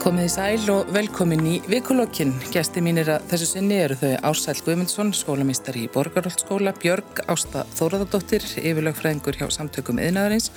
Komið 0.00 0.24
í 0.24 0.28
sæl 0.32 0.70
og 0.72 0.88
velkomin 0.94 1.42
í 1.44 1.58
vikulokkin. 1.68 2.30
Gæsti 2.54 2.80
mínir 2.80 3.10
að 3.12 3.26
þessu 3.28 3.48
sinni 3.50 3.76
eru 3.82 3.98
þau 4.00 4.30
Ársæl 4.30 4.54
Guðmundsson, 4.64 5.10
skólamistari 5.12 5.82
í 5.84 5.90
Borgarholtskóla, 5.92 6.72
Björg 6.80 7.20
Ásta 7.28 7.66
Þóraðardóttir, 7.76 8.46
yfirlögfræðingur 8.62 9.36
hjá 9.36 9.44
samtökum 9.52 10.00
yðnaðarins 10.00 10.48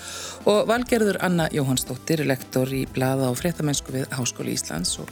og 0.48 0.62
Valgerður 0.72 1.20
Anna 1.28 1.50
Jóhannsdóttir, 1.52 2.24
lektor 2.30 2.72
í 2.72 2.86
Blada 2.96 3.28
og 3.34 3.36
fréttamennsku 3.42 3.92
við 3.98 4.08
Háskóli 4.16 4.56
Íslands. 4.56 4.96
Og 5.04 5.12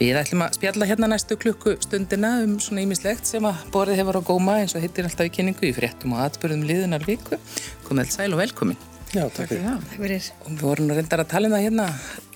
við 0.00 0.18
ætlum 0.18 0.42
að 0.48 0.58
spjalla 0.58 0.88
hérna 0.90 1.12
næstu 1.12 1.38
klukku 1.38 1.76
stundina 1.84 2.40
um 2.42 2.56
svona 2.58 2.82
ímislegt 2.82 3.30
sem 3.30 3.46
að 3.46 3.68
borðið 3.70 4.02
hefur 4.02 4.18
á 4.18 4.28
góma 4.32 4.56
eins 4.64 4.74
og 4.74 4.82
hittir 4.82 5.06
alltaf 5.06 5.30
í 5.30 5.34
kynningu 5.38 5.70
í 5.70 5.76
fréttum 5.76 6.16
og 6.16 6.24
atbyrðum 6.26 6.66
liðunar 6.66 7.06
viku. 7.06 7.38
Komið 7.86 8.16
sæl 8.16 8.32
og 8.32 8.42
velkomin. 8.42 8.82
Já, 9.14 9.24
takk 9.30 9.54
fyrir. 9.54 10.26
Við 10.48 10.58
vorum 10.58 10.90
reyndar 10.94 11.22
að 11.22 11.32
tala 11.32 11.48
um 11.48 11.54
það 11.54 11.64
hérna 11.68 11.86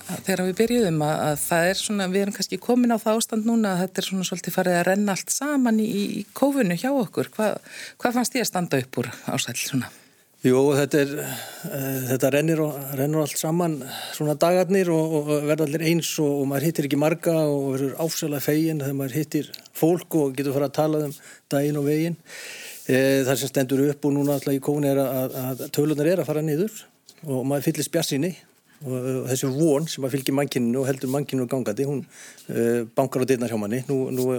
þegar 0.05 0.43
við 0.45 0.55
byrjuðum 0.59 1.03
að, 1.05 1.19
að 1.25 1.35
það 1.41 1.67
er 1.71 1.79
svona, 1.79 2.07
við 2.11 2.23
erum 2.23 2.35
kannski 2.35 2.61
komin 2.61 2.93
á 2.93 3.01
það 3.01 3.19
ástand 3.19 3.47
núna 3.49 3.73
að 3.73 3.83
þetta 3.83 4.01
er 4.01 4.07
svona 4.09 4.29
svolítið 4.29 4.55
farið 4.55 4.79
að 4.79 4.87
renna 4.89 5.15
allt 5.15 5.33
saman 5.33 5.81
í, 5.81 5.91
í 6.21 6.23
kófunu 6.37 6.77
hjá 6.77 6.89
okkur. 6.93 7.29
Hva, 7.35 7.51
hvað 8.01 8.17
fannst 8.19 8.37
ég 8.37 8.45
að 8.45 8.49
standa 8.51 8.81
upp 8.83 8.99
úr 9.01 9.09
ásæl 9.33 9.55
svona? 9.57 9.91
Jú, 10.45 10.59
þetta, 10.77 10.99
er, 11.01 11.13
uh, 11.65 12.01
þetta 12.11 12.29
rennir, 12.35 12.59
rennur 12.99 13.23
allt 13.23 13.39
saman 13.39 13.79
svona 14.13 14.35
dagarnir 14.37 14.91
og, 14.93 15.15
og 15.17 15.31
verða 15.47 15.65
allir 15.65 15.85
eins 15.89 16.11
og, 16.21 16.41
og 16.43 16.49
maður 16.51 16.67
hittir 16.67 16.89
ekki 16.89 16.99
marga 17.01 17.33
og 17.49 17.71
verður 17.73 17.95
ásæla 18.05 18.41
fegin 18.45 18.83
þegar 18.83 18.99
maður 18.99 19.17
hittir 19.17 19.49
fólk 19.73 20.19
og 20.21 20.35
getur 20.37 20.53
fara 20.53 20.69
að 20.69 20.75
tala 20.77 21.01
um 21.07 21.15
daginn 21.49 21.79
og 21.81 21.87
veginn. 21.89 22.19
Uh, 22.85 23.23
það 23.25 23.39
sem 23.41 23.49
stendur 23.55 23.87
upp 23.87 24.05
og 24.05 24.13
núna 24.13 24.37
alltaf 24.37 24.53
í 24.53 24.61
kófunu 24.61 24.91
er 24.91 25.01
að, 25.01 25.39
að 25.47 25.65
tölunar 25.73 26.11
er 26.11 26.21
að 26.21 26.29
fara 26.29 26.45
niður 26.45 26.83
og 27.25 27.41
maður 27.49 27.71
fyllir 27.71 27.89
spjassinni 27.89 28.35
og 28.83 29.29
þessi 29.29 29.51
von 29.55 29.87
sem 29.89 30.05
að 30.05 30.17
fylgja 30.17 30.35
mannkyninu 30.35 30.81
og 30.81 30.89
heldur 30.89 31.13
mannkyninu 31.13 31.47
gangandi, 31.51 31.87
hún 31.87 32.03
uh, 32.03 32.83
bankar 32.97 33.23
á 33.23 33.29
dyrnar 33.29 33.53
hjá 33.53 33.59
manni, 33.61 33.83
nú, 33.89 34.09
nú 34.13 34.29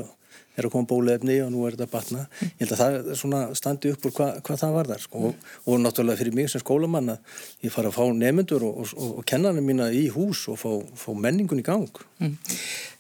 er 0.57 0.67
að 0.67 0.73
koma 0.73 0.89
bólefni 0.89 1.37
og 1.45 1.53
nú 1.53 1.65
er 1.69 1.77
þetta 1.77 1.89
batna 1.93 2.25
ég 2.43 2.63
held 2.63 2.75
að 2.75 2.81
það 2.81 2.99
er 2.99 3.21
svona 3.21 3.41
standi 3.59 3.93
upp 3.93 4.07
úr 4.09 4.15
hva, 4.17 4.29
hvað 4.45 4.61
það 4.63 4.77
var 4.77 4.91
þar 4.93 5.03
sko. 5.05 5.23
og, 5.29 5.49
og 5.67 5.81
náttúrulega 5.83 6.21
fyrir 6.23 6.37
mig 6.37 6.51
sem 6.53 6.63
skólamann 6.63 7.13
að 7.13 7.41
ég 7.67 7.75
fara 7.75 7.93
að 7.93 7.99
fá 7.99 8.05
nefnendur 8.17 8.65
og, 8.69 8.83
og, 8.85 9.09
og 9.21 9.27
kennana 9.29 9.65
mína 9.65 9.91
í 9.93 10.07
hús 10.15 10.47
og 10.53 10.61
fá, 10.63 10.71
fá 10.97 11.11
menningun 11.13 11.61
í 11.61 11.67
gang 11.67 12.05
mm. 12.23 12.37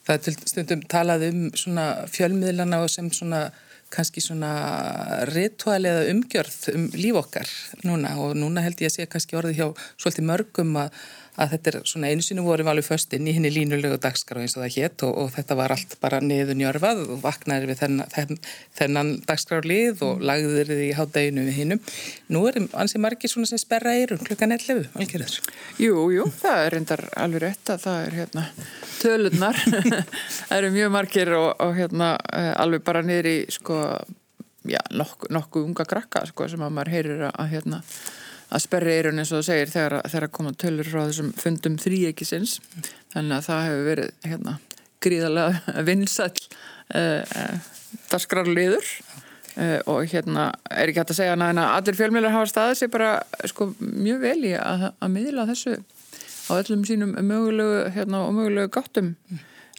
Það 0.07 0.17
er 0.17 0.23
til 0.23 0.35
stundum 0.53 0.83
talað 0.87 1.25
um 1.33 1.47
svona 1.59 1.87
fjölmiðlana 2.13 2.85
og 2.85 2.93
sem 2.93 3.09
svona 3.11 3.49
kannski 3.91 4.23
svona 4.23 4.51
rituali 5.31 5.89
eða 5.91 6.11
umgjörð 6.11 6.57
um 6.75 6.87
líf 6.95 7.19
okkar 7.23 7.51
núna 7.87 8.17
og 8.23 8.35
núna 8.39 8.65
held 8.65 8.83
ég 8.83 8.91
að 8.91 8.97
sé 8.97 9.07
kannski 9.11 9.39
orðið 9.39 9.61
hjá 9.61 9.67
svolítið 9.95 10.27
mörgum 10.31 10.75
að 10.83 10.99
að 11.37 11.53
þetta 11.55 11.71
er 11.73 11.79
svona 11.91 12.11
einu 12.11 12.25
sinu 12.25 12.45
vorum 12.47 12.71
alveg 12.73 12.87
föstinn 12.87 13.29
í 13.29 13.35
henni 13.37 13.51
línulegu 13.53 13.99
dagskrá 14.03 14.41
eins 14.43 14.57
og 14.57 14.65
það 14.65 14.77
hétt 14.77 15.05
og, 15.07 15.13
og 15.23 15.31
þetta 15.35 15.59
var 15.59 15.75
allt 15.75 15.97
bara 16.03 16.21
niður 16.25 16.59
njörfað 16.61 17.03
og 17.05 17.21
vaknaði 17.25 17.71
við 17.71 17.81
þennan, 17.83 18.11
þennan, 18.15 18.41
þennan 18.81 19.13
dagskrálið 19.29 20.05
og 20.07 20.25
lagðir 20.27 20.73
þið 20.73 20.83
í 20.87 20.91
hátdeginu 20.97 21.47
við 21.49 21.61
hinnum. 21.61 21.85
Nú 22.33 22.45
er 22.51 22.61
ansið 22.73 23.05
margir 23.05 23.33
svona 23.33 23.51
sem 23.51 23.61
sperra 23.61 23.95
eirum 23.97 24.23
klukkan 24.25 24.57
11, 24.57 24.91
algjörður. 24.97 25.39
Jú, 25.83 26.09
jú, 26.17 26.29
það 26.41 26.65
er 26.65 26.77
reyndar 26.77 27.07
alveg 27.17 27.47
rétt 27.47 27.75
að 27.75 27.87
það 27.87 28.03
er 28.07 28.21
hérna 28.23 28.47
tölurnar, 29.01 29.59
það 30.49 30.57
eru 30.59 30.71
mjög 30.75 30.95
margir 30.95 31.33
og, 31.37 31.49
og 31.63 31.75
hérna 31.77 32.13
eh, 32.33 32.53
alveg 32.63 32.85
bara 32.87 33.03
niður 33.05 33.29
í 33.31 33.37
sko, 33.53 33.81
já, 34.67 34.81
nokkuð 34.91 35.35
nokku 35.37 35.65
unga 35.67 35.87
krakka 35.89 36.25
sko 36.31 36.49
sem 36.51 36.65
að 36.65 36.79
maður 36.79 36.95
heyrir 36.95 37.27
að 37.29 37.53
hérna 37.53 37.83
að 38.47 38.63
sperri 38.63 38.95
eirun 38.99 39.21
eins 39.21 39.33
og 39.33 39.41
það 39.41 39.49
segir 39.49 39.73
þegar, 39.73 39.97
þegar 40.13 40.33
koma 40.39 40.53
tölur 40.55 40.91
frá 40.91 41.01
þessum 41.09 41.33
fundum 41.41 41.79
þrýekisins 41.83 42.59
þannig 43.15 43.37
að 43.39 43.47
það 43.49 43.65
hefur 43.67 43.89
verið 43.91 44.13
hérna, 44.31 44.55
gríðarlega 45.03 45.75
vinsall 45.89 46.31
uh, 46.31 47.01
eh, 47.01 47.23
uh, 47.25 47.57
eh, 48.07 48.79
uh, 49.57 49.81
og 49.91 50.07
hérna 50.13 50.47
er 50.71 50.93
ekki 50.93 51.03
hægt 51.03 51.13
að 51.17 51.21
segja 51.21 51.35
að 51.35 51.61
allir 51.65 51.99
fjölmjölar 51.99 52.37
hafa 52.37 52.53
staðið 52.53 52.81
sér 52.83 52.95
bara 52.95 53.13
sko, 53.51 53.73
mjög 53.81 54.23
vel 54.23 54.39
í 54.53 54.55
að, 54.61 54.89
að 55.01 55.15
miðla 55.17 55.49
þessu 55.51 55.77
á 56.47 56.53
öllum 56.61 56.87
sínum 56.87 57.17
mögulegu 57.27 57.91
hérna, 57.95 58.23
og 58.29 58.35
mögulegu 58.37 58.71
gáttum. 58.71 59.17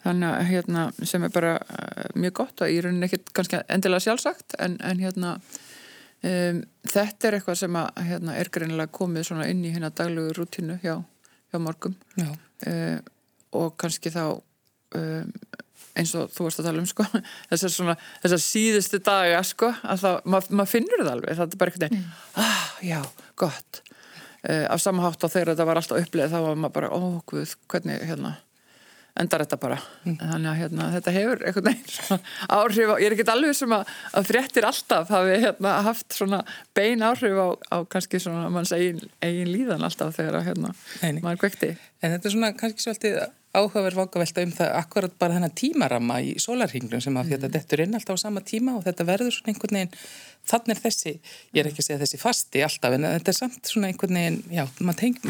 Þannig 0.02 0.28
að 0.28 0.48
hérna 0.52 0.82
sem 1.02 1.24
er 1.26 1.32
bara 1.32 1.54
mjög 2.14 2.34
gott 2.42 2.60
og 2.62 2.70
í 2.70 2.76
rauninni 2.84 3.08
ekkert 3.08 3.32
kannski 3.34 3.62
endilega 3.72 4.04
sjálfsagt 4.04 4.54
en, 4.62 4.76
en 4.84 5.00
hérna 5.02 5.38
Um, 6.18 6.64
þetta 6.88 7.28
er 7.28 7.36
eitthvað 7.38 7.60
sem 7.60 7.78
að, 7.78 8.02
hérna, 8.08 8.34
er 8.40 8.50
greinilega 8.54 8.90
komið 8.98 9.30
inn 9.46 9.62
í 9.62 9.70
hérna 9.74 9.92
daglegu 9.94 10.34
rútinu 10.34 10.78
hjá, 10.82 10.96
hjá 11.52 11.60
morgum. 11.62 11.94
Uh, 12.18 12.98
og 13.54 13.76
kannski 13.78 14.10
þá 14.10 14.24
um, 14.34 15.28
eins 15.98 16.14
og 16.18 16.32
þú 16.34 16.48
varst 16.48 16.62
að 16.62 16.70
tala 16.70 16.82
um 16.82 16.88
sko, 16.90 17.06
þessar, 17.52 17.74
svona, 17.74 17.96
þessar 18.24 18.42
síðustu 18.42 19.02
daga 19.04 19.44
sko, 19.46 19.70
að 19.82 20.02
það, 20.02 20.18
mað, 20.34 20.50
maður 20.50 20.72
finnur 20.74 21.04
það 21.04 21.12
alveg, 21.14 21.38
það 21.38 21.46
er 21.46 21.62
bara 21.62 21.74
eitthvað 21.74 21.94
mm. 21.94 22.10
ah, 22.44 22.66
já, 22.86 22.98
gott. 23.38 23.82
Uh, 24.38 24.66
af 24.70 24.82
samahátt 24.82 25.24
á 25.26 25.28
þeirra 25.30 25.54
þetta 25.54 25.66
var 25.70 25.80
alltaf 25.80 26.02
upplegð 26.02 26.34
þá 26.34 26.38
var 26.44 26.60
maður 26.62 26.76
bara, 26.76 26.90
ó, 26.94 27.00
guð, 27.30 27.54
hvernig 27.70 28.04
hérna 28.06 28.36
endar 29.22 29.44
þetta 29.44 29.60
bara. 29.60 29.78
Mm. 30.04 30.16
þannig 30.20 30.50
að 30.50 30.58
hérna, 30.62 30.88
þetta 30.96 31.14
hefur 31.16 31.44
einhvern 31.48 31.68
veginn 31.70 32.22
áhrif 32.58 32.92
á, 32.92 32.96
ég 32.98 33.06
er 33.08 33.16
ekki 33.16 33.28
alveg 33.34 33.58
sem 33.58 33.74
að, 33.76 33.92
að 34.20 34.30
fréttir 34.32 34.68
alltaf 34.68 35.12
hafi 35.14 35.40
hérna, 35.44 35.74
haft 35.88 36.18
svona 36.18 36.42
bein 36.76 37.04
áhrif 37.04 37.38
á, 37.38 37.48
á 37.74 37.76
kannski 37.90 38.22
svona 38.22 38.48
manns 38.52 38.74
eigin, 38.76 39.02
eigin 39.24 39.52
líðan 39.52 39.86
alltaf 39.86 40.16
þegar 40.18 40.40
að 40.40 40.50
hérna, 40.52 40.74
maður 41.22 41.44
kvekti 41.44 41.74
En 41.98 42.12
þetta 42.14 42.28
er 42.28 42.34
svona 42.34 42.52
kannski 42.54 42.84
svolítið 42.84 43.16
áhugaverð 43.56 43.96
vangavelta 44.02 44.42
um 44.44 44.50
það 44.52 44.74
akkurat 44.76 45.14
bara 45.20 45.38
þennan 45.38 45.54
tímarama 45.56 46.18
í 46.20 46.34
sólarhinglum 46.42 47.00
sem 47.00 47.16
að 47.16 47.24
mm. 47.24 47.30
þetta 47.32 47.50
dettur 47.54 47.82
inn 47.84 47.96
alltaf 47.96 48.18
á 48.20 48.24
sama 48.24 48.42
tíma 48.44 48.74
og 48.76 48.84
þetta 48.84 49.06
verður 49.08 49.32
svona 49.32 49.54
einhvern 49.54 49.78
veginn 49.78 49.94
þannig 50.48 50.74
er 50.74 50.82
þessi, 50.82 51.14
ég 51.56 51.62
er 51.62 51.70
ekki 51.70 51.82
að 51.82 51.88
segja 51.88 52.00
þessi 52.02 52.20
fasti 52.20 52.62
alltaf 52.66 52.96
en 52.96 53.08
þetta 53.08 53.32
er 53.32 53.38
samt 53.38 53.72
svona 53.72 53.88
einhvern 53.88 54.20
veginn 54.20 54.38
já, 54.52 54.64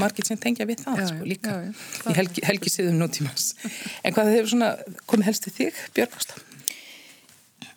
margir 0.03 0.27
sem 0.27 0.43
tengja 0.43 0.67
við 0.69 0.83
það 0.83 1.01
já, 1.03 1.07
sko, 1.13 1.31
líka 1.31 1.57
já, 1.63 1.71
í 2.11 2.19
helgi, 2.19 2.47
helgi 2.51 2.75
síðum 2.75 2.99
nútímas 2.99 3.53
en 4.05 4.19
hvað 4.19 4.35
hefur 4.35 4.53
svona 4.57 4.75
komið 5.07 5.31
helst 5.31 5.47
til 5.47 5.57
þig, 5.61 5.83
Björgvasta? 5.95 6.45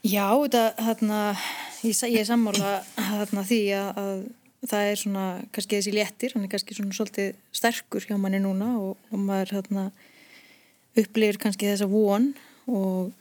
Já, 0.02 0.26
þetta 0.34 0.68
hérna, 0.82 1.24
ég, 1.86 2.06
ég 2.10 2.26
sammála 2.26 2.78
hérna, 2.98 3.46
því 3.46 3.64
að, 3.78 4.00
að 4.02 4.70
það 4.70 4.92
er 4.92 5.02
svona 5.02 5.26
kannski 5.54 5.78
þessi 5.78 5.94
léttir, 5.94 6.34
hann 6.34 6.46
er 6.48 6.54
kannski 6.54 6.78
svona 6.78 6.98
svolítið 6.98 7.36
sterkur 7.54 8.10
hjá 8.10 8.18
manni 8.22 8.42
núna 8.42 8.74
og, 8.82 8.98
og 9.14 9.22
maður 9.22 9.60
hérna 9.60 9.92
upplifir 10.98 11.40
kannski 11.42 11.70
þessa 11.70 11.88
von 11.92 12.32
og, 12.68 13.12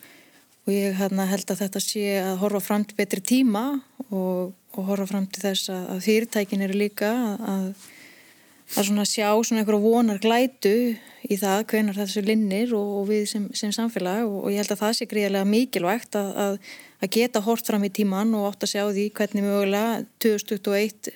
og 0.67 0.73
ég 0.73 0.97
hérna, 0.99 1.29
held 1.31 1.53
að 1.53 1.63
þetta 1.65 1.83
sé 1.85 2.05
að 2.23 2.41
horfa 2.43 2.63
fram 2.65 2.85
til 2.87 2.99
betri 2.99 3.23
tíma 3.23 3.65
og, 4.09 4.53
og 4.75 4.91
horfa 4.91 5.09
fram 5.13 5.29
til 5.31 5.45
þess 5.45 5.71
að, 5.73 5.87
að 5.95 6.05
fyrirtækin 6.07 6.67
eru 6.67 6.79
líka 6.81 7.11
að, 7.39 7.69
að 8.77 8.89
svona 8.91 9.07
sjá 9.09 9.29
svona 9.35 9.63
einhverju 9.63 9.83
vonar 9.83 10.23
glætu 10.23 10.75
í 11.27 11.39
það 11.39 11.67
hvenar 11.73 11.99
þessu 11.99 12.25
linnir 12.27 12.75
og, 12.79 12.97
og 13.01 13.11
við 13.11 13.27
sem, 13.33 13.47
sem 13.57 13.75
samfélag 13.75 14.27
og 14.27 14.49
ég 14.53 14.63
held 14.63 14.75
að 14.75 14.83
það 14.85 14.97
sé 14.99 15.11
gríðilega 15.11 15.51
mikilvægt 15.51 16.19
að, 16.19 16.59
að 17.01 17.13
geta 17.19 17.45
hort 17.45 17.67
fram 17.67 17.87
í 17.87 17.93
tíman 17.95 18.35
og 18.39 18.51
átt 18.51 18.67
að 18.67 18.75
sjá 18.75 18.83
því 18.89 19.07
hvernig 19.19 19.47
mögulega 19.47 20.03
2021 20.23 21.15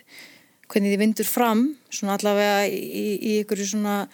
hvernig 0.71 0.95
þið 0.95 1.03
vindur 1.03 1.29
fram 1.29 1.67
svona 1.93 2.17
allavega 2.19 2.63
í, 2.71 3.05
í 3.19 3.35
ykkur 3.43 3.63
svona 3.67 4.05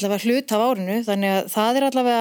allavega 0.00 0.26
hlut 0.26 0.52
af 0.52 0.66
árinu 0.66 0.98
þannig 1.06 1.34
að 1.34 1.48
það 1.54 1.78
er 1.78 1.88
allavega 1.88 2.20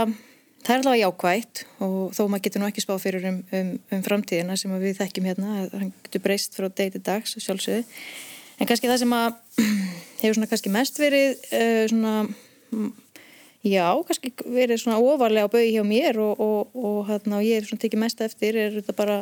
það 0.66 0.74
er 0.74 0.81
allavega 0.81 1.06
jákvægt 1.06 1.63
og 1.86 1.98
þó 2.16 2.22
maður 2.25 2.45
getur 2.48 2.63
nú 2.63 2.69
ekki 2.69 2.83
spá 2.83 2.94
fyrir 3.01 3.27
um, 3.30 3.39
um, 3.54 3.72
um 3.94 4.06
framtíðina 4.06 4.57
sem 4.57 4.74
við 4.81 5.00
þekkjum 5.00 5.30
hérna, 5.30 5.57
það 5.72 5.89
getur 6.07 6.24
breyst 6.25 6.57
frá 6.57 6.69
degi 6.69 6.95
til 6.95 7.04
dags 7.06 7.36
sjálfsögðu. 7.38 7.83
En 8.56 8.69
kannski 8.69 8.89
það 8.89 9.01
sem 9.04 9.16
að 9.16 9.36
hefur 10.22 10.38
svona 10.38 10.51
kannski 10.51 10.74
mest 10.74 11.01
verið 11.01 11.36
uh, 11.51 11.83
svona 11.92 12.16
já, 13.66 13.88
kannski 14.07 14.31
verið 14.45 14.81
svona 14.81 15.01
ofarlega 15.01 15.50
á 15.50 15.54
bau 15.54 15.66
hjá 15.66 15.83
mér 15.88 16.22
og, 16.24 16.42
og, 16.42 16.74
og, 16.74 17.00
hérna, 17.10 17.39
og 17.42 17.45
ég 17.45 17.60
er 17.60 17.69
svona 17.69 17.83
tekið 17.86 18.04
mest 18.06 18.25
eftir 18.25 18.57
er 18.62 18.80
þetta 18.80 18.98
bara 18.98 19.19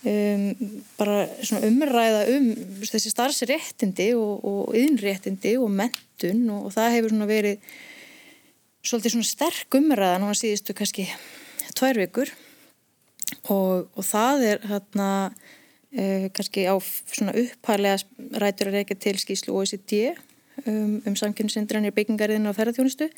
Um, 0.00 0.54
bara 0.96 1.26
umræða 1.60 2.22
um 2.32 2.46
þessi 2.88 3.10
starfsréttindi 3.12 4.06
og, 4.16 4.46
og 4.48 4.76
yðnréttindi 4.78 5.58
og 5.60 5.68
mentun 5.76 6.46
og, 6.48 6.70
og 6.70 6.72
það 6.72 6.94
hefur 6.94 7.16
verið 7.28 7.66
svolítið 8.80 9.12
svona 9.12 9.28
sterk 9.28 9.76
umræða 9.76 10.22
núna 10.22 10.38
síðustu 10.38 10.72
kannski 10.78 11.04
tvær 11.76 12.00
vikur. 12.00 12.32
Og, 13.52 13.90
og 13.92 14.06
það 14.08 14.46
er 14.48 14.64
hérna 14.70 15.10
uh, 15.28 16.26
kannski 16.32 16.64
á 16.64 16.74
svona 16.80 17.36
upphælega 17.36 18.40
rætur 18.40 18.72
að 18.72 18.80
reyka 18.80 18.96
til 18.96 19.18
skýslu 19.20 19.52
OECD 19.52 20.14
um, 20.64 20.96
um 21.04 21.16
samkynnsindranir 21.16 21.92
byggingarinn 21.92 22.48
á 22.48 22.56
ferðarþjónustu 22.56 23.10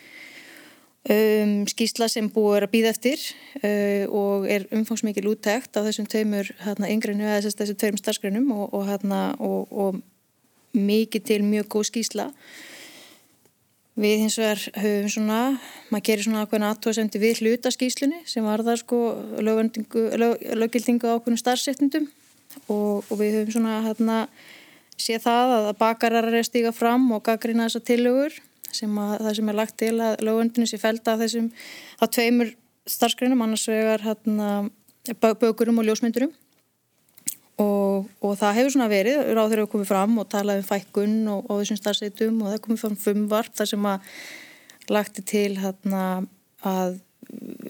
Um, 1.02 1.64
skýsla 1.66 2.06
sem 2.06 2.28
búið 2.30 2.60
er 2.60 2.64
að 2.68 2.70
býða 2.76 2.90
eftir 2.92 3.22
uh, 3.58 4.04
og 4.14 4.44
er 4.46 4.68
umfangsmikið 4.70 5.24
lúttækt 5.26 5.74
á 5.74 5.82
þessum 5.82 6.06
tveimur 6.06 6.52
hérna, 6.62 6.90
yngreinu 6.94 7.26
eða 7.26 7.40
þessum 7.48 7.78
tveimur 7.80 7.98
starfsgreinum 7.98 8.52
og, 8.54 8.68
og, 8.70 8.84
hérna, 8.86 9.22
og, 9.42 9.72
og 9.74 9.98
mikið 10.78 11.24
til 11.26 11.40
mjög 11.42 11.66
góð 11.74 11.88
skýsla 11.90 12.28
Við 13.92 14.22
hins 14.22 14.38
vegar 14.40 14.62
höfum 14.80 15.10
svona, 15.12 15.40
maður 15.92 16.04
gerir 16.06 16.24
svona 16.24 16.46
ákveðin 16.46 16.68
aðtóðsendi 16.70 17.20
við 17.20 17.42
hlutaskíslunni 17.42 18.22
sem 18.24 18.46
var 18.46 18.62
það 18.64 18.78
sko 18.80 19.00
löggildingu 19.44 21.10
á 21.12 21.18
ákveðinu 21.18 21.42
starfsettindum 21.42 22.06
og, 22.72 23.10
við 23.10 23.40
höfum 23.40 23.52
svona 23.58 23.82
hérna 23.84 24.22
sé 24.96 25.18
það 25.20 25.58
að 25.58 25.68
bakarar 25.82 26.30
er 26.30 26.48
stíga 26.48 26.72
fram 26.72 27.10
og 27.12 27.26
gaggrina 27.26 27.66
þessa 27.68 27.84
tillögur 27.90 28.38
sem 28.76 29.00
að 29.02 29.16
það 29.26 29.38
sem 29.38 29.50
er 29.52 29.58
lagt 29.58 29.78
til 29.80 29.94
að 29.96 30.22
lögundinu 30.26 30.68
sé 30.68 30.80
felda 30.80 31.14
af 31.14 31.24
þessum, 31.24 31.50
á 32.00 32.04
tveimur 32.06 32.54
starfsgreinum, 32.90 33.42
annars 33.44 33.66
vegar 33.70 34.02
hérna 34.04 34.48
bökurum 35.20 35.80
og 35.82 35.86
ljósmyndurum 35.86 36.32
og, 37.62 38.08
og 38.22 38.34
það 38.40 38.58
hefur 38.58 38.74
svona 38.74 38.90
verið, 38.90 39.22
ráður 39.36 39.62
hefur 39.62 39.72
komið 39.76 39.90
fram 39.90 40.18
og 40.22 40.28
talað 40.32 40.62
um 40.62 40.68
fækkun 40.68 41.16
og, 41.32 41.46
og 41.48 41.62
þessum 41.62 41.80
starfseitum 41.80 42.42
og 42.42 42.52
það 42.52 42.62
komið 42.66 42.82
fram 42.84 42.98
fumvarp 43.04 43.56
þar 43.58 43.72
sem 43.72 43.88
að 43.92 44.12
lagti 44.92 45.24
til 45.26 45.48
hérna 45.60 46.04
að 46.66 47.00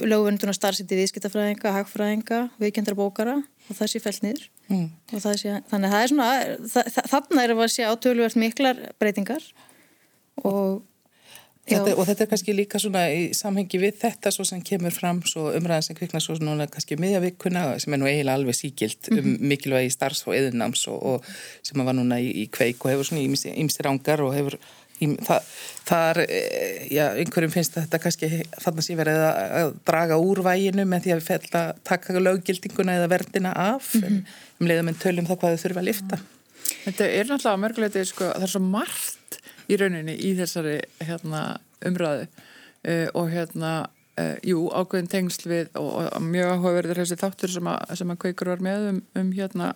lögvönduna 0.02 0.54
starfseiti 0.56 0.96
viðskiptafræðinga, 0.98 1.74
hagfræðinga, 1.76 2.38
viðkendra 2.60 2.96
bókara 2.98 3.36
og 3.68 3.76
það 3.78 3.90
sé 3.92 4.00
fælt 4.02 4.24
niður 4.24 4.46
mm. 4.68 4.86
sé, 5.38 5.58
þannig 5.70 5.88
að 5.88 5.92
það 5.92 6.00
er 6.00 6.12
svona, 6.12 6.30
það, 6.72 7.10
þannig 7.12 7.42
er 7.42 7.54
að 7.54 7.70
sé 7.74 7.86
átöluvert 7.86 8.40
miklar 8.40 8.80
breytingar 9.02 9.46
og 10.42 10.80
Þetta, 11.62 11.92
og 11.94 12.06
þetta 12.08 12.24
er 12.24 12.28
kannski 12.32 12.52
líka 12.56 12.78
svona 12.82 13.04
í 13.14 13.28
samhengi 13.38 13.78
við 13.78 14.00
þetta 14.00 14.32
svo 14.34 14.42
sem 14.48 14.58
kemur 14.66 14.90
fram 14.90 15.20
svo 15.30 15.44
umræðan 15.54 15.84
sem 15.86 15.98
kviknar 15.98 16.22
svo 16.24 16.34
núna 16.42 16.66
kannski 16.66 16.96
miðjavikuna 16.98 17.62
sem 17.82 17.94
er 17.94 18.00
nú 18.02 18.08
eiginlega 18.10 18.34
alveg 18.40 18.58
síkild 18.58 19.10
um 19.12 19.16
mm 19.16 19.22
-hmm. 19.22 19.44
mikilvægi 19.52 19.92
starfs 19.94 20.26
og 20.26 20.34
eðinams 20.34 20.88
og, 20.88 21.02
og 21.02 21.24
sem 21.62 21.86
var 21.86 21.94
núna 21.94 22.18
í, 22.18 22.32
í 22.42 22.48
kveik 22.50 22.84
og 22.84 22.90
hefur 22.90 23.04
svona 23.04 23.22
ímstir 23.22 23.86
ángar 23.86 24.20
og 24.26 24.34
hefur 24.34 24.58
í, 25.02 25.06
það, 25.22 25.40
þar, 25.86 26.20
e, 26.26 26.40
já, 26.90 27.06
einhverjum 27.14 27.54
finnst 27.54 27.78
þetta 27.78 28.02
kannski 28.02 28.28
þannig 28.58 28.82
að 28.82 28.86
sé 28.88 28.98
verið 28.98 29.22
að, 29.22 29.56
að 29.60 29.72
draga 29.86 30.18
úr 30.18 30.42
væginu 30.42 30.84
með 30.84 31.06
því 31.06 31.14
að 31.14 31.20
við 31.20 31.30
fælla 31.30 31.64
taka 31.84 32.18
löggildinguna 32.18 32.98
eða 32.98 33.08
verðina 33.08 33.52
af 33.52 33.94
mm 33.94 34.02
-hmm. 34.02 34.22
um 34.60 34.66
leiðum 34.66 34.88
en 34.88 35.02
tölum 35.04 35.26
það 35.26 35.38
hvað 35.38 35.56
þau 35.56 35.62
þurfa 35.64 35.80
að 35.80 35.88
lifta. 35.90 36.22
Þetta 36.84 37.04
er 37.06 37.26
náttúrulega 37.26 37.62
mörguleiti, 37.64 38.04
sko, 38.04 38.24
það 38.34 38.42
er 38.42 38.50
svo 38.50 38.60
margt 38.60 39.21
í 39.72 39.78
rauninni 39.80 40.14
í 40.16 40.32
þessari 40.38 40.78
hérna, 41.02 41.42
umræðu. 41.86 42.26
Uh, 42.82 43.06
og 43.14 43.30
hérna 43.30 43.72
uh, 44.18 44.34
jú, 44.42 44.66
ákveðin 44.74 45.10
tengsl 45.10 45.46
við 45.50 45.70
og, 45.78 45.92
og 46.02 46.24
mjög 46.26 46.56
áhugaverðir 46.56 47.02
þessi 47.02 47.18
þáttur 47.20 47.54
sem 47.54 47.70
að, 47.70 47.94
sem 48.00 48.10
að 48.10 48.20
kveikur 48.24 48.50
var 48.50 48.64
með 48.64 48.88
um, 48.90 48.98
um 49.20 49.30
hérna 49.36 49.70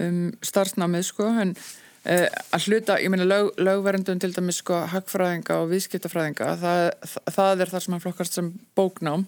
um 0.00 0.18
starfsnámið 0.46 1.04
sko. 1.10 1.28
En 1.42 1.52
uh, 1.52 2.26
að 2.56 2.68
hluta, 2.70 2.96
ég 3.02 3.12
meina 3.12 3.28
lög, 3.28 3.52
lögverndun 3.60 4.22
til 4.22 4.32
dæmis 4.32 4.62
sko 4.62 4.80
hagfræðinga 4.94 5.60
og 5.60 5.70
viðskiptafræðinga 5.74 6.50
það, 6.62 6.84
það, 7.12 7.32
það 7.36 7.64
er 7.66 7.74
það 7.74 7.86
sem 7.86 7.98
að 7.98 8.04
flokkast 8.06 8.38
sem 8.40 8.52
bóknám 8.78 9.26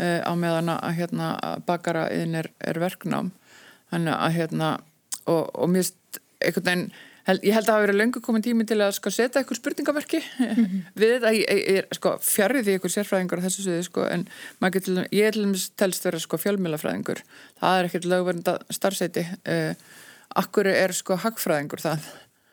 á 0.00 0.32
meðan 0.38 0.70
að 0.70 0.94
hérna 0.96 1.32
bakara 1.66 2.06
inn 2.14 2.36
er, 2.38 2.46
er 2.62 2.78
verknám. 2.80 3.32
Þannig 3.90 4.14
að 4.14 4.36
hérna 4.36 4.68
og, 5.28 5.50
og 5.50 5.72
mér 5.72 5.88
einhvern 6.40 6.68
veginn 6.68 6.84
Ég 7.38 7.54
held 7.54 7.66
að 7.66 7.68
það 7.68 7.76
hafi 7.76 7.86
verið 7.86 7.98
löngu 8.00 8.22
komin 8.24 8.44
tími 8.44 8.64
til 8.68 8.78
að 8.80 8.94
sko, 8.96 9.12
setja 9.14 9.40
eitthvað 9.40 9.58
spurningaverki 9.60 10.20
mm 10.20 10.48
-hmm. 10.56 10.80
við 11.02 11.12
þetta, 11.14 11.32
ég 11.36 11.78
er 11.78 11.86
sko, 11.96 12.12
fjarrið 12.24 12.64
því 12.64 12.74
eitthvað 12.74 12.94
sérfræðingur 12.94 13.40
á 13.40 13.44
þessu 13.46 13.64
suði 13.66 13.82
sko, 13.86 14.06
en 14.06 14.26
til, 14.80 14.96
ég 15.12 15.26
er 15.26 15.32
til 15.36 15.44
dæmis 15.44 15.70
telst 15.76 16.04
vera 16.04 16.18
sko, 16.18 16.36
fjölmjölafræðingur 16.36 17.22
það 17.60 17.78
er 17.78 17.84
ekkert 17.84 18.10
lögverðinda 18.10 18.58
starfsæti 18.70 19.26
uh, 19.46 19.74
akkur 20.34 20.66
er 20.66 20.92
sko 20.92 21.16
hagfræðingur 21.16 21.80
það 21.80 22.00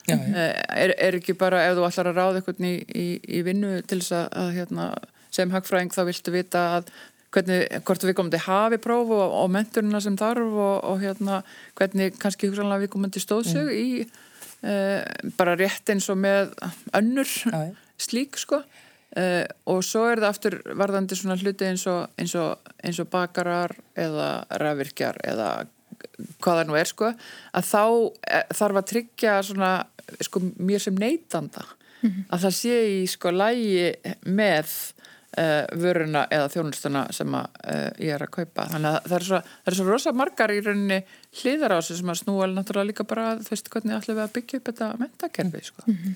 já, 0.08 0.16
já. 0.16 0.28
Uh, 0.28 0.54
er, 0.84 0.94
er 0.98 1.14
ekki 1.14 1.34
bara 1.34 1.64
ef 1.66 1.76
þú 1.76 1.88
ætlar 1.88 2.12
að 2.12 2.18
ráða 2.18 2.36
eitthvað 2.36 2.64
í, 2.64 2.74
í, 2.94 3.06
í 3.38 3.42
vinnu 3.42 3.82
til 3.82 4.00
þess 4.00 4.12
að, 4.12 4.26
að 4.32 4.52
hérna, 4.58 4.90
sem 5.30 5.50
hagfræðing 5.50 5.92
þá 5.92 6.04
viltu 6.04 6.30
vita 6.30 6.64
að 6.78 6.92
hvernig, 7.34 7.66
hvort 7.84 8.04
við 8.04 8.16
komum 8.16 8.32
til 8.32 8.44
hafi 8.44 8.78
próf 8.80 9.10
og, 9.10 9.34
og 9.42 9.50
menturina 9.52 10.00
sem 10.00 10.16
þarf 10.16 10.54
og, 10.54 10.76
og 10.84 11.02
hérna, 11.02 11.42
hvernig 11.78 12.16
kannski 12.20 12.48
hugsanlega 12.48 12.86
við 12.86 12.92
komum 12.94 13.12
til 13.12 13.22
stóðsög 13.24 13.68
mm. 13.68 13.76
í 13.76 14.26
bara 15.38 15.54
rétt 15.54 15.90
eins 15.92 16.08
og 16.10 16.18
með 16.18 16.50
önnur 16.98 17.30
Æ. 17.54 17.76
slík 17.94 18.38
sko 18.40 18.58
uh, 19.16 19.44
og 19.70 19.84
svo 19.86 20.04
er 20.10 20.22
það 20.22 20.28
aftur 20.28 20.58
varðandi 20.78 21.18
svona 21.18 21.38
hluti 21.40 21.68
eins 21.68 21.86
og, 21.90 22.08
eins 22.18 22.34
og, 22.38 22.70
eins 22.82 23.00
og 23.02 23.10
bakarar 23.12 23.76
eða 23.98 24.30
rafvirkjar 24.62 25.20
eða 25.24 25.50
hvað 26.42 26.60
það 26.60 26.68
nú 26.68 26.78
er 26.78 26.90
sko 26.90 27.10
að 27.10 27.68
þá 27.68 27.82
eh, 28.30 28.44
þarf 28.58 28.80
að 28.80 28.88
tryggja 28.92 29.38
svona 29.46 29.72
sko 30.24 30.42
mér 30.42 30.82
sem 30.82 30.98
neytanda 30.98 31.64
mm 31.64 32.10
-hmm. 32.10 32.24
að 32.28 32.44
það 32.44 32.54
sé 32.58 32.76
í 32.98 33.00
sko 33.06 33.30
lægi 33.30 33.94
með 34.26 34.74
vöruna 35.82 36.26
eða 36.34 36.50
þjónustuna 36.52 37.06
sem 37.14 37.34
að, 37.38 37.48
uh, 37.64 37.88
ég 38.02 38.14
er 38.16 38.24
að 38.26 38.34
kaupa 38.38 38.68
þannig 38.72 38.90
að 38.90 39.08
það 39.08 39.16
er 39.18 39.26
svo, 39.30 39.40
það 39.46 39.72
er 39.72 39.78
svo 39.78 39.88
rosa 39.88 40.12
margar 40.16 40.54
í 40.54 40.60
rauninni 40.64 41.00
hliðar 41.40 41.74
á 41.74 41.78
þessu 41.78 41.98
sem 42.00 42.12
að 42.12 42.20
snúa 42.22 42.50
náttúrulega 42.52 42.90
líka 42.90 43.08
bara 43.08 43.26
þú 43.40 43.54
veist 43.54 43.72
hvernig 43.72 43.98
ætlum 43.98 44.18
við 44.18 44.24
að 44.26 44.36
byggja 44.38 44.60
upp 44.60 44.70
þetta 44.70 44.92
mentakerfi 45.02 45.64
sko. 45.70 45.82
mm 45.86 45.98
-hmm. 45.98 46.14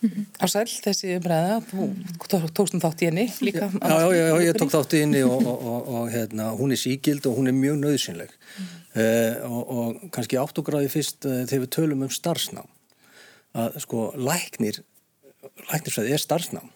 Mm 0.00 0.08
-hmm. 0.08 0.24
Á 0.40 0.46
sæl 0.48 0.64
þessi 0.64 1.16
umræða, 1.18 1.60
þú 1.68 2.48
tókstum 2.56 2.80
þátt 2.80 3.02
í 3.02 3.06
henni 3.10 3.26
líka? 3.40 3.68
Já, 3.68 3.96
já, 4.00 4.22
já, 4.30 4.36
ég 4.48 4.56
tók 4.56 4.72
þátt 4.72 4.94
í 4.96 5.00
henni 5.00 5.22
og, 5.22 5.46
og, 5.46 5.66
og, 5.72 5.88
og 5.88 6.10
hérna, 6.10 6.56
hún 6.56 6.72
er 6.72 6.80
síkild 6.80 7.26
og 7.26 7.36
hún 7.36 7.48
er 7.48 7.52
mjög 7.52 7.76
nöðsynleg 7.84 8.30
mm 8.30 8.64
-hmm. 8.64 9.42
uh, 9.44 9.76
og 9.76 10.10
kannski 10.10 10.36
áttugráði 10.36 10.88
fyrst 10.88 11.24
uh, 11.24 11.44
þegar 11.44 11.64
við 11.64 11.74
tölum 11.76 12.02
um 12.02 12.08
starfsnám 12.08 12.68
að 13.54 13.78
sko 13.80 14.12
læknir 14.16 14.80
læknirsfæði 15.72 16.12
er 16.12 16.22
starfsnám 16.22 16.70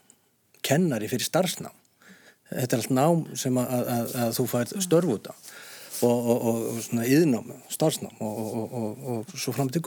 kennari 0.64 1.10
fyrir 1.10 1.28
starfsnám. 1.28 1.74
Þetta 2.50 2.76
er 2.76 2.82
allt 2.82 2.94
nám 2.94 3.22
sem 3.40 3.60
að, 3.60 3.76
að, 3.96 4.16
að 4.24 4.34
þú 4.38 4.48
fær 4.52 4.74
störf 4.84 5.14
út 5.16 5.30
á 5.30 5.34
og, 6.04 6.26
og, 6.28 6.42
og 6.44 6.80
svona 6.84 7.04
yðnám, 7.08 7.52
starfsnám 7.72 8.18
og, 8.20 8.74
og 9.14 9.36
svo 9.38 9.54
fram 9.56 9.70
til. 9.72 9.84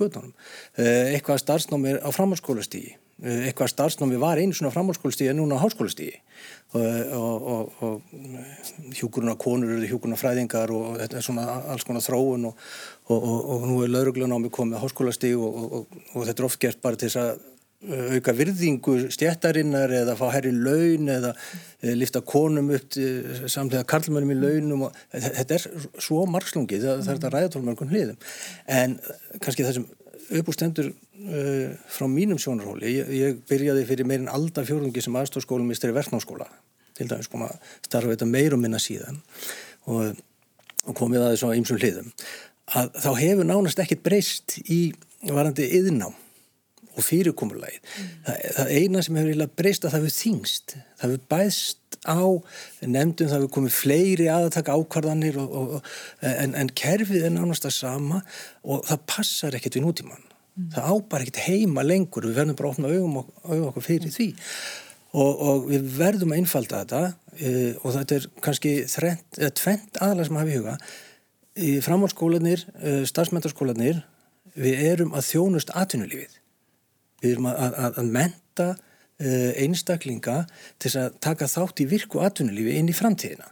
Eh, 0.79 1.13
eitthvað 1.13 1.43
starfsnám 1.43 1.85
er 1.91 1.99
á 2.01 2.09
framhalskólastígi. 2.15 2.95
Eh, 3.17 3.47
eitthvað 3.49 3.71
starfsnámi 3.71 4.19
var 4.21 4.37
einu 4.37 4.53
svona 4.53 4.69
framhalskólastígi 4.69 5.31
en 5.31 5.39
núna 5.39 5.57
á 5.57 5.63
háskólastígi 5.65 6.19
og 7.17 7.71
hjúkuruna 8.93 9.33
konur 9.41 9.71
eru 9.73 9.87
hjúkuruna 9.89 10.19
fræðingar 10.21 10.69
og 10.69 10.99
þetta 10.99 11.17
er 11.17 11.25
svona 11.25 11.45
alls 11.73 11.85
konar 11.87 12.05
þróun 12.05 12.45
og 12.51 13.65
nú 13.65 13.79
er 13.81 13.89
lauruglunámi 13.89 14.51
komið 14.53 14.77
á 14.77 14.83
háskólastígi 14.85 15.33
og 15.33 15.89
þetta 16.13 16.37
er 16.37 16.45
oft 16.45 16.61
gert 16.61 16.81
bara 16.83 16.99
til 16.99 17.09
þess 17.09 17.23
að 17.23 17.41
auka 18.17 18.33
virðingu 18.33 18.95
stjættarinnar 19.13 19.91
eða 19.99 20.15
fá 20.17 20.25
herri 20.33 20.49
laun 20.55 21.11
eða 21.13 21.35
eh, 21.35 21.93
lifta 21.93 22.23
konum 22.25 22.71
upp 22.73 22.97
samlega 23.45 23.85
karlmennum 23.85 24.33
í 24.33 24.39
launum 24.39 24.87
og 24.87 24.97
þetta 25.13 25.59
er 25.59 25.67
svo 26.01 26.23
margslungið 26.25 26.87
það, 26.87 27.03
það 27.03 27.11
er 27.13 27.19
þetta 27.19 27.33
ræðatólmörgun 27.35 27.93
hliðum. 27.93 28.19
En 28.79 28.97
kannski 29.43 29.67
það 29.67 29.77
sem 29.77 29.87
uppústendur 30.41 30.89
uh, 30.89 31.75
frá 31.91 32.07
mínum 32.11 32.39
sjónarhóli 32.41 32.91
ég, 32.91 33.11
ég 33.15 33.39
byrjaði 33.47 33.85
fyrir 33.87 34.09
meirinn 34.09 34.31
alda 34.31 34.65
fjórungi 34.67 35.03
sem 35.03 35.15
aðstofskólumisteri 35.15 35.95
verknáskóla 35.95 36.49
til 36.97 37.07
dæmis 37.07 37.29
kom 37.31 37.45
að 37.45 37.55
starfa 37.85 38.13
þetta 38.15 38.29
meir 38.29 38.55
og 38.57 38.61
minna 38.63 38.81
síðan 38.81 39.21
og, 39.87 40.17
og 40.83 40.97
komið 40.97 41.23
að 41.23 41.35
þessu 41.35 41.51
á 41.53 41.57
ymsum 41.61 41.79
hliðum 41.79 42.11
að 42.77 42.97
þá 43.05 43.09
hefur 43.21 43.47
nánast 43.47 43.79
ekkit 43.83 44.03
breyst 44.03 44.57
í 44.65 44.81
varandi 45.23 45.69
yðnám 45.79 46.15
og 46.97 47.05
fyrirkomulagið. 47.05 47.81
Mm. 47.83 48.13
Það, 48.25 48.39
það 48.57 48.71
eina 48.77 49.03
sem 49.05 49.19
hefur 49.21 49.51
breyst 49.61 49.85
að 49.85 49.93
það 49.93 49.99
hefur 50.01 50.15
þingst. 50.17 50.77
Það 50.97 51.05
hefur 51.05 51.25
bæst 51.33 51.99
á 52.07 52.21
nefndum, 52.85 53.27
það 53.27 53.35
hefur 53.37 53.53
komið 53.57 53.75
fleiri 53.77 54.29
að 54.33 54.47
taka 54.57 54.77
ákvarðanir 54.77 55.37
og, 55.41 55.51
og, 55.59 55.75
og, 55.77 55.91
en, 56.31 56.55
en 56.57 56.73
kerfið 56.77 57.27
er 57.27 57.35
nánast 57.35 57.67
að 57.67 57.77
sama 57.77 58.23
og 58.63 58.83
það 58.87 59.05
passar 59.13 59.57
ekkert 59.57 59.79
við 59.79 59.87
nútíman. 59.87 60.25
Mm. 60.57 60.71
Það 60.73 60.91
ábar 60.91 61.25
ekkert 61.25 61.43
heima 61.45 61.85
lengur, 61.85 62.27
við 62.27 62.41
verðum 62.41 62.57
bara 62.57 62.71
að 62.71 62.75
opna 62.75 62.91
auðum, 62.91 63.17
auðum 63.45 63.69
okkur 63.71 63.89
fyrir 63.91 64.09
mm. 64.09 64.17
því 64.17 64.29
og 65.17 65.69
við 65.71 65.85
verðum 65.97 66.33
að 66.33 66.41
einfalda 66.41 66.81
þetta 66.83 66.99
e, 67.39 67.51
og 67.79 67.93
þetta 67.95 68.17
er 68.17 68.25
kannski 68.43 68.73
þrent, 68.91 69.39
tvent 69.57 70.01
aðalega 70.03 70.27
sem 70.27 70.37
hafi 70.37 70.51
í 70.51 70.57
huga. 70.59 70.75
Í 71.57 71.69
framhálskólanir, 71.81 72.65
e, 72.77 72.91
starfsmyndarskólanir, 73.09 74.03
við 74.57 74.83
erum 74.91 75.15
að 75.17 75.29
þjónust 75.31 75.73
atvinnulífið 75.77 76.36
Við 77.23 77.35
erum 77.35 77.49
að, 77.51 77.59
að, 77.67 77.99
að 78.01 78.09
menta 78.17 78.69
uh, 78.73 79.51
einstaklinga 79.63 80.39
til 80.81 80.93
að 81.01 81.19
taka 81.23 81.49
þátt 81.51 81.83
í 81.83 81.89
virku 81.89 82.21
atvinnulífi 82.23 82.75
inn 82.79 82.91
í 82.91 82.97
framtíðina. 82.97 83.51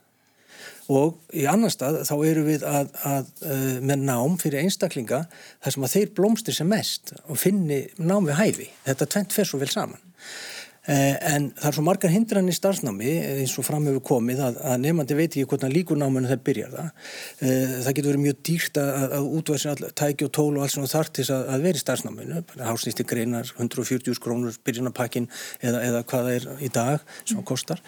Og 0.93 1.15
í 1.33 1.47
annar 1.49 1.73
stað 1.73 2.03
þá 2.05 2.15
eru 2.29 2.43
við 2.45 2.65
að, 2.69 2.91
að 3.09 3.29
uh, 3.41 3.77
með 3.81 4.03
nám 4.05 4.35
fyrir 4.41 4.61
einstaklinga 4.61 5.23
þar 5.31 5.75
sem 5.75 5.87
að 5.87 5.95
þeir 5.95 6.11
blómstir 6.19 6.57
sem 6.57 6.69
mest 6.69 7.15
og 7.25 7.39
finni 7.41 7.85
nám 7.97 8.29
við 8.29 8.39
hæfi. 8.41 8.67
Þetta 8.85 9.09
tvent 9.15 9.33
fer 9.33 9.49
svo 9.49 9.61
vel 9.63 9.71
saman. 9.73 10.01
Eh, 10.85 11.15
en 11.33 11.47
það 11.57 11.67
er 11.69 11.75
svo 11.77 11.83
margar 11.85 12.11
hindran 12.13 12.49
í 12.51 12.53
starfsnámi 12.53 13.13
eins 13.41 13.55
og 13.57 13.65
fram 13.65 13.87
hefur 13.89 14.03
komið 14.05 14.41
að, 14.45 14.59
að 14.69 14.83
nefnandi 14.83 15.17
veit 15.17 15.31
ekki 15.31 15.47
hvernig 15.49 15.73
líkur 15.79 15.97
náminu 15.97 16.29
það 16.29 16.43
byrjar 16.45 16.75
það. 16.75 16.91
Eh, 17.39 17.73
það 17.87 17.95
getur 17.97 18.11
verið 18.11 18.23
mjög 18.25 18.43
dýrt 18.49 18.79
að, 18.83 19.15
að 19.17 19.31
útvæðsja 19.39 19.73
tæki 19.97 20.27
og 20.27 20.35
tól 20.37 20.51
og 20.51 20.61
allt 20.65 20.75
sem 20.75 20.85
það 20.85 20.93
þarf 20.93 21.11
til 21.17 21.25
að, 21.25 21.47
að 21.55 21.65
vera 21.65 21.81
í 21.81 21.83
starfsnáminu. 21.85 22.45
Hásnýsti 22.69 23.07
greinar, 23.09 23.55
140 23.57 24.21
krónur 24.21 24.61
byrjunapakkin 24.67 25.27
eða, 25.63 25.81
eða 25.89 26.05
hvað 26.05 26.29
það 26.29 26.37
er 26.37 26.47
í 26.61 26.71
dag 26.77 27.11
sem 27.23 27.39
það 27.39 27.49
kostar. 27.49 27.83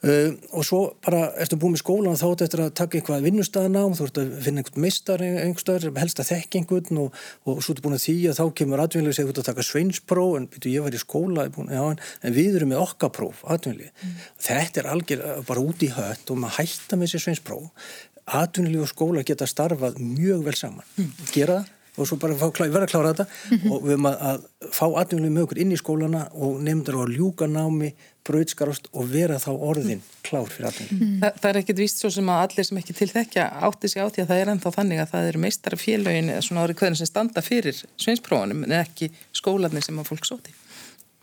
Uh, 0.00 0.32
og 0.56 0.64
svo 0.64 0.78
bara 1.04 1.26
ertu 1.42 1.58
búið 1.60 1.74
með 1.74 1.80
skólan 1.82 2.16
þá 2.16 2.24
ættu 2.30 2.44
eftir 2.46 2.60
að 2.64 2.70
taka 2.78 2.96
einhvað 2.96 3.24
vinnustæðanám 3.26 3.96
þú 3.98 4.06
ert 4.06 4.20
að 4.22 4.30
finna 4.46 4.62
einhvern 4.62 4.84
meistar 4.86 5.24
einhverstaðar 5.26 5.98
helst 6.00 6.22
að 6.22 6.30
þekk 6.30 6.56
einhvern 6.56 7.00
og, 7.02 7.18
og 7.44 7.58
svo 7.60 7.74
ertu 7.74 7.84
búin 7.84 7.96
að 7.98 8.06
því 8.06 8.14
að 8.30 8.38
þá 8.38 8.44
kemur 8.56 8.80
atvinnlega 8.80 9.12
og 9.12 9.18
segir 9.18 9.28
þú 9.28 9.34
ert 9.34 9.40
að 9.42 9.50
taka 9.50 9.66
sveinspróf 9.68 10.38
en 10.38 10.46
byrju 10.54 10.72
ég 10.72 10.86
var 10.86 10.96
í 10.96 11.02
skóla 11.02 11.44
búin, 11.52 11.68
já, 11.76 11.82
en, 11.84 12.00
en 12.24 12.36
við 12.38 12.56
erum 12.56 12.72
með 12.72 12.80
okkapróf 12.86 13.42
atvinnlega 13.44 13.92
mm. 13.92 14.14
þetta 14.46 14.80
er 14.80 14.88
algjör 14.94 15.26
bara 15.50 15.66
út 15.68 15.84
í 15.84 15.90
hött 15.98 16.32
og 16.32 16.40
maður 16.46 16.62
hætta 16.62 16.96
með 16.96 17.12
sér 17.12 17.24
sveinspróf 17.26 17.92
atvinnlega 18.40 18.86
og 18.86 18.92
skóla 18.94 19.26
geta 19.28 19.50
starfað 19.52 20.00
mjög 20.00 20.48
vel 20.48 20.56
saman 20.56 20.88
mm. 20.96 21.12
gera 21.34 21.60
það 21.60 21.76
og 22.00 22.08
svo 22.08 22.18
bara 22.20 22.36
vera 22.36 22.84
að 22.86 22.92
klára 22.92 23.12
þetta 23.12 23.26
mm 23.26 23.58
-hmm. 23.58 23.72
og 23.72 23.82
við 23.84 23.96
erum 23.96 24.08
að, 24.10 24.16
að 24.30 24.70
fá 24.72 24.86
atvinnlega 25.02 25.34
með 25.34 25.46
okkur 25.46 25.60
inn 25.64 25.74
í 25.74 25.80
skólana 25.80 26.22
og 26.32 26.62
nefndur 26.64 26.98
á 26.98 27.00
að 27.04 27.14
ljúka 27.16 27.46
námi 27.46 27.92
bröðskarost 28.26 28.90
og 28.92 29.08
vera 29.10 29.38
þá 29.40 29.50
orðin 29.54 30.02
klár 30.26 30.48
fyrir 30.52 30.68
atvinnlega. 30.68 31.06
Mm. 31.06 31.18
Þa, 31.22 31.30
það 31.40 31.50
er 31.50 31.58
ekkit 31.60 31.80
víst 31.80 32.02
svo 32.02 32.10
sem 32.12 32.30
að 32.30 32.42
allir 32.44 32.68
sem 32.68 32.80
ekki 32.80 32.96
til 32.98 33.08
þekkja 33.10 33.46
átti 33.68 33.90
sig 33.90 34.02
á 34.04 34.06
því 34.12 34.22
að 34.22 34.30
það 34.30 34.42
er 34.42 34.52
ennþá 34.52 34.72
þannig 34.76 35.02
að 35.02 35.12
það 35.14 35.28
eru 35.30 35.42
meistara 35.44 35.80
félögin 35.80 36.30
eða 36.34 36.44
svona 36.46 36.64
árið 36.64 36.80
hvernig 36.82 37.00
sem 37.00 37.10
standa 37.10 37.44
fyrir 37.44 37.80
sveinsprófunum 37.96 38.64
en 38.66 38.76
ekki 38.82 39.10
skólanir 39.32 39.86
sem 39.86 39.98
að 39.98 40.10
fólk 40.12 40.28
sóti. 40.28 40.54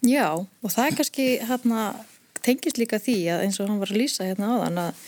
Já 0.05 0.27
og 0.33 0.73
það 0.73 0.83
er 0.87 0.97
kannski 0.99 1.27
hérna 1.47 1.85
tengist 2.45 2.81
líka 2.81 2.99
því 3.01 3.17
að 3.33 3.45
eins 3.45 3.61
og 3.61 3.69
hann 3.69 3.81
var 3.81 3.93
að 3.93 4.01
lýsa 4.01 4.27
hérna 4.27 4.51
áðan 4.55 4.83
að, 4.87 5.01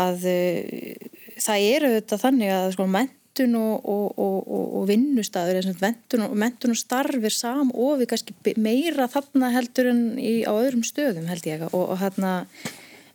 að 0.00 0.28
uh, 0.32 1.08
það 1.40 1.70
eru 1.76 1.94
þetta 1.98 2.20
þannig 2.24 2.54
að 2.56 2.68
sko 2.76 2.90
menn 2.90 3.16
mentun 3.30 3.54
og, 3.56 3.88
og, 3.88 4.18
og, 4.18 4.64
og 4.80 4.86
vinnustæður 4.90 5.70
mentun, 5.80 6.26
mentun 6.34 6.74
og 6.74 6.80
starfir 6.80 7.32
sam 7.32 7.70
og 7.70 8.00
við 8.00 8.10
kannski 8.10 8.54
meira 8.58 9.06
þarna 9.08 9.52
heldur 9.54 9.90
en 9.92 10.02
í, 10.18 10.42
á 10.42 10.52
öðrum 10.52 10.82
stöðum 10.84 11.28
held 11.30 11.46
ég. 11.46 11.66
Og 11.70 11.94
hérna 12.00 12.46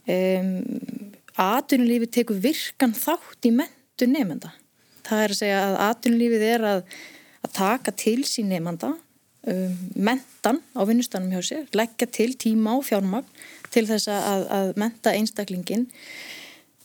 um, 0.07 0.53
atunulífið 1.36 2.13
tekur 2.19 2.39
virkan 2.39 2.95
þátt 2.95 3.50
í 3.50 3.51
mentun 3.51 4.15
nefnda 4.15 4.53
það 5.05 5.24
er 5.24 5.34
að 5.34 5.39
segja 5.39 5.63
að 5.63 5.75
atunulífið 5.89 6.45
er 6.50 6.67
að, 6.69 6.86
að 7.45 7.55
taka 7.57 7.93
til 8.00 8.19
sín 8.27 8.50
nefnda 8.51 8.93
um, 8.95 9.75
mentan 9.95 10.62
á 10.74 10.81
vinnustænum 10.88 11.34
hjá 11.36 11.43
sér, 11.45 11.67
leggja 11.75 12.10
til 12.10 12.34
tíma 12.39 12.77
og 12.79 12.88
fjármagn 12.88 13.27
til 13.74 13.86
þess 13.89 14.10
að, 14.12 14.48
að 14.55 14.74
menta 14.79 15.13
einstaklingin 15.15 15.89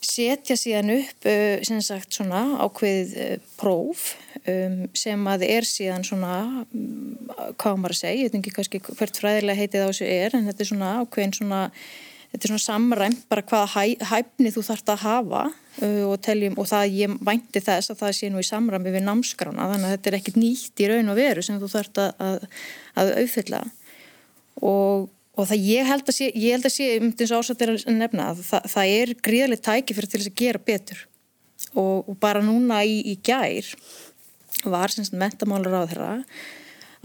setja 0.00 0.56
síðan 0.58 0.94
upp 0.96 1.28
uh, 1.28 1.60
sem 1.66 1.80
sagt 1.84 2.16
svona 2.16 2.42
ákveð 2.64 3.16
uh, 3.20 3.32
próf 3.60 4.14
um, 4.48 4.84
sem 4.96 5.26
að 5.32 5.46
er 5.48 5.66
síðan 5.68 6.06
svona 6.06 6.36
um, 6.64 7.18
hvað 7.60 7.80
maður 7.80 7.96
að 7.96 8.00
segja, 8.02 8.20
ég 8.20 8.30
veit 8.30 8.38
ekki 8.40 8.54
kannski 8.56 8.80
hvert 8.86 9.20
fræðilega 9.20 9.60
heitið 9.60 9.84
á 9.84 9.88
þessu 9.90 10.08
er 10.08 10.38
en 10.38 10.48
þetta 10.48 10.64
er 10.64 10.70
svona 10.72 10.94
ákveðin 11.02 11.36
svona 11.36 11.60
þetta 12.30 12.46
er 12.46 12.52
svona 12.52 12.64
samræmt 12.64 13.22
bara 13.30 13.44
hvaða 13.50 13.70
hæ, 13.74 13.84
hæfni 14.12 14.54
þú 14.54 14.64
þart 14.70 14.92
að 14.94 15.04
hafa 15.04 15.44
uh, 15.50 16.04
og, 16.08 16.16
teljum, 16.24 16.58
og 16.62 16.68
það 16.70 16.96
ég 16.96 17.20
vænti 17.30 17.64
þess 17.66 17.92
að 17.92 18.02
það 18.04 18.16
sé 18.20 18.32
nú 18.32 18.42
í 18.42 18.50
samræmi 18.50 18.94
við 18.94 19.06
námskrána 19.06 19.70
þannig 19.74 19.88
að 19.88 19.96
þetta 19.96 20.12
er 20.12 20.18
ekkit 20.20 20.40
nýtt 20.40 20.84
í 20.84 20.90
raun 20.90 21.12
og 21.12 21.20
veru 21.20 21.44
sem 21.44 21.60
þú 21.60 21.72
þart 21.76 22.04
að, 22.06 22.26
að, 22.26 22.44
að 23.02 23.16
auðfylla 23.20 23.64
og 24.70 25.08
og 25.38 25.46
það 25.50 25.68
ég 25.68 25.88
held 25.88 26.08
að 26.08 26.16
sé, 26.16 26.30
ég 26.34 26.56
held 26.56 26.66
að 26.66 26.74
sé 26.74 26.88
um 26.98 27.12
þess 27.16 27.36
ásættir 27.36 27.72
að 27.74 27.84
nefna 27.96 28.30
að 28.32 28.42
það, 28.48 28.68
það 28.74 28.94
er 28.96 29.14
gríðarlega 29.28 29.66
tæki 29.68 29.96
fyrir 29.96 30.10
til 30.10 30.20
þess 30.20 30.32
að 30.32 30.40
gera 30.42 30.64
betur. 30.70 31.04
Og, 31.76 32.08
og 32.08 32.16
bara 32.18 32.42
núna 32.42 32.80
í, 32.88 32.98
í 33.12 33.14
gær 33.22 33.68
var 34.64 34.92
semst 34.92 35.14
metamálur 35.16 35.76
á 35.76 35.84
þeirra 35.86 36.12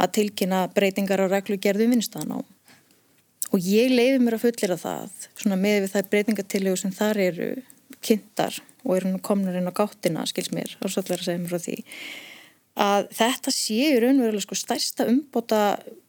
að 0.02 0.14
tilkynna 0.18 0.66
breytingar 0.76 1.24
á 1.24 1.32
reglugerðu 1.32 1.88
vinstaðan 1.92 2.40
á 2.40 2.40
og 3.54 3.64
ég 3.64 3.94
leiði 3.94 4.20
mér 4.20 4.38
að 4.38 4.46
fullera 4.48 4.78
það 4.80 5.28
svona 5.38 5.58
með 5.60 5.86
við 5.86 5.92
það 5.94 6.10
breytingatillegu 6.14 6.80
sem 6.82 6.94
þar 6.96 7.22
eru 7.28 7.50
kynntar 8.04 8.58
og 8.84 8.98
eru 8.98 9.12
komnur 9.24 9.56
inn 9.56 9.70
á 9.70 9.78
gáttina 9.78 10.26
skils 10.28 10.52
mér, 10.56 10.76
að 10.82 10.98
segja 10.98 11.38
mér 11.38 11.52
frá 11.52 11.62
því 11.62 11.78
að 12.76 13.08
þetta 13.16 13.54
séu 13.56 14.00
raunverulega 14.04 14.44
sko 14.44 14.58
stærsta 14.60 15.08
umbota 15.08 15.62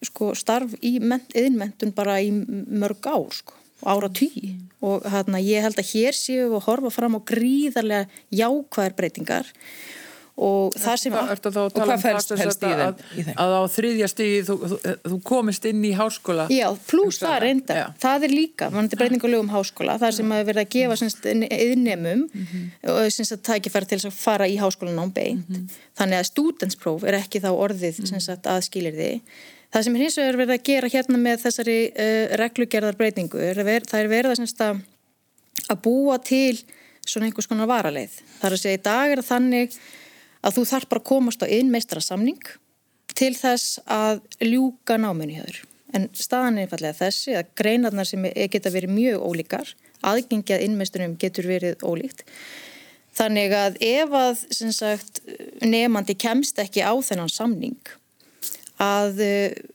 sko 0.05 0.33
starf 0.39 0.75
í 0.83 0.97
yðinmentun 0.99 1.95
bara 1.95 2.19
í 2.23 2.33
mörg 2.33 3.07
ár 3.07 3.31
sko, 3.35 3.55
ára 3.87 4.11
tí 4.11 4.31
mm. 4.35 4.65
og 4.87 5.07
hérna 5.07 5.43
ég 5.43 5.63
held 5.63 5.79
að 5.79 5.93
hér 5.93 6.17
séu 6.17 6.49
við 6.49 6.57
að 6.59 6.67
horfa 6.67 6.95
fram 6.95 7.19
á 7.19 7.21
gríðarlega 7.31 8.09
jákvæðar 8.35 8.97
breytingar 8.99 9.53
og 10.37 10.75
það 10.77 10.97
sem 11.01 11.15
að, 11.17 11.31
að, 11.33 11.47
að, 11.57 11.79
að 11.81 12.03
fælst 12.03 12.33
helst 12.37 12.65
í 12.67 12.73
þeim. 12.77 13.31
að 13.41 13.55
á 13.57 13.63
þriðja 13.73 14.09
stíði 14.13 14.43
þú, 14.45 14.57
þú, 14.61 14.79
þú 15.07 15.21
komist 15.31 15.69
inn 15.71 15.81
í 15.89 15.93
háskóla. 15.97 16.45
Já, 16.53 16.67
pluss 16.91 17.23
það 17.23 17.37
reynda, 17.47 17.79
já. 17.79 17.87
það 18.03 18.29
er 18.29 18.35
líka 18.37 18.69
mann 18.75 18.91
er 18.91 19.01
breytingulegum 19.01 19.49
háskóla, 19.55 19.97
það 20.03 20.17
sem 20.19 20.37
að 20.37 20.45
verða 20.51 20.67
að 20.67 20.73
gefa 20.77 20.99
yðnemum 21.57 22.27
mm 22.27 22.47
-hmm. 22.53 22.69
og 22.93 23.13
sem 23.17 23.31
að 23.33 23.45
tækifæra 23.49 23.91
til 23.93 24.01
að 24.03 24.13
fara 24.13 24.49
í 24.49 24.59
háskólan 24.61 25.01
án 25.01 25.13
beint, 25.13 25.49
mm 25.49 25.57
-hmm. 25.57 25.83
þannig 25.97 26.19
að 26.19 26.31
studentspróf 26.33 27.05
er 27.05 27.21
ekki 27.23 27.41
þá 27.41 27.51
orðið 27.57 28.01
mm 28.01 28.05
-hmm. 28.05 28.31
að 28.37 28.51
aðskilir 28.57 28.93
því 28.93 29.13
það 29.73 29.85
sem 29.85 29.99
hins 30.01 30.17
vegar 30.19 30.37
verða 30.37 30.57
að 30.57 30.67
gera 30.69 30.89
hérna 30.89 31.19
með 31.21 31.43
þessari 31.47 31.79
uh, 31.91 32.37
reglugerðar 32.41 32.97
breytingu 32.97 33.39
er 33.41 33.65
ver, 33.65 33.85
það 33.89 34.01
er 34.01 34.09
verða 34.09 34.37
að, 34.69 34.81
að 35.69 35.83
búa 35.83 36.19
til 36.19 36.59
svona 37.07 37.27
einhvers 37.27 37.47
konar 37.47 37.71
varaleið, 37.71 38.21
það 38.41 38.49
er 38.49 38.57
að 38.57 38.63
segja 38.63 38.79
í 38.79 38.85
dag 38.87 39.15
er 39.15 39.23
þannig 39.23 39.79
að 40.47 40.59
þú 40.59 40.67
þarf 40.71 40.91
bara 40.91 41.03
að 41.03 41.09
komast 41.11 41.43
á 41.43 41.47
einmeistra 41.51 42.03
samning 42.05 42.53
til 43.17 43.33
þess 43.37 43.81
að 43.91 44.23
ljúka 44.45 44.99
náminni 45.01 45.41
höfður. 45.41 45.65
En 45.97 46.09
staðan 46.17 46.59
er 46.59 46.67
einfallega 46.67 46.99
þessi 46.99 47.37
að 47.39 47.53
greinarnar 47.59 48.09
sem 48.09 48.25
geta 48.53 48.73
verið 48.75 48.93
mjög 48.93 49.27
ólíkar, 49.27 49.75
aðgengjað 50.07 50.65
innmeistunum 50.67 51.15
getur 51.21 51.49
verið 51.49 51.85
ólíkt. 51.87 52.25
Þannig 53.17 53.55
að 53.57 53.79
ef 53.87 54.17
að 54.19 54.43
sagt, 54.77 55.23
nefandi 55.65 56.17
kemst 56.21 56.59
ekki 56.61 56.85
á 56.85 56.93
þennan 57.01 57.33
samning 57.33 57.79
að, 58.83 59.23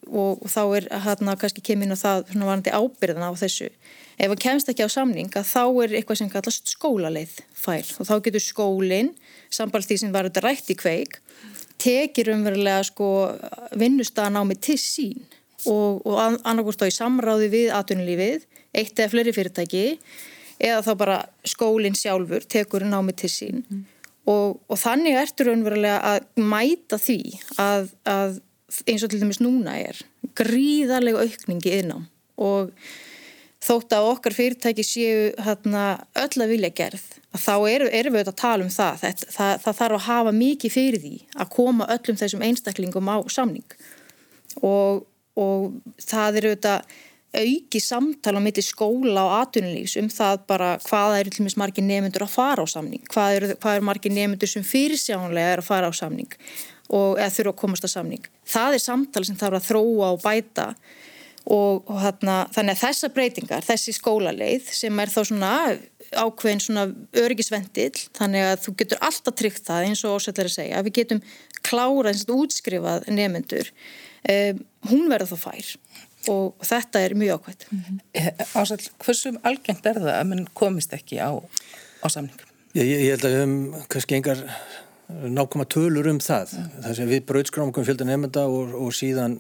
og, 0.06 0.44
og 0.44 0.50
þá 0.52 0.62
er 0.78 0.88
hérna 1.08 1.34
kannski 1.42 1.64
kemur 1.66 1.98
það 1.98 2.36
varandi 2.36 2.76
ábyrðan 2.76 3.26
á 3.26 3.34
þessu, 3.40 3.72
ef 4.22 4.32
að 4.36 4.42
kemst 4.44 4.70
ekki 4.72 4.86
á 4.86 4.90
samning 4.92 5.32
að 5.34 5.50
þá 5.50 5.64
er 5.84 5.98
eitthvað 5.98 6.22
sem 6.22 6.32
kallast 6.32 6.72
skólaleið 6.76 7.40
fær 7.58 7.88
og 7.98 8.10
þá 8.10 8.16
getur 8.28 8.44
skólinn 8.46 9.14
sambalt 9.52 9.90
því 9.90 9.98
sem 10.04 10.14
var 10.14 10.30
þetta 10.30 10.46
rætt 10.46 10.72
í 10.74 10.78
kveik 10.78 11.20
tekir 11.82 12.32
umverulega 12.36 12.84
sko 12.86 13.08
vinnustan 13.80 14.38
á 14.38 14.42
mig 14.46 14.62
til 14.62 14.78
sín. 14.80 15.24
Og, 15.70 16.02
og 16.10 16.18
annarkort 16.42 16.82
á 16.82 16.90
í 16.90 16.94
samráði 16.94 17.52
við 17.54 17.74
atvinnulífið, 17.78 18.48
eitt 18.74 18.98
eða 18.98 19.12
fleiri 19.14 19.34
fyrirtæki 19.36 19.84
eða 20.62 20.80
þá 20.86 20.92
bara 20.98 21.18
skólinn 21.46 21.98
sjálfur 21.98 22.46
tekur 22.50 22.86
ná 22.86 22.98
mig 23.06 23.20
til 23.22 23.30
sín. 23.30 23.62
Mm. 23.70 23.84
og, 24.30 24.60
og 24.70 24.78
þannig 24.78 25.18
ertur 25.18 25.52
umverulega 25.54 26.00
að 26.14 26.26
mæta 26.38 26.98
því 27.02 27.20
að, 27.62 27.88
að 28.06 28.36
eins 28.86 29.06
og 29.06 29.12
til 29.12 29.22
dæmis 29.22 29.42
núna 29.42 29.78
er 29.82 30.02
gríðarlega 30.38 31.26
aukningi 31.26 31.74
innám 31.82 32.06
og 32.42 32.70
þótt 33.62 33.94
að 33.94 34.08
okkar 34.10 34.36
fyrirtæki 34.36 34.86
séu 34.86 35.28
hérna, 35.46 35.84
öll 36.18 36.44
að 36.44 36.54
vilja 36.56 36.72
gerð 36.82 37.04
að 37.32 37.44
þá 37.46 37.54
erum 37.70 37.94
er 38.00 38.10
við 38.12 38.32
að 38.32 38.40
tala 38.42 38.66
um 38.66 38.74
það. 38.74 39.04
Það, 39.04 39.22
það 39.36 39.54
það 39.66 39.78
þarf 39.82 40.00
að 40.00 40.08
hafa 40.08 40.34
mikið 40.36 40.74
fyrir 40.74 41.04
því 41.04 41.14
að 41.38 41.54
koma 41.54 41.88
öllum 41.96 42.20
þessum 42.20 42.44
einstaklingum 42.48 43.14
á 43.14 43.18
samning 43.32 43.78
og, 44.66 45.06
og 45.40 45.72
það 46.02 46.42
eru 46.42 46.52
auðvitað 46.52 47.00
auki 47.32 47.80
samtala 47.80 48.42
mitt 48.44 48.60
í 48.60 48.64
skóla 48.66 49.22
og 49.24 49.38
atunlýs 49.38 49.94
um 50.02 50.10
það 50.12 50.42
bara 50.50 50.74
hvaða 50.84 51.22
eru 51.22 51.32
til 51.32 51.40
og 51.40 51.46
meins 51.46 51.56
margir 51.62 51.86
nefnendur 51.88 52.26
að 52.26 52.34
fara 52.34 52.66
á 52.66 52.68
samning 52.68 53.06
hvað 53.14 53.36
eru, 53.38 53.52
hvað 53.62 53.78
eru 53.78 53.88
margir 53.88 54.12
nefnendur 54.12 54.52
sem 54.52 54.66
fyrirsjánlega 54.68 55.54
er 55.54 55.62
að 55.62 55.70
fara 55.70 55.88
á 55.88 55.94
samning 55.96 56.36
og 56.92 57.22
eða 57.22 57.32
þurfa 57.32 57.54
að 57.54 57.62
komast 57.62 57.88
á 57.88 57.90
samning. 57.92 58.26
Það 58.48 58.76
er 58.76 58.84
samtala 58.84 59.28
sem 59.28 59.40
þarf 59.40 59.62
að 59.62 59.68
þróa 59.70 60.10
og 60.12 60.24
bæta 60.26 60.68
og, 61.46 61.88
og 61.90 61.98
þarna, 62.04 62.36
þannig 62.54 62.76
að 62.76 62.82
þessa 62.84 63.10
breytingar, 63.16 63.66
þessi 63.66 63.96
skólaleið 63.98 64.70
sem 64.76 65.02
er 65.02 65.14
þá 65.14 65.22
svona 65.24 65.54
ákveðin 66.12 66.62
svona 66.62 66.86
örgisvendill 67.22 67.96
þannig 68.18 68.48
að 68.50 68.64
þú 68.66 68.76
getur 68.82 69.02
alltaf 69.08 69.38
tryggt 69.40 69.66
það 69.68 69.88
eins 69.88 70.04
og 70.06 70.18
ósætlar 70.20 70.50
að 70.50 70.58
segja 70.58 70.80
að 70.80 70.88
við 70.90 70.98
getum 71.00 71.24
klárað 71.64 72.12
eins 72.12 72.26
og 72.28 72.46
útskrifað 72.46 73.08
nefnendur 73.10 73.72
um, 73.72 74.62
hún 74.92 75.08
verður 75.12 75.32
þá 75.32 75.46
fær 75.46 75.74
og 76.32 76.68
þetta 76.68 77.02
er 77.02 77.18
mjög 77.18 77.40
ákveðt 77.40 77.68
mm 77.72 77.82
-hmm. 77.88 78.46
Ásætl, 78.54 78.92
hversum 79.06 79.40
algengt 79.44 79.86
er 79.86 80.02
það 80.04 80.14
að 80.20 80.28
mann 80.30 80.48
komist 80.54 80.94
ekki 80.94 81.18
á, 81.18 81.32
á 82.04 82.08
samningum? 82.10 82.48
Ég, 82.76 82.86
ég 82.86 83.12
held 83.16 83.26
að 83.26 83.32
við 83.32 83.40
hefum 83.40 83.86
kannski 83.88 84.16
engar 84.16 84.46
nákvæma 85.12 85.66
tölur 85.66 86.08
um 86.08 86.20
það. 86.24 86.54
Það 86.84 86.96
sem 86.96 87.10
við 87.10 87.26
brauðskrámum 87.30 87.86
fjölda 87.86 88.08
nefnda 88.08 88.46
og, 88.48 88.76
og 88.76 88.94
síðan 88.96 89.40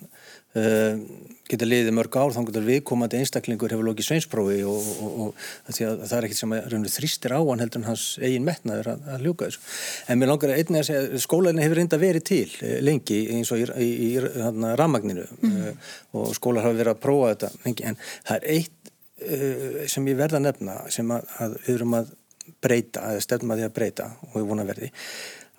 uh, 0.60 1.29
geta 1.51 1.67
liðið 1.67 1.96
mörg 1.96 2.15
ár 2.15 2.34
þá 2.34 2.39
getur 2.48 2.65
viðkomandi 2.67 3.20
einstaklingur 3.20 3.74
hefur 3.74 3.88
lokið 3.89 4.08
sveinsprófi 4.08 4.60
og, 4.67 4.89
og, 5.03 5.15
og 5.27 5.74
það 5.75 6.13
er 6.17 6.27
ekkert 6.27 6.39
sem 6.39 6.55
að 6.55 6.88
þrýstir 6.96 7.36
á 7.36 7.39
hann 7.39 7.63
heldur 7.63 7.81
en 7.81 7.88
hans 7.89 8.05
eigin 8.22 8.46
metnaður 8.48 8.91
að, 8.93 9.10
að 9.15 9.25
ljúka 9.27 9.50
þessu. 9.50 9.63
En 10.08 10.22
mér 10.22 10.31
langar 10.31 10.53
einnig 10.55 10.84
að 10.84 10.88
segja 10.88 11.24
skólarinn 11.25 11.63
hefur 11.63 11.81
reynda 11.81 12.00
verið 12.01 12.27
til 12.29 12.46
eh, 12.62 12.77
lengi 12.84 13.20
eins 13.36 13.51
og 13.51 13.63
í, 13.63 13.67
í, 13.67 13.89
í, 13.89 14.10
í 14.15 14.72
rammagninu 14.79 15.27
mm. 15.27 15.60
uh, 15.60 15.91
og 16.22 16.31
skólar 16.38 16.67
hafa 16.67 16.79
verið 16.79 16.93
að 16.93 17.03
prófa 17.03 17.34
þetta 17.34 17.51
lengi 17.65 17.89
en 17.91 18.01
það 18.08 18.34
er 18.38 18.50
eitt 18.55 18.93
uh, 19.27 19.84
sem 19.91 20.10
ég 20.12 20.20
verða 20.20 20.39
að 20.39 20.48
nefna 20.48 20.79
sem 20.93 21.15
að, 21.15 21.29
að 21.43 21.60
við 21.65 21.74
erum 21.75 22.00
að 22.00 22.17
breyta, 22.62 23.08
eða 23.12 23.24
stefnum 23.27 23.53
að 23.53 23.62
því 23.62 23.70
að 23.70 23.77
breyta 23.79 24.12
og 24.29 24.38
við 24.39 24.50
vonum 24.50 24.65
að 24.65 24.75
verði 24.75 24.91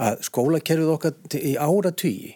að 0.03 0.23
skólakerfið 0.27 0.95
okkar 0.97 1.37
í 1.37 1.53
ára 1.61 1.93
tugi 1.95 2.33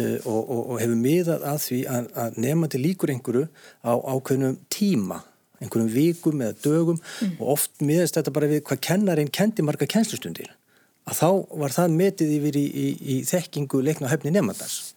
og, 0.00 0.40
og, 0.40 0.60
og 0.74 0.80
hefur 0.82 0.98
miðað 0.98 1.46
að 1.50 1.60
því 1.68 1.78
að, 1.90 2.10
að 2.24 2.40
nefna 2.44 2.70
til 2.72 2.82
líkur 2.82 3.12
einhverju 3.14 3.46
á 3.86 3.92
ákveðnum 3.94 4.58
tíma 4.72 5.20
einhverjum 5.62 5.92
vikum 5.92 6.42
eða 6.42 6.56
dögum 6.64 6.98
mm. 6.98 7.36
og 7.38 7.54
oft 7.56 7.84
miðast 7.84 8.18
þetta 8.18 8.34
bara 8.34 8.50
við 8.50 8.64
hvað 8.68 8.82
kennarinn 8.88 9.32
kendi 9.32 9.64
marga 9.64 9.88
kennslustundir. 9.88 10.50
Að 11.04 11.20
þá 11.20 11.28
var 11.60 11.74
það 11.74 11.96
metið 11.98 12.34
yfir 12.38 12.58
í, 12.58 12.64
í, 12.64 12.86
í 13.14 13.16
þekkingu 13.28 13.82
leikna 13.84 14.10
höfni 14.12 14.32
nefndans 14.32 14.94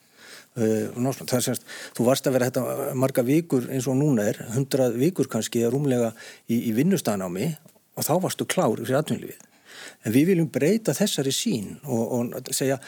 uh, 0.57 1.11
það 1.19 1.35
er 1.39 1.45
semst 1.49 1.67
þú 1.97 2.07
varst 2.07 2.29
að 2.29 2.37
vera 2.37 2.49
þetta 2.49 2.95
marga 2.97 3.25
vikur 3.27 3.67
eins 3.71 3.89
og 3.91 3.99
núna 3.99 4.29
er, 4.31 4.39
hundrað 4.55 4.95
vikur 5.01 5.29
kannski 5.31 5.65
rúmlega 5.67 6.13
í, 6.47 6.69
í 6.69 6.71
vinnustanámi 6.77 7.51
og 7.97 8.07
þá 8.07 8.15
varstu 8.23 8.47
klár 8.49 8.79
fyrir 8.79 9.01
atvinnlífið 9.01 9.43
en 10.05 10.15
við 10.15 10.31
viljum 10.31 10.49
breyta 10.53 10.95
þessari 10.95 11.33
sín 11.35 11.75
og, 11.83 12.03
og 12.39 12.55
segja 12.55 12.79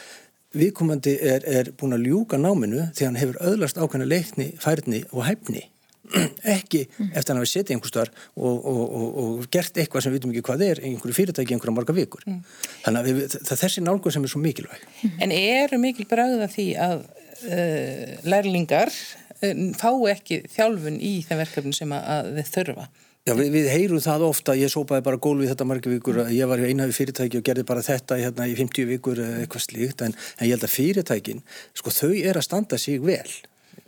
viðkomandi 0.56 1.16
er, 1.22 1.44
er 1.46 1.70
búin 1.78 1.94
að 1.94 2.08
ljúka 2.08 2.38
náminu 2.40 2.88
þegar 2.94 3.10
hann 3.10 3.20
hefur 3.20 3.42
öðlast 3.52 3.78
ákveðna 3.78 4.08
leikni, 4.10 4.48
færni 4.62 5.04
og 5.12 5.24
hæfni 5.28 5.66
ekki 6.56 6.84
mm. 6.88 7.10
eftir 7.14 7.30
að 7.30 7.32
hann 7.32 7.40
hafi 7.40 7.50
setið 7.52 7.76
einhver 7.76 7.92
starf 7.92 8.24
og, 8.34 8.56
og, 8.56 8.80
og, 8.82 9.18
og 9.22 9.44
gert 9.52 9.78
eitthvað 9.78 10.04
sem 10.04 10.12
við 10.12 10.18
veitum 10.18 10.32
ekki 10.34 10.44
hvað 10.48 10.64
er 10.66 10.82
einhverju 10.88 11.16
fyrirtæki 11.16 11.54
einhverja 11.54 11.76
marga 11.76 11.94
vikur 11.94 12.24
mm. 12.26 12.40
þannig 12.86 13.00
að 13.00 13.10
við, 13.10 13.36
það 13.36 13.54
er 13.54 13.60
þessi 13.62 13.84
nálgur 13.86 14.16
sem 14.16 14.26
er 14.26 14.32
svo 14.32 14.42
mikilvæg 14.42 14.86
mm. 14.88 15.20
En 15.26 15.34
eru 15.36 15.80
mikil 15.82 16.08
bræða 16.10 16.48
því 16.50 16.66
að 16.88 17.04
uh, 17.04 18.16
lærlingar 18.26 18.90
uh, 18.90 19.62
fá 19.78 19.90
ekki 20.14 20.42
þjálfun 20.50 20.98
í 20.98 21.14
þeim 21.28 21.44
verkefni 21.44 21.76
sem 21.78 21.94
að, 21.94 22.10
að 22.16 22.32
þið 22.40 22.52
þurfa? 22.56 22.88
Já, 23.30 23.36
við, 23.38 23.52
við 23.54 23.68
heyrum 23.70 24.00
það 24.02 24.24
ofta, 24.26 24.54
ég 24.58 24.70
sópaði 24.72 25.04
bara 25.06 25.18
gólfið 25.22 25.52
þetta 25.52 25.66
margir 25.70 25.92
vikur, 25.92 26.16
ég 26.34 26.48
var 26.50 26.58
í 26.58 26.66
einhafi 26.66 26.96
fyrirtæki 26.96 27.38
og 27.38 27.44
gerði 27.46 27.62
bara 27.68 27.84
þetta 27.86 28.16
hérna, 28.18 28.46
í 28.50 28.56
50 28.58 28.88
vikur 28.88 29.20
eitthvað 29.22 29.62
slíkt, 29.68 30.02
en, 30.02 30.16
en 30.38 30.48
ég 30.48 30.56
held 30.56 30.66
að 30.66 30.72
fyrirtækin, 30.74 31.42
sko 31.78 31.92
þau 31.94 32.10
er 32.16 32.40
að 32.40 32.46
standa 32.48 32.78
sig 32.80 32.98
vel. 33.04 33.30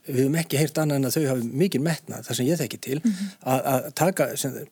Við 0.06 0.20
hefum 0.20 0.36
ekki 0.38 0.60
heyrt 0.60 0.78
annað 0.82 1.00
en 1.00 1.08
að 1.08 1.16
þau 1.16 1.26
hafi 1.32 1.50
mikið 1.62 1.82
metnað, 1.88 2.26
það 2.28 2.38
sem 2.38 2.48
ég 2.52 2.60
þekki 2.60 2.80
til, 2.86 2.98
-hmm. 3.02 3.32
að, 3.54 3.88
taka, 3.98 4.28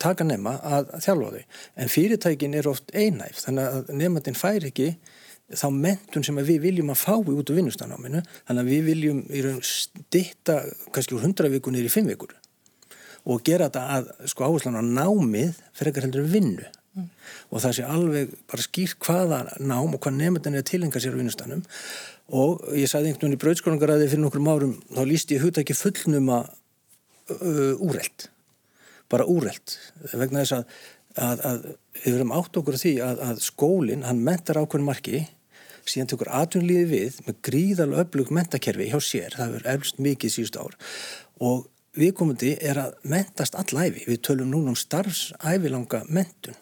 taka 0.07 0.27
nema 0.27 0.57
að 0.63 0.93
þjálfa 1.07 1.33
þau. 1.35 1.59
En 1.83 1.93
fyrirtækin 1.97 2.55
er 2.61 2.71
oft 2.71 2.95
einæf, 2.95 3.43
þannig 3.47 3.71
að 3.75 3.95
nefndin 4.05 4.39
fær 4.39 4.69
ekki 4.71 4.93
þá 5.51 5.67
mentun 5.75 6.27
sem 6.27 6.39
við 6.47 6.61
viljum 6.63 6.95
að 6.95 7.03
fái 7.03 7.35
út 7.35 7.51
á 7.51 7.59
vinnustanáminu, 7.59 8.23
þannig 8.47 8.63
að 8.63 8.71
við 8.71 8.85
viljum 8.87 9.25
stitta 9.67 10.61
kannski 10.95 11.19
úr 11.19 11.27
100 11.27 11.51
vikur 11.57 11.75
niður 11.75 11.91
í 11.91 11.95
5 11.97 12.13
vikur 12.15 12.40
og 13.25 13.43
gera 13.47 13.69
þetta 13.69 13.87
að 13.97 14.13
sko 14.33 14.47
áherslan 14.49 14.81
á 14.81 14.83
námið 14.85 15.59
fyrir 15.77 15.93
ekkert 15.93 16.09
heldur 16.09 16.31
vinnu. 16.31 16.69
Mm. 16.91 17.05
og 17.55 17.61
það 17.63 17.75
sé 17.77 17.83
alveg 17.87 18.31
bara 18.51 18.63
skýrt 18.65 18.97
hvaða 19.07 19.37
nám 19.63 19.93
og 19.95 20.01
hvað 20.03 20.17
nefndin 20.17 20.57
er 20.59 20.65
að 20.65 20.71
tilenga 20.73 20.99
sér 20.99 21.15
á 21.15 21.21
vinnustanum 21.21 21.61
og 22.35 22.65
ég 22.75 22.91
sagði 22.91 23.13
einhvern 23.13 23.29
veginn 23.29 23.37
í 23.37 23.43
brauðskólangaræði 23.45 24.09
fyrir 24.11 24.25
nokkrum 24.25 24.49
árum 24.51 24.73
þá 24.91 25.03
líst 25.07 25.31
ég 25.31 25.45
hugta 25.45 25.63
ekki 25.63 25.77
fullnum 25.79 26.33
að 26.35 26.49
uh, 27.37 27.87
úreld 27.87 28.27
bara 29.07 29.29
úreld 29.31 29.77
vegna 30.11 30.43
þess 30.43 30.57
að, 30.59 30.75
að, 31.15 31.45
að 31.53 31.63
við 32.03 32.17
verum 32.17 32.35
átt 32.41 32.59
okkur 32.59 32.81
því 32.83 32.95
að, 33.07 33.23
að 33.29 33.45
skólinn 33.47 34.07
hann 34.09 34.27
mentar 34.27 34.59
ákveðin 34.59 34.91
marki 34.91 35.25
síðan 35.87 36.11
tekur 36.11 36.31
atvinnlíði 36.41 36.87
við 36.91 37.21
með 37.27 37.39
gríðal 37.47 37.93
öflug 38.03 38.31
mentakerfi 38.35 38.91
hjá 38.91 38.99
sér, 39.03 39.37
það 39.37 39.55
verður 39.57 39.71
eflust 39.75 40.03
mikið 40.03 40.35
síðust 40.35 40.59
ár. 40.61 40.77
Og 41.43 41.69
viðkomandi 41.99 42.57
er 42.63 42.79
að 42.85 42.99
mentast 43.11 43.57
allæfi. 43.59 44.07
Við 44.09 44.23
tölum 44.29 44.53
núna 44.53 44.75
um 44.75 44.79
starfsæfilanga 44.79 46.05
mentun. 46.09 46.59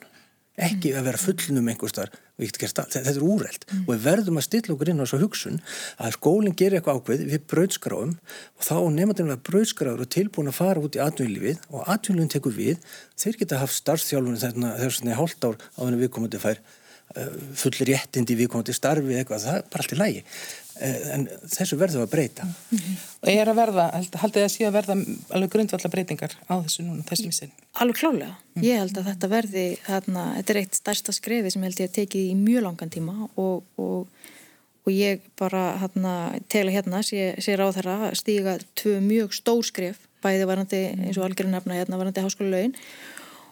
Ekki 0.59 0.95
að 0.99 1.11
vera 1.11 1.21
fullnum 1.23 1.69
einhver 1.71 1.93
starf. 1.93 2.17
Þetta 2.39 3.11
er 3.11 3.25
úreld 3.27 3.65
mm. 3.67 3.81
og 3.83 3.89
við 3.91 4.03
verðum 4.05 4.37
að 4.39 4.45
stilla 4.47 4.75
okkur 4.77 4.91
inn 4.93 5.01
á 5.03 5.05
þessu 5.05 5.19
hugsun 5.25 5.57
að 5.99 6.13
skólinn 6.15 6.55
gerir 6.59 6.79
eitthvað 6.79 7.01
ákveð 7.01 7.25
við 7.33 7.47
brauðskráum 7.51 8.13
og 8.15 8.63
þá 8.63 8.77
nefndin 8.95 9.33
að 9.35 9.43
brauðskráður 9.49 10.05
og 10.05 10.11
tilbúin 10.15 10.51
að 10.53 10.59
fara 10.61 10.85
út 10.87 10.99
í 10.99 11.03
atvinnlífið 11.03 11.65
og 11.73 11.91
atvinnlífin 11.91 12.31
tekur 12.37 12.55
við. 12.55 12.79
Þeir 13.19 13.41
geta 13.41 13.59
haft 13.59 13.75
starfþjálfunni 13.81 14.43
þegar 14.45 14.95
svona 14.95 15.19
hálft 15.19 15.49
ár 15.49 15.59
á 15.59 15.81
þennu 15.83 15.99
viðkomandi 16.05 16.43
fær 16.45 16.63
uh, 16.63 17.35
fullir 17.59 17.91
réttindi 17.91 18.39
viðkomandi 18.39 18.79
starfi 18.79 19.19
eitthvað. 19.19 19.49
Það 19.49 19.59
er 19.59 19.69
bara 19.75 19.83
allt 19.87 19.97
í 19.97 20.01
lægi. 20.05 20.25
Eh, 20.79 20.99
en 21.11 21.25
þessu 21.51 21.75
verður 21.79 22.05
að 22.05 22.11
breyta 22.13 22.45
mm 22.47 22.79
-hmm. 22.79 22.99
og 23.23 23.31
ég 23.33 23.41
er 23.43 23.49
að 23.51 23.57
verða, 23.59 23.85
haldið 24.23 24.45
að 24.45 24.53
sé 24.53 24.67
að 24.69 24.77
verða 24.77 24.95
alveg 25.35 25.51
grundvallar 25.51 25.91
breytingar 25.91 26.37
á 26.47 26.55
þessu 26.55 26.85
núna 26.87 27.07
þessu 27.09 27.27
missin. 27.27 27.53
Alveg 27.83 27.99
klálega 27.99 28.35
mm. 28.55 28.63
ég 28.63 28.79
held 28.79 28.99
að 28.99 29.09
þetta 29.11 29.31
verði, 29.33 29.67
þarna, 29.87 30.25
þetta 30.37 30.55
er 30.55 30.61
eitt 30.63 30.79
stærsta 30.79 31.15
skrefi 31.17 31.51
sem 31.51 31.67
held 31.67 31.81
ég 31.83 31.91
að 31.91 31.97
tekið 31.99 32.31
í 32.31 32.37
mjög 32.39 32.67
langan 32.69 32.95
tíma 32.95 33.17
og, 33.35 33.65
og, 33.77 34.07
og 34.87 34.93
ég 34.95 35.27
bara 35.41 35.65
hérna, 35.83 36.15
tegla 36.49 36.77
hérna 36.79 37.03
sé, 37.03 37.35
sé 37.43 37.59
ráð 37.59 37.81
þeirra 37.81 38.15
stíga 38.15 38.59
tvö 38.79 39.01
mjög 39.03 39.35
stór 39.35 39.65
skref 39.67 39.99
bæði 40.23 40.47
varandi 40.47 40.85
eins 40.95 41.19
og 41.19 41.27
algjörðin 41.27 41.59
nefna 41.59 41.81
hérna 41.81 41.99
varandi 41.99 42.23
háskóla 42.23 42.55
laun 42.55 42.79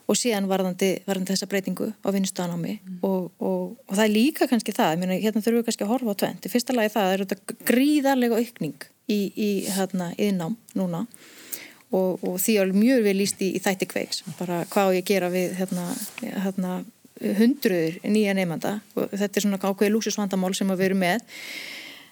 og 0.06 0.18
síðan 0.18 0.46
varðandi, 0.50 0.90
varðandi 1.06 1.34
þessa 1.34 1.48
breytingu 1.50 1.88
á 1.90 2.08
vinnustanámi 2.14 2.76
mm. 2.76 2.98
og, 3.06 3.30
og, 3.42 3.72
og 3.86 3.94
það 3.94 4.04
er 4.04 4.12
líka 4.14 4.48
kannski 4.50 4.74
það, 4.76 5.00
myrna, 5.02 5.18
hérna 5.22 5.42
þurfum 5.42 5.62
við 5.62 5.68
kannski 5.70 5.86
að 5.86 5.92
horfa 5.94 6.14
á 6.14 6.20
tvent 6.22 6.46
í 6.46 6.52
fyrsta 6.52 6.76
lagi 6.76 6.92
það 6.94 7.12
er 7.12 7.24
þetta 7.24 7.56
gríðarlega 7.70 8.38
aukning 8.42 8.86
í, 9.10 9.18
í 9.34 9.50
hérna 9.70 10.12
yðnám 10.18 10.56
núna. 10.78 11.06
Og, 11.94 12.18
og 12.26 12.40
því 12.42 12.56
er 12.60 12.72
mjög 12.74 13.04
vel 13.06 13.14
líst 13.20 13.42
í, 13.44 13.52
í 13.56 13.62
þætti 13.62 13.86
kveiks. 13.88 14.24
Bara 14.40 14.64
hvað 14.72 14.96
ég 14.98 15.06
gera 15.06 15.30
við 15.30 15.54
hérna, 15.60 15.84
hérna 16.42 16.72
hundruður 17.38 18.00
nýja 18.04 18.34
nefnda 18.36 18.80
og 18.98 19.14
þetta 19.14 19.38
er 19.38 19.44
svona 19.44 19.60
ákveði 19.62 19.92
lúsusvandamál 19.94 20.52
sem 20.56 20.72
við 20.74 20.88
erum 20.90 21.04
með. 21.04 21.22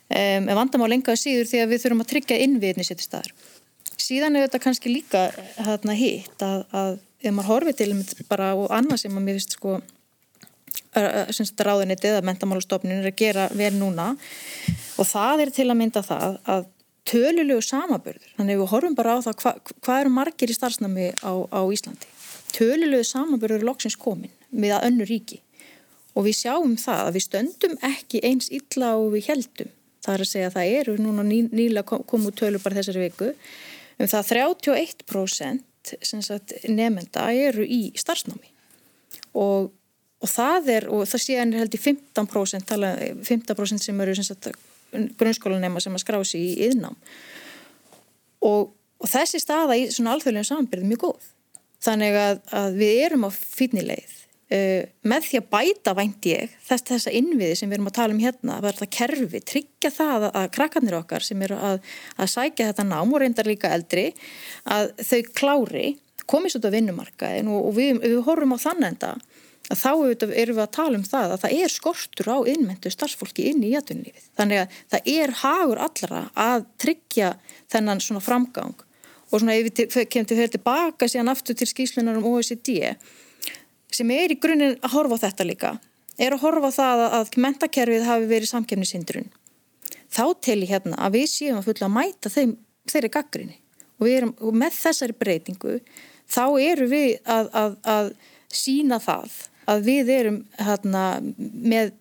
Um, 0.04 0.46
en 0.46 0.54
vandamál 0.56 0.92
engaðu 0.94 1.20
síður 1.20 1.50
því 1.50 1.60
að 1.64 1.72
við 1.72 1.82
þurfum 1.82 2.04
að 2.04 2.10
tryggja 2.12 2.40
innviðni 2.44 2.86
sér 2.86 3.00
til 3.00 3.08
staðar. 3.08 3.34
Síðan 4.04 4.36
er 4.36 4.46
þetta 4.46 4.60
kannski 4.62 4.92
líka 4.92 5.24
hérna 5.56 5.96
hitt 5.96 6.44
að, 6.44 6.64
að 6.76 6.96
ef 7.24 7.34
maður 7.34 7.50
horfið 7.50 7.80
til 7.80 8.24
bara 8.28 8.52
og 8.58 8.70
annað 8.74 9.04
sem 9.04 9.16
að 9.16 9.26
mér 9.26 9.38
finnst 9.38 9.56
sko 9.58 9.78
ráðunitið 10.94 12.18
að 12.20 12.26
mentamálastofnun 12.28 13.00
er 13.00 13.10
að 13.10 13.18
gera 13.18 13.48
vel 13.56 13.72
núna 13.74 14.12
og 14.98 15.08
það 15.08 15.44
er 15.44 15.52
til 15.54 15.66
að 15.70 15.78
mynda 15.80 16.02
það 16.06 16.36
að 16.46 16.68
tölulegu 17.04 17.60
samabörður, 17.64 18.30
þannig 18.38 18.56
að 18.56 18.60
við 18.62 18.70
horfum 18.72 18.94
bara 18.96 19.16
á 19.18 19.24
það 19.26 19.38
hvað 19.42 19.72
hva 19.84 19.96
eru 20.00 20.12
margir 20.14 20.52
í 20.52 20.56
starfsnami 20.56 21.10
á, 21.20 21.32
á 21.52 21.60
Íslandi. 21.68 22.08
Tölulegu 22.54 23.04
samabörður 23.04 23.60
er 23.60 23.68
loksins 23.68 23.98
komin 24.00 24.32
með 24.54 24.78
að 24.78 24.86
önnu 24.88 25.08
ríki 25.10 25.40
og 26.14 26.28
við 26.28 26.38
sjáum 26.38 26.76
það 26.80 27.02
að 27.02 27.16
við 27.16 27.26
stöndum 27.26 27.76
ekki 27.84 28.22
eins 28.24 28.48
illa 28.54 28.94
og 29.00 29.12
við 29.16 29.28
heldum. 29.32 29.70
Það 30.04 30.14
er 30.14 30.24
að 30.24 30.30
segja 30.30 30.48
að 30.48 30.56
það 30.56 30.72
eru 30.78 30.96
núna 31.00 31.24
ný, 31.26 31.38
nýla 31.50 31.84
komu 31.84 32.32
tölur 32.32 32.62
bara 32.62 32.78
þessari 32.78 33.08
viku 33.08 33.32
um 33.98 34.10
það 34.10 34.30
31% 34.30 35.64
sagt, 36.02 36.54
nefnda 36.68 37.28
eru 37.32 37.64
í 37.66 37.92
starfsnámi. 37.98 38.50
Og, 39.34 39.70
og 40.22 40.30
það 40.30 40.70
er, 40.76 40.88
og 40.88 41.06
það 41.10 41.24
séðan 41.26 41.54
er 41.54 41.64
held 41.64 41.76
í 41.76 41.82
15%, 41.82 42.68
tala, 42.68 42.94
15 43.26 43.82
sem 43.82 44.00
eru 44.04 44.14
grunnskólanema 45.18 45.82
sem 45.82 45.94
að 45.96 46.04
skrási 46.04 46.38
í 46.38 46.50
yðnám 46.68 46.94
og, 48.44 48.72
og 49.00 49.10
þessi 49.10 49.40
staða 49.42 49.78
í 49.78 49.88
svona 49.92 50.14
alþjóðlega 50.14 50.48
samanbyrði 50.50 50.90
mjög 50.90 51.06
góð. 51.06 51.30
Þannig 51.84 52.18
að, 52.18 52.38
að 52.56 52.76
við 52.80 53.00
erum 53.04 53.26
á 53.28 53.30
fínnilegð 53.34 54.20
uh, 54.52 54.82
með 55.06 55.28
því 55.28 55.40
að 55.40 55.50
bæta 55.54 55.94
vænt 55.96 56.28
ég 56.28 56.56
þess 56.66 56.88
þessa 56.90 57.14
innviði 57.14 57.58
sem 57.60 57.70
við 57.70 57.78
erum 57.78 57.90
að 57.90 57.98
tala 57.98 58.16
um 58.16 58.22
hérna 58.22 58.58
að 58.58 58.68
verða 58.68 58.90
kerfi, 58.98 59.42
tryggja 59.52 59.92
það 59.94 60.28
að, 60.28 60.30
að 60.42 60.50
krakkarnir 60.58 60.98
okkar 61.00 61.26
sem 61.26 61.46
eru 61.46 61.60
að, 61.70 61.80
að 62.16 62.32
sækja 62.34 62.70
þetta 62.72 62.88
nám 62.88 63.14
og 63.14 63.22
reyndar 63.22 63.50
líka 63.50 63.72
eldri 63.74 64.10
að 64.64 64.92
þau 65.00 65.20
klári 65.34 65.86
komist 66.30 66.56
út 66.58 66.68
af 66.68 66.74
vinnumarkaðin 66.74 67.50
og, 67.52 67.70
og 67.70 67.74
við, 67.76 67.98
við 68.02 68.20
horfum 68.26 68.56
á 68.56 68.58
þann 68.64 68.88
enda 68.90 69.16
að 69.72 69.80
þá 69.80 69.90
erum 70.36 70.56
við 70.58 70.62
að 70.62 70.72
tala 70.76 70.98
um 70.98 71.04
það 71.08 71.34
að 71.34 71.44
það 71.44 71.54
er 71.64 71.72
skortur 71.72 72.28
á 72.28 72.38
innmyndu 72.52 72.90
starfsfólki 72.92 73.46
inn 73.48 73.62
í 73.64 73.72
jætunlífið. 73.72 74.26
Þannig 74.36 74.60
að 74.60 74.80
það 74.92 75.12
er 75.14 75.34
hagur 75.40 75.80
allra 75.86 76.24
að 76.36 76.66
tryggja 76.84 77.30
þennan 77.72 78.02
svona 78.04 78.24
framgang 78.24 78.74
og 79.30 79.40
svona 79.40 79.56
ef 79.56 79.70
við 79.70 80.08
kemum 80.12 80.28
til 80.28 80.36
að 80.36 80.40
fyrir 80.42 80.54
tilbaka 80.54 81.08
síðan 81.08 81.32
aftur 81.32 81.56
til 81.58 81.68
skýslunar 81.70 82.20
um 82.20 82.28
OECD 82.34 82.92
sem 83.94 84.10
er 84.14 84.34
í 84.34 84.38
grunninn 84.40 84.78
að 84.80 84.96
horfa 84.96 85.18
á 85.20 85.24
þetta 85.28 85.48
líka 85.48 85.72
er 86.18 86.34
að 86.34 86.44
horfa 86.44 86.70
á 86.70 86.76
það 86.78 87.02
að, 87.04 87.16
að 87.18 87.38
mentakerfið 87.46 88.06
hafi 88.08 88.30
verið 88.30 88.52
samkefnisindrun 88.52 89.32
þá 90.14 90.24
tel 90.44 90.60
ég 90.62 90.74
hérna 90.74 90.98
að 91.06 91.18
við 91.18 91.28
séum 91.32 91.60
að 91.60 91.68
fulla 91.70 91.88
að 91.88 91.96
mæta 91.96 92.32
þeim, 92.32 92.56
þeirri 92.90 93.12
gaggrinni 93.16 93.58
og, 93.98 94.06
erum, 94.10 94.34
og 94.40 94.60
með 94.60 94.78
þessari 94.78 95.18
breytingu 95.18 95.80
þá 96.30 96.44
eru 96.62 96.88
við 96.90 97.10
að, 97.24 97.50
að, 97.52 97.76
að 97.82 98.12
sína 98.54 99.00
það 99.02 99.40
að 99.70 99.86
við 99.86 100.10
erum 100.12 100.40
hérna, 100.60 101.04
með 101.40 101.94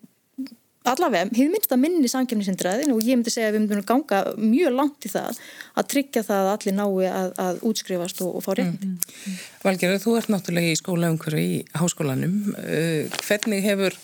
allavega, 0.92 1.30
hefur 1.32 1.52
minnst 1.52 1.72
að 1.72 1.80
minni 1.80 2.10
samkefnisindraðin 2.12 2.92
og 2.92 3.04
ég 3.04 3.16
myndi 3.16 3.32
segja 3.32 3.48
að 3.50 3.56
við 3.56 3.62
myndum 3.64 3.86
ganga 3.88 4.20
mjög 4.36 4.74
langt 4.76 5.06
í 5.08 5.12
það 5.12 5.38
að 5.80 5.88
tryggja 5.94 6.24
það 6.26 6.42
að 6.42 6.50
allir 6.54 6.76
nái 6.76 7.06
að, 7.08 7.30
að 7.46 7.62
útskrifast 7.70 8.20
og, 8.24 8.34
og 8.38 8.44
fá 8.44 8.50
reyndi. 8.58 8.90
Mm 8.90 8.98
-hmm. 8.98 9.38
Valgerður, 9.64 10.02
þú 10.04 10.16
ert 10.18 10.32
náttúrulega 10.34 10.74
í 10.74 10.80
skólaumhverju 10.82 11.44
í 11.44 11.56
háskólanum. 11.80 12.36
Uh, 12.58 13.16
hvernig 13.24 13.64
hefur 13.64 13.96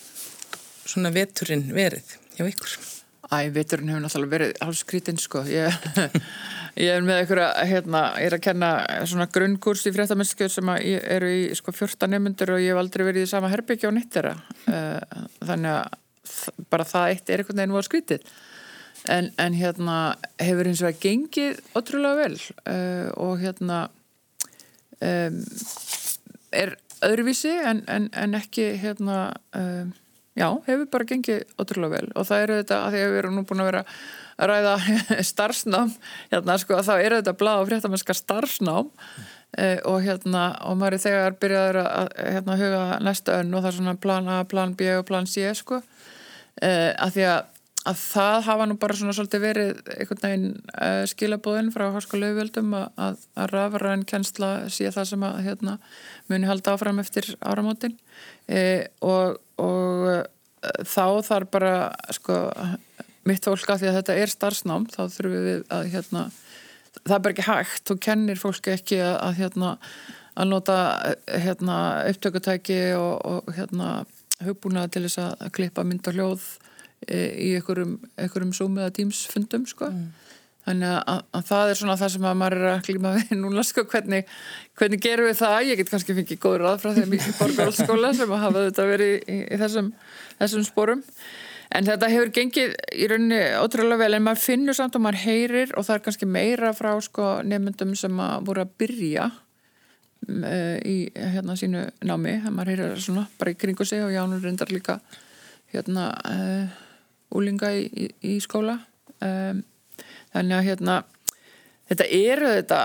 svona 0.89 1.13
veturinn 1.13 1.69
verið 1.75 2.17
hjá 2.39 2.47
ykkur? 2.49 2.79
Æ, 3.31 3.53
veturinn 3.55 3.93
hefur 3.93 4.03
náttúrulega 4.07 4.35
verið 4.37 4.57
halvskrítinn 4.65 5.21
sko. 5.21 5.45
Ég, 5.47 5.71
ég 6.87 6.97
er 6.97 7.05
með 7.05 7.25
ykkur 7.27 7.45
að, 7.45 7.61
hérna, 7.71 8.05
ég 8.19 8.33
er 8.33 8.41
að 8.41 8.47
kenna 8.49 8.71
svona 9.05 9.29
grunnkurs 9.31 9.85
í 9.87 9.93
fréttamennsku 9.95 10.49
sem 10.49 10.73
eru 10.81 11.29
í 11.29 11.43
sko 11.55 11.77
14 11.77 12.11
nefnundur 12.11 12.57
og 12.57 12.65
ég 12.65 12.73
hef 12.73 12.81
aldrei 12.81 13.05
verið 13.05 13.29
í 13.29 13.31
sama 13.31 13.53
herbyggja 13.53 13.93
á 13.93 13.95
nittera. 13.95 14.39
Uh, 14.65 14.97
þannig 15.51 15.77
að 15.77 15.99
bara 16.73 16.87
það 16.89 17.15
eitt 17.15 17.31
er 17.31 17.43
einhvern 17.43 17.61
veginn 17.61 17.77
voru 17.77 17.89
skrítið. 17.89 18.27
En, 19.09 19.31
en 19.41 19.57
hérna 19.57 19.97
hefur 20.41 20.69
eins 20.69 20.83
og 20.85 20.91
að 20.91 21.01
gengið 21.07 21.61
ótrúlega 21.79 22.19
vel 22.21 22.37
uh, 22.69 23.09
og 23.17 23.41
hérna 23.41 23.79
um, 25.01 25.41
er 26.53 26.75
öðruvísi 27.07 27.55
en, 27.65 27.81
en, 27.89 28.11
en 28.13 28.37
ekki 28.37 28.75
hérna 28.83 29.31
um, 29.57 29.95
já, 30.37 30.49
hefur 30.67 30.87
bara 30.93 31.09
gengið 31.09 31.47
ótrúlega 31.57 31.97
vel. 31.97 32.13
Og 32.13 32.29
það 32.29 32.45
eru 32.45 32.61
þetta 32.61 32.83
að 32.85 32.97
því 32.97 33.03
að 33.05 33.13
við 33.15 33.23
erum 33.23 33.39
nú 33.39 33.47
búin 33.49 33.65
að 33.65 33.71
vera 33.73 33.85
að 34.41 34.53
ræða 34.53 34.77
starfsnám 35.33 35.93
hérna 36.31 36.61
sko 36.61 36.85
þá 36.85 36.95
eru 36.99 37.21
þetta 37.21 37.39
blá 37.41 37.55
og 37.59 37.69
fréttamennska 37.71 38.17
starfsnám 38.21 38.93
Uh, 39.59 39.81
og 39.91 40.05
hérna, 40.05 40.53
og 40.63 40.77
maður 40.79 40.95
er 40.95 41.01
þegar 41.03 41.35
byrjaður 41.43 41.77
að 41.83 42.11
hérna, 42.23 42.55
huga 42.55 42.83
næsta 43.03 43.41
önn 43.41 43.49
og 43.51 43.65
það 43.65 43.67
er 43.67 43.77
svona 43.81 43.95
plan 43.99 44.29
A, 44.31 44.37
plan 44.47 44.77
B 44.79 44.87
og 44.95 45.09
plan 45.09 45.27
C 45.27 45.43
sko 45.59 45.81
Uh, 46.61 46.91
að 47.01 47.15
því 47.17 47.25
að, 47.31 47.39
að 47.91 48.01
það 48.03 48.39
hafa 48.49 48.67
nú 48.69 48.77
bara 48.81 48.97
svona 48.99 49.15
svolítið 49.17 49.45
verið 49.45 49.71
einhvern 49.95 50.23
veginn 50.25 50.51
uh, 50.75 51.05
skilabóðin 51.09 51.73
frá 51.75 51.87
háskólaugvöldum 51.95 52.75
að, 52.77 53.25
að 53.35 53.49
rafræn 53.55 54.05
kjensla 54.09 54.51
sé 54.73 54.93
það 54.93 55.09
sem 55.13 55.25
að 55.31 55.41
hérna, 55.47 55.79
muni 56.29 56.51
halda 56.51 56.77
áfram 56.77 57.01
eftir 57.03 57.33
áramótin. 57.41 57.97
Uh, 58.51 58.85
og, 59.01 59.41
og 59.61 60.29
þá 60.85 61.05
þarf 61.25 61.51
bara 61.55 61.75
sko, 62.13 62.39
mitt 63.29 63.47
fólk 63.49 63.73
að 63.73 63.83
því 63.83 63.91
að 63.91 63.99
þetta 64.01 64.21
er 64.21 64.33
starfsnám 64.35 64.87
þá 64.93 65.03
þurfum 65.17 65.45
við 65.49 65.61
að 65.73 65.91
hérna, 65.95 66.25
það 67.01 67.17
er 67.17 67.25
bara 67.25 67.35
ekki 67.37 67.49
hægt, 67.49 67.85
þú 67.89 68.01
kennir 68.05 68.41
fólki 68.41 68.75
ekki 68.77 69.01
að, 69.01 69.15
að 69.25 69.39
hérna 69.41 69.77
að 70.41 70.51
nota 70.51 70.79
hérna 71.27 71.77
upptökutæki 72.11 72.81
og, 72.99 73.15
og 73.27 73.53
hérna 73.57 73.91
hugbúna 74.47 74.87
til 74.93 75.05
þess 75.07 75.21
að 75.23 75.53
klippa 75.57 75.85
mynd 75.87 76.09
og 76.11 76.17
hljóð 76.17 76.47
e, 77.07 77.19
í 77.19 77.49
einhverjum, 77.59 78.53
Zoom 78.57 78.79
eða 78.81 78.95
Teams 78.97 79.25
fundum 79.31 79.67
sko. 79.69 79.91
Mm. 79.93 80.31
Þannig 80.61 80.91
að, 80.93 81.21
að 81.35 81.45
það 81.49 81.71
er 81.71 81.79
svona 81.81 81.97
það 81.97 82.11
sem 82.15 82.27
að 82.29 82.41
maður 82.43 82.59
er 82.59 82.71
að 82.71 82.83
klíma 82.87 83.13
við 83.17 83.31
núna 83.43 83.67
sko, 83.67 83.85
hvernig, 83.91 84.33
hvernig 84.79 85.05
gerum 85.05 85.31
við 85.31 85.39
það? 85.41 85.61
Ég 85.71 85.81
get 85.81 85.93
kannski 85.93 86.17
fengið 86.19 86.43
góður 86.43 86.67
ráð 86.67 86.83
frá 86.83 86.97
þeim 86.99 87.15
í 87.17 87.21
borgarhaldsskóla 87.41 88.11
sem 88.19 88.35
að 88.35 88.43
hafa 88.45 88.65
þetta 88.69 88.89
verið 88.91 89.15
í, 89.17 89.39
í, 89.41 89.61
þessum, 89.63 89.95
þessum 90.43 90.67
sporum. 90.69 91.05
En 91.71 91.87
þetta 91.87 92.09
hefur 92.11 92.33
gengið 92.35 92.73
í 92.99 93.07
rauninni 93.07 93.41
ótrúlega 93.61 94.03
vel 94.03 94.17
en 94.17 94.25
maður 94.27 94.43
finnur 94.43 94.77
samt 94.77 94.97
og 94.99 95.05
maður 95.05 95.23
heyrir 95.23 95.75
og 95.79 95.87
það 95.87 95.97
er 95.97 96.05
kannski 96.07 96.27
meira 96.27 96.73
frá 96.75 96.91
sko, 97.07 97.29
nefndum 97.47 97.95
sem 97.99 98.23
að 98.25 98.49
voru 98.49 98.65
að 98.65 98.73
byrja 98.83 99.29
í 100.29 100.97
hérna 101.15 101.57
sínu 101.59 101.87
námi. 102.07 102.37
Það 102.45 102.55
maður 102.55 102.73
heyrir 102.75 103.03
svona 103.03 103.27
bara 103.39 103.55
í 103.55 103.59
kringu 103.59 103.87
sig 103.89 104.05
og 104.05 104.13
Jánur 104.15 104.43
reyndar 104.45 104.73
líka 104.73 104.99
hérna 105.73 106.11
uh, 106.27 106.79
úlinga 107.37 107.73
í, 107.75 107.87
í, 107.89 108.07
í 108.35 108.37
skóla. 108.43 108.79
Um, 109.21 109.63
þannig 110.35 110.57
að 110.57 110.69
hérna 110.69 111.01
þetta 111.91 112.07
eru 112.17 112.55
þetta 112.59 112.81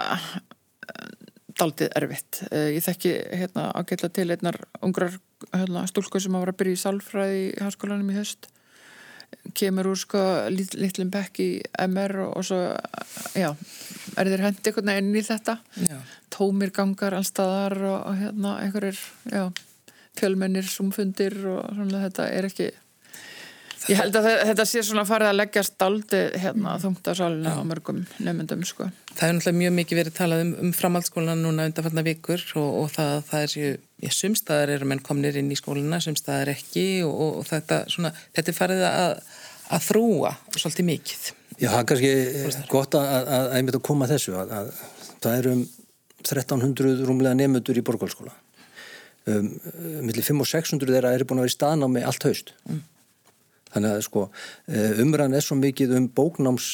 daldið 1.56 1.93
erfitt. 2.02 2.41
Uh, 2.50 2.69
ég 2.76 2.86
þekki 2.86 3.13
hérna 3.41 3.69
ágætla 3.76 4.12
til 4.13 4.30
einnar 4.32 4.60
ungrar 4.84 5.17
hérna, 5.52 5.86
stúlku 5.89 6.21
sem 6.24 6.36
að 6.36 6.45
vera 6.45 6.56
að 6.56 6.62
byrja 6.62 6.78
í 6.78 6.84
salfræði 6.84 7.41
í 7.48 7.63
háskólanum 7.63 8.12
í 8.13 8.19
höst 8.19 8.50
kemur 9.55 9.91
úr 9.91 9.99
sko 9.99 10.21
lit, 10.51 10.73
litlum 10.75 11.11
bekk 11.13 11.39
í 11.43 11.49
MR 11.85 12.17
og, 12.25 12.31
og 12.39 12.47
svo 12.47 12.59
já, 13.38 13.51
er 14.19 14.31
þeir 14.31 14.45
hendi 14.47 14.71
einhvern 14.71 14.91
veginn 14.91 15.19
í 15.19 15.23
þetta 15.25 15.57
já. 15.85 15.99
tómir 16.33 16.73
gangar 16.75 17.15
allstaðar 17.17 17.77
og, 17.83 17.99
og 18.09 18.19
hérna 18.19 18.57
einhverjir 18.63 18.99
fjölmennir 20.15 20.67
sumfundir 20.69 21.38
og 21.51 21.69
svona 21.75 22.03
þetta 22.07 22.27
er 22.31 22.49
ekki 22.49 22.71
Ég 23.86 24.00
held 24.00 24.15
að 24.17 24.28
þetta 24.50 24.65
sé 24.65 24.82
svona 24.86 25.04
farið 25.06 25.30
að 25.30 25.38
leggja 25.38 25.62
staldi 25.65 26.19
hérna 26.41 26.76
þungt 26.82 27.06
á 27.06 27.13
salinu 27.17 27.52
á 27.54 27.62
mörgum 27.67 28.00
nefndum 28.24 28.63
sko. 28.65 28.88
Það 29.12 29.28
er 29.28 29.36
náttúrulega 29.38 29.60
mjög 29.60 29.74
mikið 29.78 30.00
verið 30.00 30.15
talað 30.17 30.41
um, 30.43 30.54
um 30.63 30.71
framhaldsskólan 30.74 31.43
núna 31.45 31.67
undanfarnar 31.69 32.06
vikur 32.08 32.41
og, 32.58 32.69
og 32.82 32.88
það, 32.95 33.13
það 33.30 33.43
er 33.45 33.52
sér, 33.54 33.76
ég 34.06 34.15
sumstaðar 34.15 34.74
eru 34.76 34.89
menn 34.89 35.04
komnir 35.06 35.38
inn 35.39 35.52
í 35.54 35.58
skóluna, 35.60 36.00
sumstaðar 36.04 36.56
ekki 36.56 36.86
og, 37.06 37.13
og, 37.13 37.38
og 37.41 37.50
þetta, 37.52 37.84
svona, 37.93 38.12
þetta 38.38 38.52
er 38.52 38.58
farið 38.58 38.82
að, 38.89 39.13
að 39.78 39.86
þrúa 39.91 40.34
svolítið 40.56 40.89
mikið. 40.89 41.30
Já, 41.60 41.69
það 41.69 41.78
er 41.84 41.88
kannski 41.91 42.65
gott 42.74 42.98
að, 42.98 43.12
að, 43.12 43.30
að 43.38 43.54
einmitt 43.60 43.80
að 43.80 43.86
koma 43.91 44.10
þessu 44.10 44.36
að 44.41 44.74
það 45.21 45.38
eru 45.38 45.54
um 45.60 45.63
1300 46.26 47.06
rúmlega 47.06 47.38
nefndur 47.38 47.78
í 47.78 47.86
borgálskóla. 47.86 48.34
Um, 49.30 49.54
millir 50.06 50.26
5 50.26 50.41
og 50.41 50.50
600 50.50 50.89
þeirra 50.89 51.13
eru 51.15 51.26
búin 51.30 51.39
að 51.39 51.48
vera 51.48 51.54
í 51.54 51.58
staðnámi 51.60 52.04
allt 52.06 52.26
haust. 52.28 52.54
Mm 52.65 52.84
þannig 53.75 53.93
að 53.93 54.03
sko 54.07 54.27
eh, 54.71 54.99
umræðan 55.03 55.38
er 55.38 55.45
svo 55.45 55.59
mikið 55.59 55.97
um 55.99 56.09
bóknáms 56.15 56.73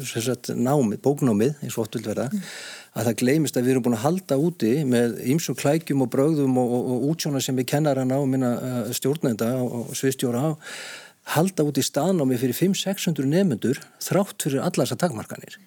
sagt, 0.00 0.52
námið, 0.56 1.00
bóknámið 1.04 1.58
eins 1.62 1.76
og 1.76 1.86
óttvild 1.86 2.08
verða 2.08 2.28
mm. 2.32 2.42
að 2.96 3.08
það 3.08 3.18
gleymist 3.22 3.58
að 3.58 3.66
við 3.66 3.74
erum 3.74 3.86
búin 3.86 3.96
að 3.98 4.04
halda 4.06 4.38
úti 4.40 4.72
með 4.88 5.18
ýmsum 5.34 5.56
klækjum 5.60 6.04
og 6.06 6.12
brögðum 6.12 6.58
og, 6.60 6.74
og, 6.76 6.90
og 6.94 7.06
útsjóna 7.12 7.42
sem 7.44 7.58
við 7.60 7.68
kennarana 7.74 8.20
og 8.20 8.28
minna 8.32 8.52
uh, 8.56 8.92
stjórnenda 8.96 9.52
og 9.62 9.92
sviðstjóra 9.98 10.46
á 10.48 10.50
halda 11.36 11.66
út 11.68 11.78
í 11.78 11.84
staðnámi 11.86 12.38
fyrir 12.40 12.56
500-600 12.58 13.28
nefnendur 13.30 13.78
þrátt 14.02 14.42
fyrir 14.42 14.64
allar 14.64 14.88
þessar 14.88 15.04
takmarkanir 15.04 15.58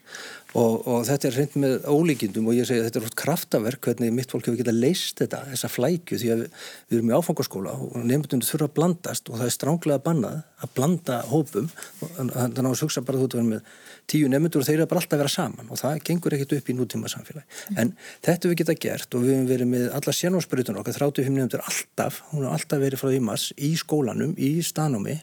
og, 0.55 0.87
og 0.87 1.05
þetta 1.07 1.29
er 1.29 1.37
hreint 1.39 1.57
með 1.59 1.87
ólíkindum 1.91 2.49
og 2.49 2.57
ég 2.57 2.67
segi 2.67 2.81
að 2.81 2.87
þetta 2.87 2.99
er 3.01 3.07
hlut 3.07 3.17
kraftaverk 3.19 3.89
hvernig 3.89 4.13
mitt 4.15 4.31
fólk 4.31 4.47
hefur 4.47 4.59
getað 4.61 4.79
leist 4.79 5.19
þetta, 5.19 5.41
þessa 5.51 5.71
flækju 5.71 6.19
því 6.21 6.31
að 6.31 6.43
við, 6.43 6.59
við 6.89 6.99
erum 6.99 7.11
í 7.11 7.17
áfangaskóla 7.19 7.75
og 7.85 7.97
nefndunum 8.01 8.47
þurfa 8.47 8.69
að 8.69 8.75
blandast 8.79 9.31
og 9.31 9.39
það 9.41 9.49
er 9.49 9.55
stránglega 9.55 10.05
bannað 10.05 10.43
að 10.63 10.75
blanda 10.77 11.19
hópum 11.29 11.67
þannig 12.01 12.37
að 12.39 12.61
það 12.61 12.85
hugsa 12.85 13.03
bara 13.05 13.21
þú 13.21 13.27
að 13.27 13.35
vera 13.35 13.49
með 13.49 13.73
tíu 14.09 14.29
nefndur 14.29 14.61
og 14.61 14.67
þeir 14.67 14.77
eru 14.77 14.89
bara 14.89 15.01
alltaf 15.01 15.17
að 15.17 15.21
vera 15.23 15.33
saman 15.33 15.71
og 15.73 15.79
það 15.81 16.01
gengur 16.07 16.35
ekkert 16.37 16.53
upp 16.59 16.69
í 16.69 16.75
nútíma 16.77 17.09
samfélagi. 17.09 17.61
En 17.81 17.93
þetta 18.25 18.51
við 18.51 18.59
geta 18.61 18.75
gert 18.85 19.17
og 19.17 19.25
við 19.25 19.33
hefum 19.33 19.47
verið 19.49 19.71
með 19.71 19.87
alla 19.97 20.13
sérnámsbrytun 20.19 20.79
okkar, 20.81 20.97
35 20.99 21.33
nefndur 21.39 21.65
alltaf, 21.65 22.21
hún 22.31 22.45
har 22.45 22.53
alltaf 22.59 22.83
verið 22.83 23.01
frá 23.01 23.09
því 23.09 23.23
mass 23.25 23.49
í 23.57 23.71
skólanum, 23.81 24.35
í 24.37 24.51
stanámi 24.65 25.17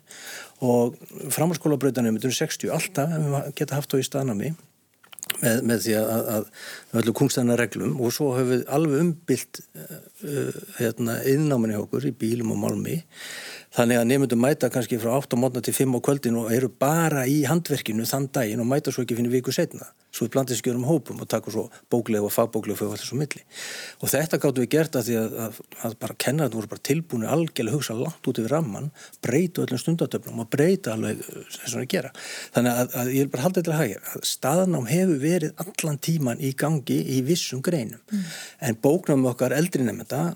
og 0.67 0.99
framhalskóla 1.31 1.79
breytanefndur 1.83 2.35
60, 2.35 2.75
alltaf 2.75 3.55
geta 3.59 3.79
haft 3.79 3.95
þá 3.95 4.03
í 4.03 4.09
stanámi 4.09 4.53
með, 5.41 5.63
með 5.71 5.87
því 5.87 5.97
að, 6.01 6.29
að 6.37 6.47
með 6.93 7.01
öllu 7.03 7.17
kungstæðna 7.21 7.57
reglum 7.61 7.97
og 8.03 8.15
svo 8.15 8.33
hefur 8.37 8.51
við 8.53 8.67
alveg 8.77 9.07
umbylt 9.07 9.63
uh, 9.63 10.61
hérna, 10.79 11.19
innnáminni 11.33 11.81
okkur 11.81 12.11
í 12.11 12.15
bílum 12.19 12.55
og 12.57 12.63
málmi 12.67 13.01
Þannig 13.73 13.99
að 13.99 14.09
nefndum 14.11 14.43
mæta 14.45 14.69
kannski 14.69 14.99
frá 15.01 15.15
8 15.17 15.39
mótna 15.41 15.63
til 15.65 15.73
5 15.73 15.97
á 15.97 16.01
kvöldin 16.05 16.37
og 16.37 16.51
eru 16.53 16.69
bara 16.69 17.25
í 17.25 17.39
handverkinu 17.49 18.05
þann 18.09 18.29
daginn 18.35 18.61
og 18.61 18.69
mæta 18.69 18.93
svo 18.93 19.07
ekki 19.07 19.17
fyrir 19.17 19.33
viku 19.33 19.55
setna. 19.55 19.89
Svo 20.13 20.27
við 20.27 20.35
blandið 20.35 20.59
skjörum 20.61 20.85
hópum 20.85 21.23
og 21.25 21.29
taka 21.33 21.53
svo 21.55 21.65
bókleg 21.93 22.25
og 22.25 22.33
fagbókleg 22.35 22.77
og 22.77 22.81
fyrir 22.81 22.95
allir 22.97 23.09
svo 23.09 23.17
milli. 23.17 23.43
Og 24.05 24.13
þetta 24.13 24.41
gáttu 24.43 24.65
við 24.65 24.71
gert 24.75 24.99
að 24.99 25.09
því 25.09 25.19
að, 25.23 25.37
að, 25.47 25.61
að 25.89 25.97
bara 26.05 26.17
kennarinn 26.25 26.57
voru 26.59 26.69
bara 26.69 26.85
tilbúinu 26.89 27.31
algjörlega 27.33 27.79
hugsa 27.79 27.97
langt 27.97 28.29
út 28.29 28.41
yfir 28.43 28.53
ramman, 28.53 28.91
breyta 29.25 29.65
öllum 29.65 29.81
stundatöfnum 29.81 30.45
og 30.45 30.51
breyta 30.53 30.93
alveg 30.97 31.23
þess 31.25 31.79
að 31.81 31.89
gera. 31.95 32.13
Þannig 32.53 32.83
að, 32.83 32.97
að 33.01 33.13
ég 33.17 33.25
vil 33.25 33.33
bara 33.33 33.47
halda 33.47 33.63
þetta 33.63 33.73
að 33.73 33.81
hægja. 33.83 34.25
Staðanám 34.33 34.91
hefur 34.93 35.23
verið 35.25 35.65
allan 35.65 36.03
tíman 36.09 36.45
í 36.45 36.53
gangi 36.61 36.99
í 37.17 37.23
vissum 37.25 37.65
greinum. 37.65 38.03
Mm. 38.13 38.27
En 38.69 38.83
bóknum 38.85 39.31
okkar 39.33 39.57
eldri 39.57 39.87
nefnda 39.87 40.27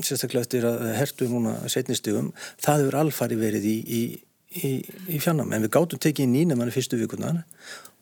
sérstaklega 0.00 0.46
eftir 0.46 0.66
að 0.66 0.84
hertu 0.96 1.28
núna 1.30 1.56
setnistugum, 1.70 2.30
það 2.62 2.84
hefur 2.84 2.98
alfari 3.02 3.38
verið 3.40 3.66
í, 3.68 3.74
í, 3.82 4.02
í, 4.62 4.70
í 5.16 5.20
fjannam 5.22 5.52
en 5.52 5.64
við 5.66 5.72
gáttum 5.76 6.02
tekið 6.02 6.36
í 6.40 6.44
nefnarni 6.48 6.74
fyrstu 6.74 7.00
vikunar 7.00 7.42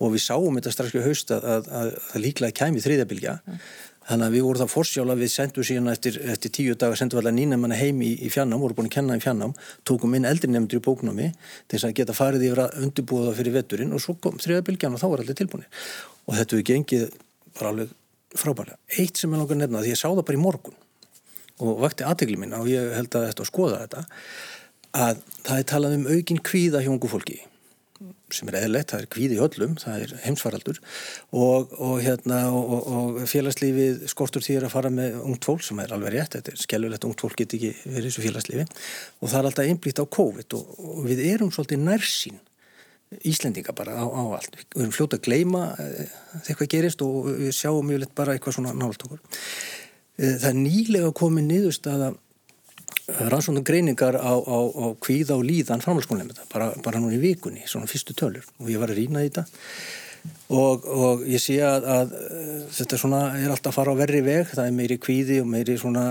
og 0.01 0.15
við 0.15 0.25
sáum 0.25 0.59
þetta 0.59 0.75
strax 0.75 0.97
í 0.97 1.05
haust 1.05 1.33
að 1.37 1.71
það 1.71 2.25
líklega 2.25 2.59
kæmi 2.63 2.85
þriðabilgja 2.85 3.39
mm. 3.45 3.63
Þannig 4.11 4.27
að 4.27 4.33
við 4.35 4.43
vorum 4.43 4.59
það 4.59 4.71
fórsjála, 4.73 5.15
við 5.21 5.29
sendum 5.31 5.65
síðan 5.67 5.91
eftir, 5.93 6.17
eftir 6.33 6.51
tíu 6.57 6.73
dagar, 6.75 6.99
sendum 6.99 7.19
við 7.19 7.23
allar 7.23 7.35
nýnefnana 7.37 7.77
heim 7.79 8.01
í, 8.03 8.09
í 8.27 8.29
fjannám, 8.33 8.63
vorum 8.65 8.79
búin 8.81 8.89
að 8.89 8.95
kenna 8.97 9.15
í 9.15 9.23
fjannám, 9.23 9.53
tókum 9.87 10.17
inn 10.19 10.27
eldri 10.27 10.51
nefndur 10.51 10.81
í 10.81 10.83
bóknámi 10.83 11.29
til 11.71 11.79
að 11.87 11.95
geta 12.01 12.17
farið 12.17 12.49
yfir 12.49 12.63
að 12.65 12.75
undirbúða 12.81 13.37
fyrir 13.39 13.55
vetturinn 13.55 13.95
og 13.95 14.03
svo 14.03 14.17
kom 14.19 14.41
þriðabilgjan 14.43 14.97
og 14.97 15.03
þá 15.03 15.07
var 15.13 15.23
allir 15.23 15.39
tilbúinir. 15.39 15.69
Og 16.27 16.33
þetta 16.41 16.59
við 16.59 16.67
gengið 16.73 17.05
bara 17.61 17.71
alveg 17.71 17.93
frábærlega. 18.41 18.81
Eitt 18.97 19.21
sem 19.21 19.31
ég 19.31 19.45
langar 19.45 19.61
nefna, 19.61 19.85
því 19.85 19.95
ég 19.95 20.01
sá 20.01 20.09
það 20.09 20.25
bara 20.25 20.41
í 20.41 20.43
morgun 20.43 20.81
og 21.61 21.85
vakti 21.85 22.09
aðtegli 22.09 22.41
mín 22.41 22.57
og 22.57 22.67
ég 22.73 22.91
held 22.97 23.15
að 23.15 23.31
þetta 23.31 23.47
sem 28.33 28.49
er 28.51 28.59
eðlert, 28.63 28.93
það 28.93 29.03
er 29.03 29.09
kvíði 29.15 29.39
öllum, 29.45 29.75
það 29.81 30.05
er 30.05 30.13
heimsfaraldur. 30.25 30.79
Og, 31.37 31.73
og, 31.77 31.97
hérna, 32.05 32.43
og, 32.55 32.87
og 32.91 33.19
félagslífið 33.31 34.05
skortur 34.11 34.45
því 34.45 34.61
að 34.61 34.71
fara 34.73 34.93
með 34.95 35.19
ungt 35.21 35.49
fólk 35.49 35.65
sem 35.67 35.81
er 35.83 35.93
alveg 35.97 36.15
rétt, 36.17 36.37
þetta 36.39 36.55
er 36.55 36.63
skellulegt 36.63 37.09
ungt 37.09 37.25
fólk 37.25 37.37
get 37.41 37.57
ekki 37.59 37.75
verið 37.85 38.09
þessu 38.09 38.25
félagslífi. 38.27 38.69
Og 39.21 39.33
það 39.33 39.41
er 39.41 39.51
alltaf 39.51 39.73
einblíkt 39.73 40.01
á 40.01 40.13
COVID 40.19 40.57
og 40.61 41.03
við 41.09 41.27
erum 41.33 41.53
svolítið 41.55 41.85
nærsýn 41.85 42.41
Íslendinga 43.27 43.73
bara 43.75 43.97
á, 43.99 44.07
á 44.07 44.23
allt. 44.39 44.55
Við 44.71 44.85
erum 44.85 44.95
fljóta 44.95 45.19
að 45.19 45.25
gleima 45.27 45.65
eh, 45.83 46.11
þegar 46.31 46.51
eitthvað 46.53 46.69
gerist 46.77 47.01
og 47.03 47.31
við 47.41 47.57
sjáum 47.57 47.89
mjög 47.89 48.05
lett 48.05 48.13
bara 48.15 48.37
eitthvað 48.37 48.55
svona 48.61 48.75
nált 48.79 49.03
okkur. 49.03 49.19
Eh, 50.15 50.37
það 50.37 50.51
er 50.53 50.61
nýlega 50.61 51.11
komið 51.19 51.49
niðurst 51.49 51.89
að 51.91 52.05
rannsóndum 53.09 53.65
greiningar 53.67 54.19
á, 54.19 54.33
á, 54.37 54.59
á 54.71 54.87
kvíða 55.01 55.37
og 55.39 55.47
líðan 55.47 55.83
framhalskónlega 55.85 56.47
bara, 56.53 56.71
bara 56.85 57.01
núna 57.01 57.17
í 57.17 57.23
vikunni, 57.23 57.65
svona 57.67 57.89
fyrstu 57.91 58.15
tölur. 58.17 58.47
Og 58.61 58.71
ég 58.73 58.81
var 58.83 58.93
að 58.93 59.01
rýna 59.01 59.25
þetta. 59.25 59.47
Og, 60.51 60.85
og 60.85 61.25
ég 61.31 61.41
sé 61.41 61.57
að, 61.65 61.87
að 61.89 62.15
þetta 62.77 62.99
svona 63.01 63.21
er 63.39 63.49
alltaf 63.49 63.73
að 63.73 63.79
fara 63.79 63.95
á 63.97 64.01
verri 64.03 64.21
veg 64.27 64.51
það 64.51 64.67
er 64.67 64.77
meiri 64.77 64.99
kvíði 65.01 65.39
og 65.41 65.49
meiri 65.49 65.79
svona 65.81 66.05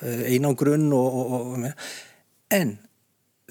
eh, 0.00 0.22
einangrunn 0.32 0.86
og, 0.96 1.18
og, 1.36 1.66
en 2.54 2.76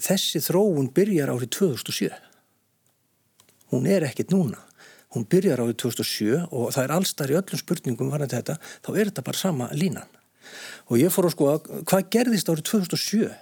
þessi 0.02 0.42
þróun 0.42 0.90
byrjar 0.96 1.30
árið 1.30 1.52
2007 1.60 2.10
hún 3.74 3.86
er 3.90 4.06
ekkit 4.08 4.34
núna. 4.34 4.58
Hún 5.14 5.28
byrjar 5.30 5.62
árið 5.62 5.78
2007 5.84 6.42
og 6.50 6.72
það 6.74 6.82
er 6.82 6.96
allstar 6.96 7.30
í 7.30 7.38
öllum 7.38 7.60
spurningum 7.60 8.10
varðan 8.10 8.34
þetta, 8.34 8.58
þá 8.82 8.90
er 8.96 9.10
þetta 9.12 9.26
bara 9.28 9.42
sama 9.44 9.70
línan 9.76 10.10
og 10.88 11.00
ég 11.00 11.12
fór 11.14 11.28
að 11.28 11.36
skoða 11.36 11.82
hvað 11.88 12.06
gerðist 12.14 12.52
árið 12.52 12.68
2007 12.70 13.32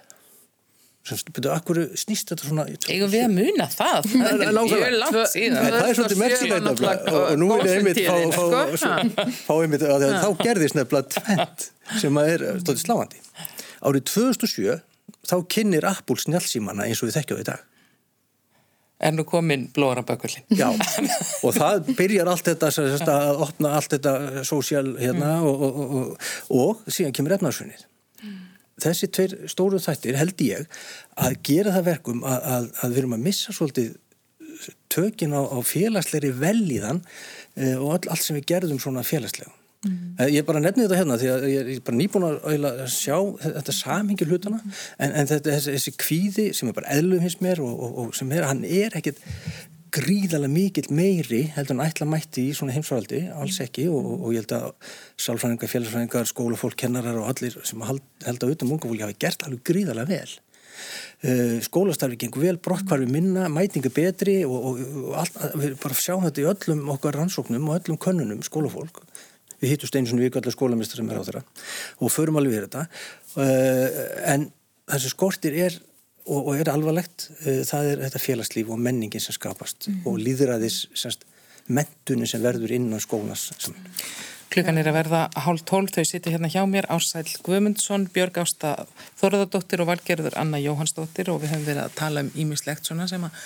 Betur, 1.03 1.49
akkur 1.51 1.79
snýst 1.99 2.31
þetta 2.31 2.45
svona 2.47 2.65
Eigum 2.71 3.11
við 3.11 3.25
að 3.25 3.33
muna 3.35 3.65
það? 3.73 4.05
Það 4.13 4.43
er 4.47 4.53
langt 4.55 5.17
síðan. 5.33 5.57
Það 5.59 5.89
er 5.89 5.97
svolítið 5.99 6.21
merkilegt 6.21 7.09
og 7.11 7.33
nú 7.41 7.49
vil 7.51 7.67
ég 7.67 7.81
einmitt 7.81 7.99
fá, 8.07 8.87
fá 9.49 9.53
einmitt 9.57 9.83
að 9.83 10.05
þá 10.23 10.29
gerðist 10.45 10.79
nefnilega 10.79 11.17
tvent 11.17 11.67
sem 11.99 12.23
er 12.23 12.47
stóðið 12.63 12.85
sláandi. 12.85 13.19
Árið 13.83 14.07
2007 14.13 14.79
þá 15.27 15.37
kynir 15.51 15.89
Apple 15.91 16.23
snjálfsímanna 16.23 16.87
eins 16.87 17.03
og 17.03 17.11
við 17.11 17.19
þekkjum 17.19 17.43
í 17.43 17.49
dag 17.51 17.67
er 19.03 19.15
nú 19.17 19.25
komin 19.29 19.67
blóra 19.75 20.05
bökullin. 20.07 20.45
Já, 20.55 20.69
og 21.45 21.57
það 21.57 21.93
byrjar 21.99 22.31
allt 22.33 22.51
þetta 22.53 22.71
að 23.15 23.43
opna 23.47 23.75
allt 23.79 23.97
þetta 23.97 24.45
sósjál 24.49 24.87
hérna 25.01 25.39
mm. 25.39 25.49
og, 25.49 25.65
og, 25.67 25.81
og, 25.83 26.29
og 26.59 26.85
síðan 26.93 27.17
kemur 27.17 27.37
efnarsfunnið. 27.39 27.87
Mm. 28.23 28.39
Þessi 28.83 29.11
tveir 29.15 29.37
stóru 29.51 29.81
þættir 29.83 30.21
held 30.21 30.47
ég 30.47 30.81
að 31.17 31.41
gera 31.47 31.75
það 31.79 31.89
verkum 31.91 32.23
að, 32.27 32.39
að, 32.57 32.71
að 32.83 32.95
við 32.95 33.03
erum 33.03 33.19
að 33.19 33.27
missa 33.27 33.57
svolítið 33.57 33.93
tökin 34.93 35.35
á, 35.35 35.43
á 35.43 35.59
félagsleiri 35.65 36.31
velíðan 36.39 37.03
e, 37.57 37.75
og 37.77 37.97
all, 37.97 38.05
allt 38.13 38.25
sem 38.25 38.39
við 38.39 38.49
gerðum 38.55 38.81
svona 38.83 39.05
félagslega. 39.07 39.53
Mm. 39.83 40.15
Ég 40.31 40.39
er 40.39 40.47
bara 40.47 40.61
að 40.61 40.69
nefna 40.69 40.85
þetta 40.85 40.99
hérna 41.01 41.19
því 41.19 41.29
að 41.33 41.45
ég 41.51 41.71
er 41.73 41.81
bara 41.83 41.99
nýbúin 41.99 42.27
að 42.29 42.83
sjá 42.95 43.17
þetta 43.43 43.75
samhengi 43.75 44.29
hlutana 44.31 44.61
mm. 44.61 44.77
en, 45.03 45.15
en 45.19 45.31
þetta, 45.33 45.57
þessi, 45.57 45.75
þessi 45.75 45.95
kvíði 45.99 46.45
sem 46.55 46.71
er 46.71 46.77
bara 46.77 46.93
eðlum 46.95 47.25
hins 47.25 47.41
mér 47.43 47.63
og, 47.65 47.73
og, 47.75 47.97
og 48.05 48.13
sem 48.15 48.31
er, 48.37 48.47
hann 48.47 48.63
er 48.63 48.95
ekkit 49.01 49.19
gríðarlega 49.93 50.53
mikill 50.53 50.95
meiri 50.95 51.43
heldur 51.57 51.77
en 51.77 51.85
ætla 51.85 52.07
mætti 52.09 52.47
í 52.49 52.55
svona 52.57 52.73
heimsvaraldi 52.77 53.27
alls 53.37 53.59
ekki. 53.65 53.89
Og, 53.93 54.07
og 54.23 54.31
ég 54.33 54.45
held 54.45 54.55
að 54.57 54.95
sálfræðingar, 55.21 55.73
félagsfræðingar, 55.73 56.31
skólafólk, 56.31 56.79
kennarar 56.81 57.19
og 57.21 57.29
allir 57.33 57.59
sem 57.69 57.83
held, 57.85 58.07
held 58.25 58.47
að 58.47 58.55
utan 58.55 58.71
munga 58.71 58.89
fólki 58.89 59.05
hafi 59.05 59.19
gert 59.27 59.45
alveg 59.47 59.67
gríðarlega 59.69 60.15
vel. 60.15 60.39
Uh, 61.23 61.59
skólastarfi 61.63 62.17
gengur 62.19 62.43
vel, 62.43 62.57
brottkvarfi 62.65 63.07
minna 63.13 63.45
mætingu 63.53 63.93
betri 63.95 64.41
og, 64.49 64.71
og 64.81 65.13
allt, 65.21 65.37
við 65.61 65.77
bara 65.83 65.99
sjáum 65.99 66.25
þetta 66.25 66.43
í 66.43 66.49
öllum 66.51 66.89
okkar 66.97 67.19
rannsóknum 67.21 67.69
og 67.69 67.77
öllum 67.77 68.01
könnunum 68.03 68.41
skólafólk 68.47 69.03
við 69.63 69.75
hittum 69.75 69.91
steinsunni 69.91 70.27
viku 70.27 70.41
allar 70.41 70.55
skólamistrar 70.55 71.01
sem 71.01 71.13
er 71.13 71.23
á 71.23 71.27
þeirra 71.29 71.45
og 72.03 72.13
förum 72.13 72.41
alveg 72.41 72.57
við 72.57 72.67
þetta 72.67 72.85
uh, 73.39 74.03
en 74.35 74.49
þessu 74.93 75.15
skortir 75.15 75.57
er 75.69 75.79
og, 76.27 76.41
og 76.41 76.53
er 76.59 76.73
alvarlegt 76.73 77.31
uh, 77.45 77.63
það 77.69 77.93
er 77.93 78.05
þetta 78.07 78.25
félagslíf 78.27 78.75
og 78.75 78.83
menningin 78.83 79.23
sem 79.23 79.39
skapast 79.39 79.89
mm 79.89 79.95
-hmm. 79.95 80.11
og 80.11 80.21
líðræðis 80.23 80.83
mentunni 81.69 82.27
sem 82.27 82.43
verður 82.43 82.75
innan 82.75 83.01
skólas 83.01 83.53
saman. 83.59 83.91
Klukkan 84.53 84.77
er 84.77 84.89
að 84.91 84.97
verða 84.99 85.21
hálf 85.47 85.63
tól, 85.65 85.87
þau 85.89 86.05
siti 86.05 86.33
hérna 86.33 86.51
hjá 86.53 86.61
mér 86.69 86.85
Ársæl 86.93 87.25
Guðmundsson, 87.41 88.11
Björg 88.13 88.37
Ásta 88.43 88.75
Þorðardóttir 89.17 89.81
og 89.81 89.89
Valgerður 89.89 90.37
Anna 90.37 90.61
Jóhannsdóttir 90.61 91.31
og 91.33 91.41
við 91.41 91.55
höfum 91.55 91.65
verið 91.71 91.85
að 91.87 91.95
tala 91.97 92.25
um 92.27 92.29
ímislegt 92.37 92.85
svona 92.85 93.07
sem 93.09 93.25
að 93.25 93.39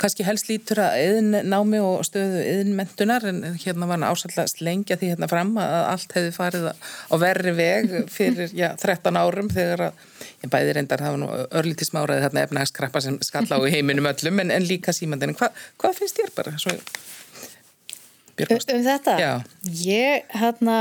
kannski 0.00 0.26
helst 0.26 0.48
lítur 0.50 0.80
að 0.84 0.98
eðin 1.02 1.36
námi 1.48 1.80
og 1.82 2.04
stöðu 2.06 2.42
eðinmentunar 2.42 3.26
en 3.30 3.40
hérna 3.62 3.88
var 3.88 3.96
hann 3.96 4.06
ásallast 4.08 4.60
lengja 4.64 4.98
því 5.00 5.12
hérna 5.14 5.28
fram 5.30 5.54
að 5.60 5.76
allt 5.92 6.16
hefði 6.18 6.34
farið 6.36 6.68
á 6.72 7.14
verri 7.22 7.54
veg 7.56 7.96
fyrir 8.12 8.54
já, 8.56 8.68
13 8.80 9.20
árum 9.20 9.50
þegar 9.52 9.86
að, 9.88 10.04
ég 10.44 10.52
bæði 10.52 10.76
reyndar 10.76 11.04
það 11.04 11.16
var 11.16 11.22
nú 11.22 11.30
örlítið 11.62 11.90
smáraði 11.90 12.26
þarna 12.26 12.46
efnagskrappa 12.48 13.04
sem 13.04 13.18
skall 13.24 13.46
á 13.48 13.58
í 13.58 13.74
heiminum 13.74 14.08
öllum 14.12 14.44
en, 14.44 14.54
en 14.54 14.68
líka 14.68 14.94
símandin 14.96 15.36
Hva, 15.36 15.50
hvað 15.80 16.00
finnst 16.00 16.20
þér 16.20 16.32
bara? 16.36 16.54
Svo, 16.60 16.76
um, 16.76 18.56
um 18.56 18.88
þetta? 18.90 19.18
Já. 19.20 19.32
Ég 19.82 20.32
hérna 20.36 20.78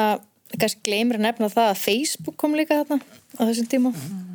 kannski 0.61 0.85
gleymir 0.87 1.19
að 1.19 1.27
nefna 1.29 1.51
það 1.53 1.71
að 1.71 1.81
Facebook 1.81 2.37
kom 2.41 2.55
líka 2.57 2.83
þarna 2.83 3.01
á 3.37 3.41
þessum 3.47 3.71
tíma. 3.71 3.91
Mm 3.95 4.25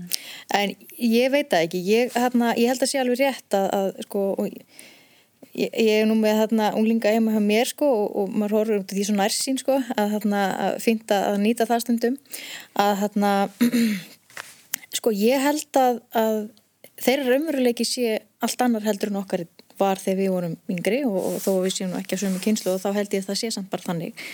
en 0.55 0.73
ég 0.99 1.33
veit 1.33 1.51
það 1.51 1.67
ekki. 1.67 1.83
Ég, 1.87 2.15
hérna, 2.17 2.55
ég 2.59 2.71
held 2.71 2.85
að 2.85 2.93
sé 2.93 3.01
alveg 3.01 3.21
rétt 3.21 3.57
að, 3.57 3.67
að 3.77 3.91
sko, 4.07 4.23
ég, 5.55 5.69
ég 5.69 5.91
er 6.01 6.09
nú 6.11 6.17
með 6.19 6.41
hérna, 6.43 6.71
unglinga 6.79 7.13
heima 7.15 7.35
hjá 7.35 7.43
mér 7.45 7.71
sko, 7.71 7.91
og, 8.05 8.17
og 8.23 8.33
maður 8.35 8.57
horfur 8.59 8.81
í 8.81 8.97
því 8.99 9.07
svo 9.09 9.19
nærsín 9.19 9.61
sko, 9.61 9.79
að, 9.97 10.17
hérna, 10.17 10.45
að 10.69 10.81
finna 10.87 11.21
að 11.31 11.39
nýta 11.45 11.69
það 11.71 11.85
stundum. 11.87 12.19
Að 12.87 12.95
hérna 13.05 13.35
sko 14.99 15.15
ég 15.15 15.47
held 15.47 15.81
að, 15.81 16.03
að 16.19 16.41
þeirra 17.01 17.35
raunveruleiki 17.35 17.87
sé 17.89 18.21
allt 18.45 18.67
annar 18.67 18.87
heldur 18.87 19.13
en 19.13 19.23
okkar 19.23 19.47
var 19.81 19.97
þegar 19.97 20.19
við 20.19 20.33
vorum 20.35 20.57
yngri 20.69 21.05
og, 21.09 21.15
og 21.17 21.37
þó 21.41 21.53
við 21.65 21.77
séum 21.79 21.93
ekki 21.97 22.19
að 22.19 22.25
sömu 22.27 22.41
kynslu 22.45 22.75
og 22.75 22.83
þá 22.83 22.91
held 22.99 23.15
ég 23.17 23.23
að 23.23 23.31
það 23.31 23.39
sé 23.41 23.53
samt 23.55 23.71
bara 23.73 23.87
þannig. 23.87 24.27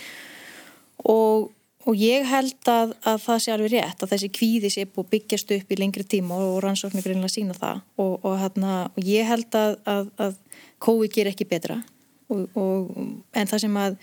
Og 1.07 1.53
Og 1.87 1.95
ég 1.95 2.25
held 2.27 2.67
að, 2.67 2.93
að 3.07 3.21
það 3.23 3.41
sé 3.43 3.53
alveg 3.53 3.73
rétt 3.73 4.01
að 4.03 4.13
þessi 4.13 4.29
kvíði 4.35 4.71
sé 4.73 4.83
búið 4.91 5.11
byggjast 5.13 5.53
upp 5.55 5.71
í 5.71 5.77
lengri 5.79 6.03
tíma 6.03 6.39
og 6.43 6.59
rannsóknir 6.65 7.05
greinlega 7.05 7.31
sína 7.31 7.55
það. 7.55 7.79
Og, 8.03 8.13
og, 8.17 8.33
hérna, 8.41 8.73
og 8.91 9.07
ég 9.07 9.27
held 9.29 9.55
að, 9.55 9.77
að, 9.87 10.09
að 10.25 10.35
COVID 10.83 11.15
ger 11.15 11.31
ekki 11.31 11.47
betra. 11.47 11.79
Og, 12.27 12.91
en 13.31 13.47
það 13.47 13.63
sem 13.63 13.79
að 13.79 13.99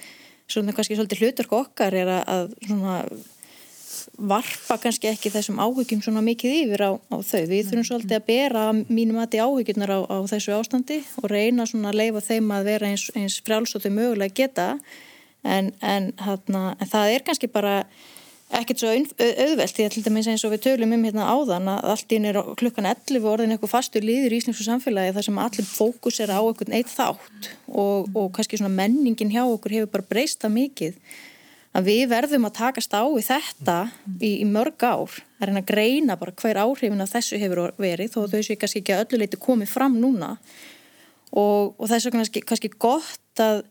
svona 0.48 0.72
kannski 0.76 0.96
svolítið 0.96 1.24
hluturk 1.24 1.52
okkar 1.56 1.96
er 1.96 2.10
að 2.16 2.54
svona 2.64 3.02
varpa 4.18 4.76
kannski 4.80 5.08
ekki 5.10 5.32
þessum 5.32 5.60
áhyggjum 5.62 6.02
svona 6.04 6.22
mikið 6.24 6.56
yfir 6.64 6.84
á, 6.88 6.90
á 6.96 7.16
þau. 7.20 7.42
Við 7.50 7.70
þurfum 7.70 7.86
svolítið 7.88 8.16
að 8.18 8.26
bera 8.28 8.66
mínum 8.72 9.20
að 9.20 9.34
því 9.34 9.42
áhyggjurnar 9.44 9.92
á, 9.92 10.00
á 10.08 10.18
þessu 10.30 10.54
ástandi 10.56 11.00
og 11.20 11.28
reyna 11.32 11.66
svona 11.68 11.90
að 11.92 12.00
leifa 12.00 12.22
þeim 12.28 12.52
að 12.54 12.68
vera 12.70 12.90
eins, 12.90 13.08
eins 13.16 13.40
frjáls 13.44 13.74
og 13.76 13.84
þau 13.84 13.92
mögulega 13.94 14.36
geta 14.40 14.68
en, 15.44 15.72
en, 15.84 16.10
hana, 16.24 16.66
en 16.78 16.90
það 16.90 17.14
er 17.14 17.24
kannski 17.26 17.50
bara 17.52 17.82
ekkert 18.54 18.82
svo 18.82 18.90
auðvelt 18.92 19.74
því 19.74 19.86
að 19.86 19.94
til 19.94 20.02
dæmis 20.04 20.28
eins 20.30 20.44
og 20.46 20.52
við 20.52 20.64
tölum 20.66 20.92
um 20.94 21.04
hérna 21.06 21.26
áðan 21.32 21.70
að 21.72 21.86
allt 21.94 22.14
ín 22.14 22.28
er 22.28 22.38
klukkan 22.60 22.86
11 22.90 23.28
orðin 23.30 23.54
eitthvað 23.54 23.72
fastur 23.72 24.04
líður 24.04 24.34
í 24.34 24.40
Íslandsku 24.40 24.66
samfélagi 24.66 25.14
þar 25.16 25.26
sem 25.26 25.40
allir 25.42 25.68
fókus 25.68 26.20
er 26.22 26.32
á 26.34 26.38
einhvern 26.38 26.76
eitt 26.76 26.92
þátt 26.92 27.48
og, 27.72 28.10
og 28.14 28.28
kannski 28.36 28.60
svona 28.60 28.74
menningin 28.74 29.32
hjá 29.32 29.42
okkur 29.46 29.78
hefur 29.78 29.94
bara 29.96 30.10
breysta 30.12 30.52
mikið 30.52 31.00
að 31.74 31.88
við 31.88 32.04
verðum 32.12 32.46
að 32.46 32.56
takast 32.60 32.94
á 32.94 33.02
í 33.02 33.24
þetta 33.24 33.78
í, 34.20 34.30
í 34.44 34.46
mörg 34.46 34.86
ár 34.86 35.18
að 35.40 35.48
reyna 35.48 35.64
að 35.64 35.70
greina 35.72 36.18
bara 36.20 36.34
hver 36.38 36.60
áhrifin 36.62 37.02
að 37.02 37.14
þessu 37.16 37.40
hefur 37.42 37.64
verið 37.80 38.14
þó 38.14 38.20
þau 38.30 38.40
séu 38.40 38.58
kannski 38.60 38.84
ekki 38.84 38.94
að 38.94 39.04
öllu 39.06 39.22
leiti 39.24 39.40
komið 39.42 39.72
fram 39.72 39.98
núna. 39.98 40.36
Og, 41.34 41.74
og 41.74 41.88
þess 41.90 42.06
vegna 42.06 42.22
kannski, 42.22 42.44
kannski 42.46 42.70
gott 42.78 43.42
að 43.42 43.64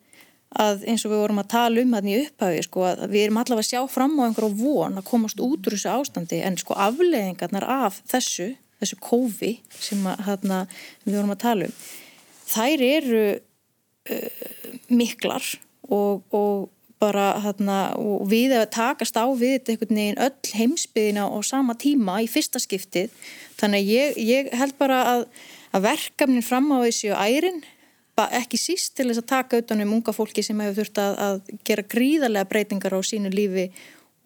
að 0.59 0.83
eins 0.89 1.05
og 1.05 1.13
við 1.13 1.23
vorum 1.23 1.41
að 1.41 1.51
tala 1.55 1.81
um 1.81 1.95
hann 1.97 2.09
í 2.11 2.19
upphæfi 2.21 2.65
sko, 2.67 2.85
við 3.07 3.25
erum 3.25 3.39
allavega 3.41 3.65
að 3.65 3.71
sjá 3.71 3.81
fram 3.89 4.19
á 4.21 4.25
einhverju 4.27 4.59
von 4.59 4.99
að 4.99 5.07
komast 5.07 5.41
út 5.41 5.65
úr 5.65 5.77
þessu 5.77 5.93
ástandi. 5.93 6.43
En 6.45 6.59
sko 6.61 6.77
afleðingarnar 6.77 7.65
af 7.65 8.03
þessu 8.11 8.53
þessu 8.83 8.99
kófi 8.99 9.53
sem 9.79 10.01
að, 10.09 10.23
hana, 10.27 10.63
við 11.05 11.17
vorum 11.17 11.33
að 11.35 11.43
tala 11.45 11.69
um 11.69 11.75
þær 12.53 12.83
eru 12.85 13.25
uh, 13.33 14.45
miklar 14.91 15.45
og, 15.89 16.23
og 16.33 16.69
bara 17.03 17.33
hérna 17.43 17.79
og 17.99 18.27
við 18.31 18.55
að 18.55 18.69
takast 18.77 19.17
á 19.19 19.27
við 19.27 19.57
þetta 19.57 19.73
einhvern 19.73 19.99
veginn 19.99 20.21
öll 20.23 20.53
heimsbyðina 20.59 21.27
á 21.27 21.37
sama 21.43 21.75
tíma 21.75 22.21
í 22.23 22.29
fyrsta 22.31 22.61
skiptið. 22.63 23.11
Þannig 23.59 23.83
að 23.83 23.91
ég, 23.91 24.19
ég 24.23 24.51
held 24.55 24.77
bara 24.79 25.01
að, 25.11 25.25
að 25.75 25.87
verkefnin 25.89 26.45
fram 26.45 26.71
á 26.71 26.79
þessu 26.85 27.11
ærin 27.11 27.59
ekki 28.39 28.59
síst 28.61 28.95
til 28.97 29.07
þess 29.09 29.23
að 29.23 29.29
taka 29.31 29.59
utanum 29.63 29.95
unga 29.97 30.13
fólki 30.13 30.43
sem 30.45 30.59
hefur 30.61 30.83
þurft 30.83 31.01
að, 31.01 31.19
að 31.27 31.59
gera 31.65 31.85
gríðarlega 31.95 32.49
breytingar 32.49 32.93
á 32.93 33.01
sínu 33.01 33.31
lífi 33.33 33.67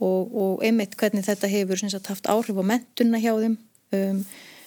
og, 0.03 0.35
og 0.35 0.65
einmitt 0.65 0.97
hvernig 0.99 1.25
þetta 1.25 1.49
hefur 1.51 1.81
sagt, 1.81 2.11
haft 2.11 2.29
áhrif 2.29 2.59
á 2.59 2.63
mentuna 2.73 3.21
hjá 3.23 3.33
þeim. 3.39 3.57
Um, 3.95 4.23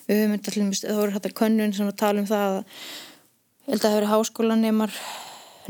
við 0.09 0.23
höfum 0.23 0.37
alltaf, 0.39 0.81
þá 0.81 1.03
eru 1.05 1.15
hættar 1.15 1.37
könnun 1.37 1.75
sem 1.77 1.91
að 1.91 1.99
tala 2.01 2.23
um 2.23 2.31
það 2.31 2.55
að 2.57 2.63
held 3.71 3.77
að 3.77 3.85
það 3.85 3.97
hefur 3.97 4.11
háskólanemar 4.15 4.97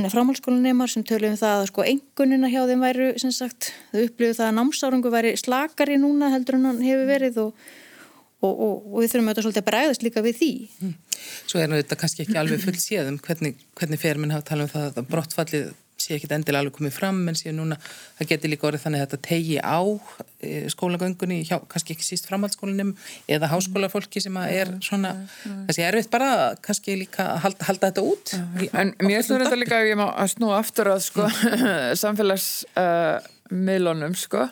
framhalskólanemar 0.09 0.89
sem 0.89 1.05
tölu 1.05 1.29
um 1.29 1.37
það 1.37 1.59
að 1.59 1.67
sko 1.69 1.85
engunina 1.85 2.49
hjá 2.49 2.63
þeim 2.71 2.85
væru 2.87 3.09
sem 3.21 3.33
sagt, 3.35 3.73
þau 3.91 4.05
upplifðu 4.07 4.37
það 4.39 4.47
að 4.47 4.57
námsárangu 4.57 5.13
væri 5.13 5.33
slakari 5.37 5.99
núna 6.01 6.31
heldur 6.33 6.57
en 6.57 6.69
hann 6.71 6.83
hefur 6.85 7.11
verið 7.11 7.41
og, 7.43 7.65
og, 8.41 8.53
og, 8.53 8.89
og 8.89 9.03
við 9.03 9.13
þurfum 9.13 9.31
auðvitað 9.31 9.47
svolítið 9.47 9.63
að 9.63 9.71
bregðast 9.71 10.07
líka 10.07 10.25
við 10.25 10.41
því. 10.41 10.53
Mm. 10.81 10.97
Svo 11.51 11.61
er 11.61 11.77
þetta 11.77 12.01
kannski 12.01 12.25
ekki 12.25 12.41
alveg 12.41 12.65
fullt 12.65 12.83
séðum 12.83 13.21
hvernig, 13.25 13.55
hvernig 13.79 14.01
fer 14.01 14.21
minn 14.21 14.35
hafa 14.35 14.49
talað 14.53 14.69
um 14.69 14.75
það 14.75 15.01
að 15.03 15.11
brottfallið 15.11 15.67
sé 16.01 16.17
ekki 16.17 16.31
endilega 16.33 16.63
alveg 16.65 16.73
komið 16.77 16.95
fram 16.97 17.19
en 17.29 17.37
sé 17.39 17.53
núna 17.55 17.77
það 18.19 18.29
getur 18.33 18.51
líka 18.53 18.67
orðið 18.69 18.85
þannig 18.85 19.01
að 19.01 19.07
þetta 19.07 19.27
tegi 19.27 19.57
á 19.61 19.81
e, 20.41 20.43
skólagöngunni, 20.73 21.39
hjá, 21.49 21.57
kannski 21.71 21.91
ekki 21.95 22.07
síst 22.07 22.29
framhaldsskólinum 22.31 22.91
eða 23.31 23.51
háskólafólki 23.53 24.19
sem 24.25 24.37
er 24.43 24.69
svona, 24.85 25.11
þessi 25.69 25.83
erfitt 25.87 26.13
bara 26.13 26.31
kannski 26.65 26.91
líka 27.03 27.23
að 27.35 27.41
halda, 27.45 27.63
halda 27.69 27.85
þetta 27.91 28.03
út. 28.13 28.27
Í, 28.61 28.63
En 28.81 28.89
mér 29.05 29.21
slúður 29.27 29.47
þetta 29.49 29.61
líka 29.61 29.83
ef 29.83 29.87
ég 29.91 29.99
má 30.01 30.09
að 30.09 30.29
snú 30.35 30.49
aftur 30.57 30.87
að 30.95 31.01
sko 31.05 31.23
samfélagsmiðlunum 32.05 34.15
uh, 34.17 34.21
sko. 34.25 34.43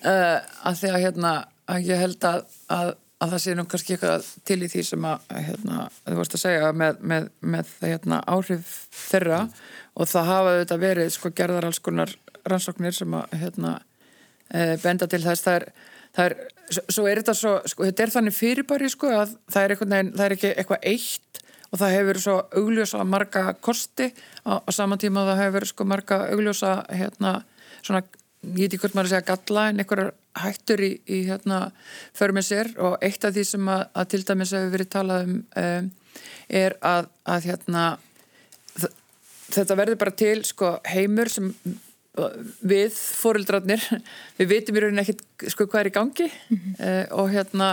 Uh, 0.00 0.38
að 0.66 0.74
því 0.80 0.88
að 0.90 1.02
hérna 1.04 1.30
að 1.70 1.78
ég 1.90 1.98
held 2.00 2.22
að, 2.24 2.40
að 2.72 2.88
að 3.20 3.34
það 3.34 3.42
sé 3.44 3.54
nú 3.56 3.66
kannski 3.68 3.96
eitthvað 3.96 4.28
til 4.48 4.58
í 4.64 4.68
því 4.72 4.82
sem 4.86 5.06
að 5.10 5.34
hérna, 5.48 5.84
þú 6.06 6.16
vorust 6.16 6.36
að 6.38 6.42
segja 6.44 6.72
með, 6.72 7.02
með, 7.12 7.28
með 7.54 7.72
hérna, 7.84 8.20
áhrif 8.30 8.72
þeirra 8.96 9.40
og 9.94 10.08
það 10.08 10.30
hafa 10.30 10.56
þetta 10.62 10.80
verið 10.80 11.12
sko 11.16 11.32
gerðar 11.36 11.68
alls 11.68 11.82
konar 11.84 12.14
rannsóknir 12.48 12.96
sem 12.96 13.16
að 13.18 13.36
hérna, 13.42 13.74
e, 14.48 14.78
benda 14.80 15.08
til 15.10 15.20
þess. 15.24 15.44
Það 15.44 15.58
er, 15.58 15.66
það 16.16 16.30
er, 16.30 16.36
svo 16.80 17.06
er 17.10 17.20
þetta 17.20 17.36
svo 17.36 17.54
sko, 17.68 17.86
þetta 17.90 18.06
er 18.06 18.14
þannig 18.16 18.36
fyrirbæri 18.38 18.90
sko 18.94 19.12
að 19.18 19.36
það 19.52 19.66
er, 19.66 19.76
veginn, 19.82 20.12
það 20.16 20.26
er 20.26 20.36
ekki 20.38 20.52
eitthvað 20.54 20.88
eitt 20.94 21.42
og 21.70 21.78
það 21.78 21.96
hefur 21.98 22.20
svo 22.24 22.36
augljósa 22.58 23.04
marga 23.06 23.44
kosti 23.62 24.08
á, 24.42 24.58
á 24.58 24.70
saman 24.74 25.00
tíma 25.00 25.26
það 25.28 25.42
hefur 25.44 25.68
sko 25.70 25.86
marga 25.86 26.22
augljósa 26.32 26.72
hérna 26.88 27.36
svona, 27.82 28.02
ég 28.42 28.56
veit 28.56 28.72
ekki 28.72 28.82
hvort 28.84 28.96
maður 28.98 29.12
segja 29.14 29.28
galla 29.30 29.68
en 29.68 29.82
einhverjar 29.82 30.12
hættur 30.40 30.82
í, 30.84 30.92
í 31.10 31.22
hérna 31.28 31.62
för 32.16 32.32
með 32.36 32.46
sér. 32.50 32.72
Og 32.78 32.98
eitt 33.04 33.24
af 33.24 33.34
því 33.36 33.46
sem 33.48 33.72
að, 33.72 33.86
að 33.94 34.12
til 34.14 34.22
dæmis 34.28 34.54
hefur 34.56 34.76
verið 34.76 34.92
talað 34.96 35.26
um, 35.26 35.40
um 35.64 35.90
er 36.50 36.74
að, 36.82 37.06
að 37.30 37.46
hérna 37.50 37.84
þetta 39.50 39.78
verður 39.78 40.00
bara 40.00 40.16
til 40.18 40.42
sko, 40.46 40.74
heimur 40.90 41.30
sem 41.30 41.50
við 42.66 42.94
fóröldrarnir 42.94 43.82
við 44.38 44.50
veitum 44.50 44.78
í 44.78 44.84
rauninni 44.84 45.04
ekkert 45.04 45.50
sko, 45.52 45.66
hvað 45.70 45.84
er 45.84 45.90
í 45.90 45.96
gangi. 45.96 46.28
Mm 46.30 46.60
-hmm. 46.60 46.78
uh, 46.86 47.04
og 47.22 47.30
hérna 47.34 47.68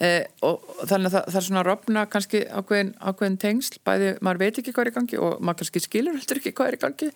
uh, 0.00 0.22
og, 0.48 0.68
þannig 0.86 1.10
að 1.10 1.16
það, 1.16 1.24
það 1.28 1.40
er 1.40 1.46
svona 1.48 1.64
rofna 1.66 2.04
kannski 2.06 2.44
ákveðin, 2.46 2.94
ákveðin 3.00 3.38
tengsl. 3.38 3.80
Bæði 3.84 4.12
maður 4.20 4.42
veit 4.44 4.58
ekki 4.58 4.72
hvað 4.72 4.86
er 4.86 4.92
í 4.92 4.96
gangi 4.98 5.18
og 5.18 5.40
maður 5.40 5.62
kannski 5.62 5.86
skilur 5.86 6.18
heldur 6.18 6.42
ekki 6.42 6.54
hvað 6.56 6.68
er 6.68 6.78
í 6.78 6.82
gangi. 6.86 7.10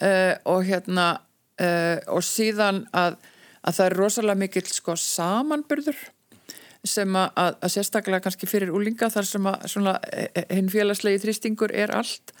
Uh, 0.00 0.34
og 0.44 0.64
hérna 0.68 1.08
og 2.10 2.24
síðan 2.26 2.80
að, 2.90 3.14
að 3.62 3.76
það 3.76 3.86
er 3.86 3.94
rosalega 4.00 4.40
mikill 4.40 4.66
sko 4.66 4.96
samanburður 4.98 6.00
sem 6.84 7.14
að, 7.16 7.54
að 7.62 7.70
sérstaklega 7.76 8.24
kannski 8.24 8.48
fyrir 8.50 8.72
úlinga 8.74 9.06
þar 9.12 9.28
sem 9.28 9.46
að 9.46 10.08
hinn 10.50 10.72
félagslegi 10.72 11.22
þrýstingur 11.22 11.72
er 11.72 11.94
allt 11.94 12.34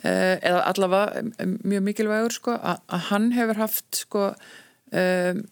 Eh, 0.00 0.38
eða 0.40 0.60
allavega 0.70 1.20
mjög 1.44 1.82
mikilvægur 1.84 2.32
sko, 2.32 2.54
að 2.56 3.02
hann 3.10 3.26
hefur 3.36 3.58
haft 3.60 3.98
sko 3.98 4.22
um, 4.96 5.42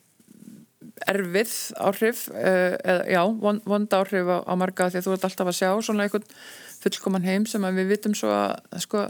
erfið 1.05 1.53
áhrif 1.77 2.23
uh, 2.33 2.79
eða 2.81 3.03
já, 3.13 3.21
vond, 3.43 3.61
vond 3.69 3.97
áhrif 3.99 4.31
á, 4.33 4.39
á 4.49 4.55
marga 4.57 4.89
því 4.89 5.03
að 5.03 5.05
þú 5.05 5.17
ert 5.19 5.27
alltaf 5.29 5.51
að 5.53 5.59
sjá 5.59 5.69
svona 5.85 6.07
einhvern 6.07 6.25
fullkoman 6.81 7.29
heim 7.29 7.45
sem 7.51 7.67
við 7.77 7.93
vitum 7.93 8.17
svo 8.17 8.33
að 8.33 8.81
sko 8.87 9.05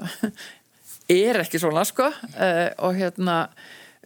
er 1.21 1.39
ekki 1.45 1.63
svona 1.63 1.87
sko 1.87 2.09
uh, 2.11 2.67
og 2.83 2.99
hérna 2.99 3.39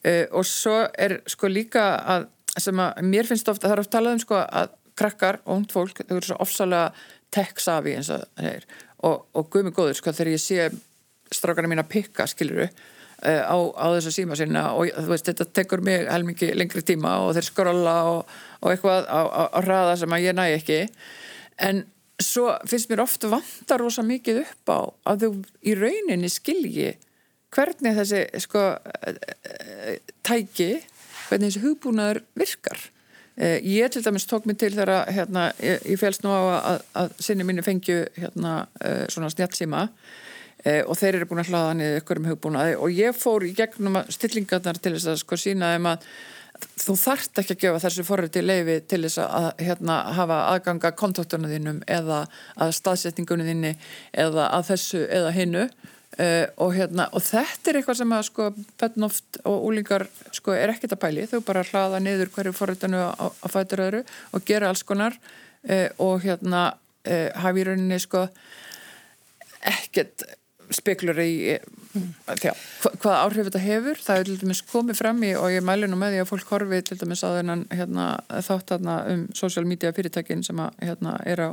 uh, 0.06 0.24
og 0.30 0.46
svo 0.48 0.78
er 0.98 1.20
sko 1.30 1.50
líka 1.50 1.88
að 2.16 2.30
sem 2.60 2.80
að 2.84 3.02
mér 3.08 3.28
finnst 3.28 3.48
ofta, 3.48 3.68
það 3.68 3.76
er 3.76 3.82
oft 3.82 3.92
talað 3.92 4.16
um 4.18 4.22
sko 4.22 4.40
að 4.42 4.72
krakkar, 4.98 5.38
ónt 5.48 5.72
fólk, 5.72 6.02
þau 6.04 6.16
eru 6.18 6.26
svo 6.26 6.40
ofsalega 6.44 6.90
tech-savi 7.32 7.94
eins 7.96 8.10
og 8.12 8.26
það 8.36 8.48
er 8.50 8.66
og, 9.08 9.22
og 9.32 9.48
guðmið 9.52 9.76
góður 9.76 9.98
sko 9.98 10.12
þegar 10.12 10.32
ég 10.34 10.42
sé 10.42 10.66
strákarna 11.32 11.70
mín 11.72 11.82
að 11.82 11.90
pikka, 11.94 12.26
skiluru 12.28 12.66
eh, 12.66 13.40
á, 13.40 13.56
á 13.56 13.86
þessa 13.96 14.12
síma 14.14 14.36
sinna 14.38 14.66
og 14.76 14.92
veist, 15.08 15.30
þetta 15.30 15.48
tekur 15.56 15.82
mig 15.84 16.04
helmingi 16.10 16.52
lengri 16.56 16.84
tíma 16.86 17.16
og 17.24 17.32
þeir 17.38 17.48
skrolla 17.48 17.96
og, 18.10 18.36
og 18.60 18.74
eitthvað 18.74 19.08
á, 19.08 19.20
á, 19.24 19.42
á 19.48 19.58
hraða 19.64 19.96
sem 20.02 20.14
að 20.14 20.26
ég 20.26 20.36
næ 20.36 20.44
ekki. 20.58 20.80
En 21.62 21.84
svo 22.22 22.52
finnst 22.68 22.90
mér 22.90 23.04
ofta 23.06 23.30
vanta 23.32 23.78
rosa 23.80 24.04
mikið 24.06 24.42
upp 24.44 24.72
á 24.72 24.80
að 25.12 25.24
þú 25.24 25.32
í 25.72 25.76
rauninni 25.78 26.30
skilji 26.32 26.92
hvernig 27.52 27.94
þessi 27.98 28.24
sko 28.42 28.64
tæki 30.26 30.72
hvernig 31.28 31.52
þessi 31.52 31.62
hugbúnaður 31.62 32.22
virkar. 32.38 32.88
Eh, 33.36 33.60
ég 33.64 33.88
til 33.92 34.02
dæmis 34.04 34.28
tók 34.28 34.44
mig 34.44 34.58
til 34.60 34.74
þegar 34.74 35.08
hérna, 35.08 35.46
ég, 35.60 35.80
ég 35.88 36.00
félst 36.00 36.24
nú 36.24 36.32
á 36.32 36.40
að, 36.58 36.82
að, 37.00 37.14
sinni 37.24 37.46
mínu 37.48 37.64
fengju 37.64 38.02
hérna, 38.18 38.66
eh, 38.84 39.06
svona 39.08 39.30
snjálfsíma 39.32 39.86
Eh, 40.62 40.84
og 40.86 40.94
þeir 40.94 41.18
eru 41.18 41.26
búin 41.26 41.42
að 41.42 41.48
hlaða 41.50 41.72
niður 41.74 41.96
ykkur 41.98 42.20
um 42.20 42.28
hugbúnaði. 42.30 42.74
Og 42.78 42.94
ég 42.94 43.16
fór 43.18 43.42
í 43.42 43.50
gegnum 43.58 43.98
stillingarnar 44.14 44.78
til 44.78 44.94
þess 44.94 45.10
að 45.10 45.18
sko 45.24 45.38
sína 45.40 45.72
þeim 45.74 45.88
að 45.90 46.04
þú 46.78 46.94
þart 47.00 47.40
ekki 47.42 47.56
að 47.56 47.62
gefa 47.64 47.80
þessu 47.82 48.04
forriti 48.06 48.42
leifi 48.44 48.76
til 48.86 49.00
þess 49.02 49.18
að 49.24 49.48
hérna, 49.66 49.96
hafa 50.14 50.36
aðganga 50.52 50.92
kontaktunum 51.00 51.50
þínum 51.50 51.80
eða 51.90 52.20
að 52.54 52.76
staðsetningunum 52.78 53.50
þínni 53.50 53.72
eða 54.24 54.46
að 54.54 54.68
þessu 54.70 55.02
eða 55.08 55.32
hinnu 55.34 55.64
uh, 56.18 56.46
og, 56.56 56.74
hérna, 56.76 57.08
og 57.12 57.24
þetta 57.24 57.70
er 57.70 57.80
eitthvað 57.80 58.00
sem 58.02 58.16
að 58.16 58.26
sko 58.28 58.48
Petnoft 58.80 59.40
og 59.48 59.68
úlingar 59.68 60.06
sko 60.34 60.56
er 60.56 60.74
ekkert 60.74 60.96
að 60.96 61.02
pæli, 61.06 61.28
þau 61.30 61.40
bara 61.46 61.64
hlaða 61.68 62.02
niður 62.02 62.32
hverju 62.34 62.54
forritinu 62.56 63.00
á, 63.12 63.26
á 63.28 63.46
fætur 63.52 63.86
öðru 63.86 64.04
og 64.32 64.46
gera 64.48 64.72
alls 64.72 64.84
konar. 64.86 65.18
Uh, 65.62 65.88
og 66.02 66.24
hérna 66.24 66.72
uh, 66.72 67.28
hafi 67.38 67.62
í 67.62 67.66
rauninni 67.68 68.00
sko 68.02 68.26
ekkert 69.62 70.24
spekulur 70.72 71.18
í 71.22 71.58
já, 72.40 72.52
hvað 73.02 73.16
áhrif 73.18 73.48
þetta 73.48 73.62
hefur. 73.62 74.00
Það 74.02 74.20
er 74.20 74.28
til 74.28 74.36
dæmis 74.40 74.62
komið 74.68 74.98
fram 74.98 75.22
í 75.26 75.32
og 75.38 75.52
ég 75.52 75.64
mælu 75.66 75.88
nú 75.90 75.98
með 76.00 76.16
því 76.16 76.22
að 76.22 76.30
fólk 76.30 76.52
horfi 76.54 76.80
til 76.88 76.98
dæmis 77.02 77.24
þennan 77.24 77.64
hérna, 77.72 78.06
þátt 78.46 78.74
hérna, 78.76 78.96
um 79.12 79.24
social 79.36 79.66
media 79.68 79.92
fyrirtækin 79.94 80.44
sem 80.46 80.60
að, 80.62 80.78
hérna, 80.82 81.16
er 81.28 81.44
á 81.44 81.50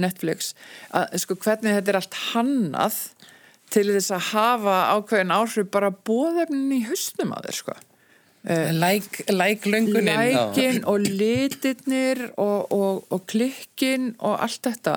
Netflix. 0.00 0.54
Að 0.96 1.18
sko 1.22 1.38
hvernig 1.40 1.78
þetta 1.78 1.94
er 1.94 2.00
allt 2.00 2.20
hannað 2.30 3.00
til 3.70 3.86
þess 3.92 4.14
að 4.16 4.26
hafa 4.32 4.76
ákveðin 4.96 5.34
áhrif 5.34 5.70
bara 5.72 5.92
bóðefnin 5.92 6.74
í 6.74 6.82
husnum 6.88 7.34
að 7.36 7.48
þeir 7.48 7.58
sko. 7.60 7.76
Læklöngunin 8.40 10.06
like 10.08 10.32
Lækin 10.32 10.84
og 10.88 11.00
litirnir 11.04 12.22
og, 12.40 12.72
og, 12.72 13.04
og 13.12 13.26
klikkin 13.28 14.14
og 14.18 14.38
allt 14.40 14.64
þetta. 14.64 14.94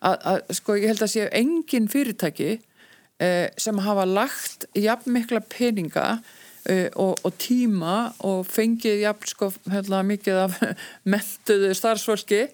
Að, 0.00 0.16
að 0.30 0.56
sko 0.56 0.78
ég 0.78 0.92
held 0.92 1.04
að 1.04 1.12
séu 1.12 1.28
engin 1.34 1.90
fyrirtæki 1.92 2.56
eh, 3.20 3.48
sem 3.60 3.78
hafa 3.84 4.06
lagt 4.08 4.66
jafn 4.76 5.12
mikla 5.12 5.40
peninga 5.40 6.06
eh, 6.68 6.88
og, 6.94 7.16
og 7.24 7.36
tíma 7.40 8.12
og 8.24 8.46
fengið 8.48 9.02
jafn 9.04 9.30
sko 9.32 9.50
hérna, 9.72 10.02
mikið 10.06 10.42
af 10.46 10.58
mentuðu 11.12 11.72
starfsfólki 11.76 12.46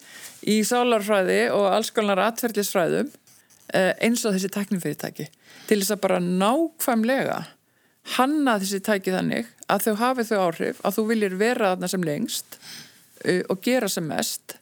í 0.51 0.61
sálarfræði 0.67 1.45
og 1.55 1.69
alls 1.71 1.93
konar 1.95 2.23
atverðlisfræðum 2.29 3.11
eh, 3.75 3.93
eins 4.03 4.25
og 4.27 4.37
þessi 4.37 4.53
teknifyrirtæki 4.55 5.29
til 5.69 5.81
þess 5.81 5.95
að 5.95 6.03
bara 6.05 6.23
nákvæmlega 6.23 7.43
hanna 8.17 8.57
þessi 8.61 8.81
tæki 8.83 9.15
þannig 9.15 9.51
að 9.71 9.87
þau 9.87 9.95
hafi 10.01 10.27
þau 10.29 10.39
áhrif 10.47 10.81
að 10.83 10.97
þú 10.97 11.05
viljir 11.13 11.37
vera 11.41 11.75
þarna 11.75 11.91
sem 11.93 12.07
lengst 12.07 12.59
uh, 12.59 13.43
og 13.53 13.63
gera 13.65 13.91
sem 13.93 14.09
mest 14.09 14.57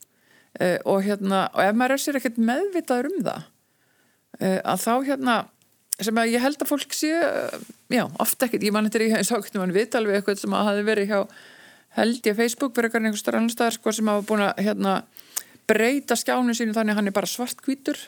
uh, 0.60 0.76
og 0.84 1.06
hérna 1.06 1.46
og 1.54 1.62
ef 1.64 1.78
maður 1.78 1.96
er 1.96 2.04
sér 2.04 2.20
ekkert 2.20 2.42
meðvitaður 2.50 3.10
um 3.12 3.24
það 3.24 3.40
uh, 4.40 4.60
að 4.60 4.84
þá 4.84 4.92
hérna 5.08 5.38
sem 6.00 6.20
að 6.20 6.34
ég 6.34 6.44
held 6.44 6.60
að 6.62 6.70
fólk 6.70 6.94
sé 6.96 7.10
já, 7.92 8.04
ofta 8.22 8.46
ekkert, 8.46 8.62
ég 8.64 8.72
man 8.72 8.86
þetta 8.88 9.04
í 9.04 9.10
eins 9.18 9.32
ákveðnum 9.32 9.66
hann 9.66 9.74
viðtal 9.74 10.06
við 10.06 10.16
eitthvað 10.18 10.38
sem 10.40 10.54
að 10.56 10.68
hafi 10.70 10.84
verið 10.86 11.10
hjá 11.10 11.18
held 11.98 12.28
ég 12.30 12.38
Facebook 12.38 12.76
fyrir 12.76 12.88
eitthvað 12.88 13.08
einhver 13.08 13.20
starf 13.20 13.40
annar 13.40 13.52
staðar 13.52 13.76
sko, 13.76 13.92
sem 13.92 14.08
hafa 14.08 14.24
búin 14.28 14.44
að 14.46 14.62
hérna, 14.64 14.94
breyta 15.68 16.16
skjánu 16.16 16.54
sínu 16.56 16.74
þannig 16.76 16.94
að 16.94 17.00
hann 17.00 17.10
er 17.10 17.16
bara 17.16 17.30
svart 17.30 17.60
kvítur 17.64 18.00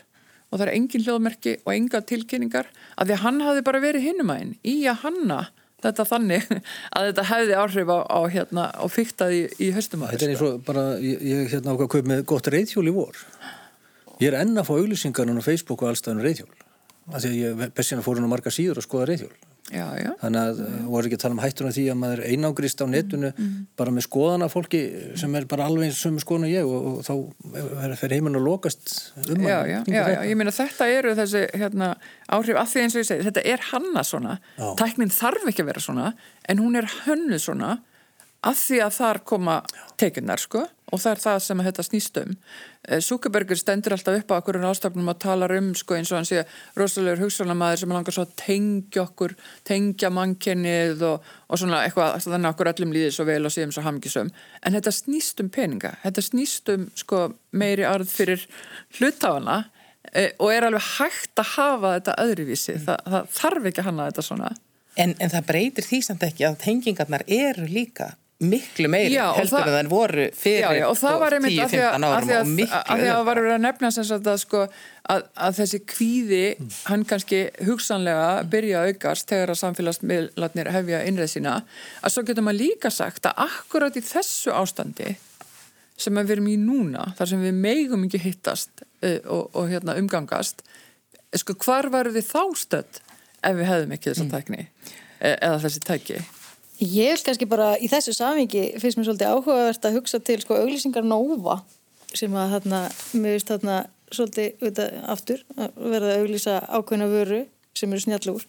og 0.53 0.61
það 0.61 0.66
er 0.66 0.74
engin 0.76 1.05
hljóðmerki 1.07 1.57
og 1.64 1.72
enga 1.72 2.03
tilkynningar 2.05 2.68
að 3.00 3.09
því 3.09 3.16
að 3.16 3.24
hann 3.24 3.42
hafi 3.46 3.64
bara 3.66 3.82
verið 3.82 4.07
hinumægin 4.07 4.55
í 4.68 4.76
að 4.90 5.00
hanna 5.07 5.38
þetta 5.82 6.07
þannig 6.09 6.50
að 6.96 7.09
þetta 7.09 7.26
hefði 7.30 7.57
áhrif 7.59 7.92
á, 7.92 7.98
á, 8.07 8.20
hérna, 8.34 8.66
á 8.76 8.84
fyktaði 8.92 9.40
í, 9.40 9.46
í 9.68 9.70
höstum 9.76 10.05
Þetta 10.12 10.28
er 10.28 10.34
eins 10.34 10.44
og 10.46 10.61
bara, 10.66 10.84
ég, 11.03 11.24
ég 11.26 11.55
hérna 11.55 11.74
ákvað 11.74 11.88
að 11.88 11.94
kaupa 11.96 12.12
með 12.12 12.24
gott 12.32 12.50
reyðhjól 12.53 12.86
í 12.86 12.94
vor. 12.94 13.22
Ég 14.20 14.28
er 14.30 14.38
enn 14.42 14.61
að 14.61 14.68
fá 14.68 14.74
auglýsingar 14.76 15.26
núna 15.26 15.42
á 15.42 15.48
Facebook 15.48 15.82
og 15.82 15.90
allstæðinu 15.90 16.26
reyðhjól. 16.26 16.53
Það 17.09 17.24
því 17.24 17.30
að 17.32 17.40
ég 17.40 17.72
bestina 17.74 18.05
fór 18.05 18.20
hún 18.20 18.28
á 18.30 18.34
marga 18.34 18.53
síður 18.55 18.78
að 18.78 18.86
skoða 18.86 19.09
reyðhjól. 19.11 19.32
Já, 19.70 19.84
já. 19.94 20.10
Þannig 20.18 20.40
að 20.42 20.60
uh, 20.64 20.70
voru 20.90 21.06
ekki 21.06 21.16
að 21.16 21.22
tala 21.22 21.36
um 21.36 21.40
hættuna 21.42 21.70
því 21.72 21.84
að 21.92 21.98
maður 22.00 22.22
einangrist 22.26 22.82
á 22.82 22.86
netinu 22.90 23.28
bara 23.78 23.92
með 23.94 24.04
skoðana 24.08 24.48
fólki 24.50 24.80
sem 25.20 25.36
er 25.38 25.46
bara 25.48 25.68
alveg 25.70 25.94
sömu 25.94 26.20
skoðan 26.20 26.48
og 26.48 26.52
ég 26.52 26.66
og, 26.66 26.88
og 26.90 27.06
þá 27.06 27.94
fyrir 28.00 28.16
heiminn 28.18 28.40
að 28.40 28.48
lokast 28.48 28.96
um 29.22 29.46
Já, 29.46 29.60
já, 29.70 29.78
já, 29.86 30.02
ég 30.26 30.34
meina 30.40 30.52
þetta 30.56 30.90
eru 30.90 31.14
þessi 31.18 31.44
hérna, 31.62 31.92
áhrif 32.26 32.58
að 32.58 32.74
því 32.74 32.82
eins 32.82 32.98
og 32.98 33.04
ég 33.04 33.08
segi, 33.12 33.26
þetta 33.30 33.46
er 33.54 33.64
hanna 33.70 34.04
svona, 34.06 34.36
tæknin 34.82 35.14
þarf 35.14 35.48
ekki 35.52 35.64
að 35.64 35.70
vera 35.70 35.86
svona, 35.86 36.12
en 36.50 36.62
hún 36.62 36.82
er 36.82 36.90
hönnuð 37.06 37.42
svona 37.46 37.72
að 38.42 38.58
því 38.66 38.82
að 38.82 38.94
þar 38.98 39.22
koma 39.30 39.56
tekinnar, 40.02 40.42
sko, 40.42 40.66
og 40.93 41.01
það 41.01 41.12
er 41.14 41.20
það 41.22 41.38
sem 41.45 41.61
að 41.61 41.68
þetta 41.68 41.84
snýst 41.86 42.18
um. 42.20 42.32
Súkebergur 43.07 43.59
stendur 43.59 43.95
alltaf 43.97 44.18
upp 44.20 44.32
á 44.34 44.38
okkur 44.38 44.59
ástafnum 44.68 45.11
og 45.12 45.18
talar 45.22 45.55
um, 45.57 45.70
sko, 45.78 45.97
eins 45.97 46.12
og 46.12 46.18
hann 46.18 46.28
sé 46.28 46.43
rosalegur 46.78 47.24
hugsanamaður 47.24 47.82
sem 47.82 47.95
langar 47.95 48.16
svo 48.16 48.26
að 48.26 48.34
tengja 48.43 49.05
okkur, 49.07 49.34
tengja 49.68 50.11
mannkennið 50.12 51.05
og, 51.09 51.28
og 51.49 51.61
svona 51.62 51.82
eitthvað, 51.86 52.18
þannig 52.26 52.51
að 52.51 52.55
okkur 52.55 52.72
öllum 52.74 52.97
líði 52.97 53.12
svo 53.16 53.28
vel 53.28 53.40
og 53.49 53.55
séum 53.55 53.74
svo 53.74 53.84
hamgisum. 53.86 54.32
En 54.61 54.76
þetta 54.76 54.95
snýst 54.97 55.40
um 55.45 55.53
peninga, 55.53 55.95
þetta 56.05 56.26
snýst 56.28 56.72
um, 56.74 56.88
sko, 56.99 57.28
meiri 57.57 57.86
arð 57.88 58.11
fyrir 58.12 58.45
hlutafana 58.99 59.62
e, 60.12 60.32
og 60.36 60.53
er 60.53 60.68
alveg 60.68 60.90
hægt 60.99 61.40
að 61.40 61.55
hafa 61.57 61.97
þetta 61.97 62.18
öðruvísi, 62.26 62.76
Þa, 62.84 62.99
það 63.07 63.36
þarf 63.38 63.70
ekki 63.70 63.84
að 63.84 63.90
hanna 63.90 64.11
þetta 64.11 64.26
svona. 64.28 64.57
En, 65.01 65.14
en 65.24 65.30
það 65.32 65.47
breytir 65.49 65.86
því 65.88 66.03
samt 66.05 66.26
ekki 66.26 66.45
að 66.45 66.59
tengingarnar 66.66 67.24
eru 67.32 67.64
líka 67.64 68.12
miklu 68.43 68.88
meiri 68.93 69.14
Já, 69.14 69.24
heldur 69.36 69.59
það- 69.59 69.68
en 69.68 69.86
það 69.86 69.90
voru 69.93 70.26
fyrir 70.36 70.61
já, 70.61 70.70
já, 70.78 70.84
og 70.88 70.97
það 71.01 71.18
var 71.22 71.36
einmitt 71.36 71.59
að 71.62 71.72
því 71.72 71.80
að, 71.82 71.93
10-15 71.93 72.07
að, 72.07 72.16
árum 72.16 72.32
og 72.36 72.53
miklu 72.57 72.78
að, 72.78 73.03
því 73.03 73.11
að 73.12 73.24
var 73.28 73.40
verið 73.43 73.55
að 73.57 73.64
nefna 73.66 73.90
sem 73.97 74.07
sagt 74.09 74.30
að, 74.32 74.38
sko, 74.43 74.62
að, 75.14 75.24
að 75.47 75.59
þessi 75.61 75.80
kvíði 75.93 76.45
hann 76.90 77.05
kannski 77.12 77.43
hugsanlega 77.68 78.30
byrja 78.53 78.80
að 78.82 78.93
aukast 78.93 79.28
þegar 79.32 79.55
að 79.55 79.61
samfélagsmiðlarnir 79.62 80.72
hefja 80.76 81.03
innreið 81.09 81.34
sína 81.36 81.57
að 82.03 82.14
svo 82.16 82.24
getur 82.28 82.47
maður 82.47 82.62
líka 82.64 82.90
sagt 82.90 83.28
að 83.30 83.45
akkurat 83.47 83.97
í 83.97 84.05
þessu 84.07 84.55
ástandi 84.57 85.16
sem 86.03 86.14
við 86.18 86.36
erum 86.36 86.51
í 86.51 86.57
núna 86.59 87.12
þar 87.18 87.32
sem 87.32 87.43
við 87.45 87.59
megum 87.62 88.07
ekki 88.09 88.22
hittast 88.24 88.82
uh, 88.82 89.18
og, 89.26 89.51
og 89.55 89.70
hérna, 89.70 89.97
umgangast 90.01 90.64
sko, 91.36 91.55
hvar 91.62 91.90
varum 91.93 92.14
við 92.16 92.28
þá 92.30 92.43
stödd 92.59 93.03
ef 93.43 93.59
við 93.59 93.68
hefðum 93.68 93.97
ekki 93.97 94.12
þessa 94.12 94.28
tækni 94.32 94.66
e 95.22 95.34
eða 95.38 95.59
þessi 95.62 95.82
tæki 95.86 96.20
Ég 96.83 97.14
vil 97.14 97.22
kannski 97.22 97.47
bara 97.47 97.76
í 97.78 97.87
þessu 97.91 98.14
samhengi 98.16 98.72
finnst 98.83 98.99
mér 98.99 99.07
svolítið 99.07 99.30
áhugavert 99.30 99.85
að 99.87 99.99
hugsa 100.01 100.18
til 100.18 100.41
sko 100.43 100.57
auglýsingar 100.59 101.05
Nova 101.07 101.61
sem 102.12 102.33
að 102.35 102.57
þarna, 102.57 102.80
mér 103.14 103.37
finnst 103.37 103.51
þarna 103.53 103.76
svolítið, 104.12 104.49
auðvitað, 104.59 104.97
aftur 105.14 105.45
að 105.55 105.76
verða 105.93 106.09
að 106.11 106.22
auglýsa 106.22 106.57
ákveðna 106.66 107.09
vöru 107.12 107.39
sem 107.78 107.93
eru 107.95 108.03
snjallúr. 108.03 108.47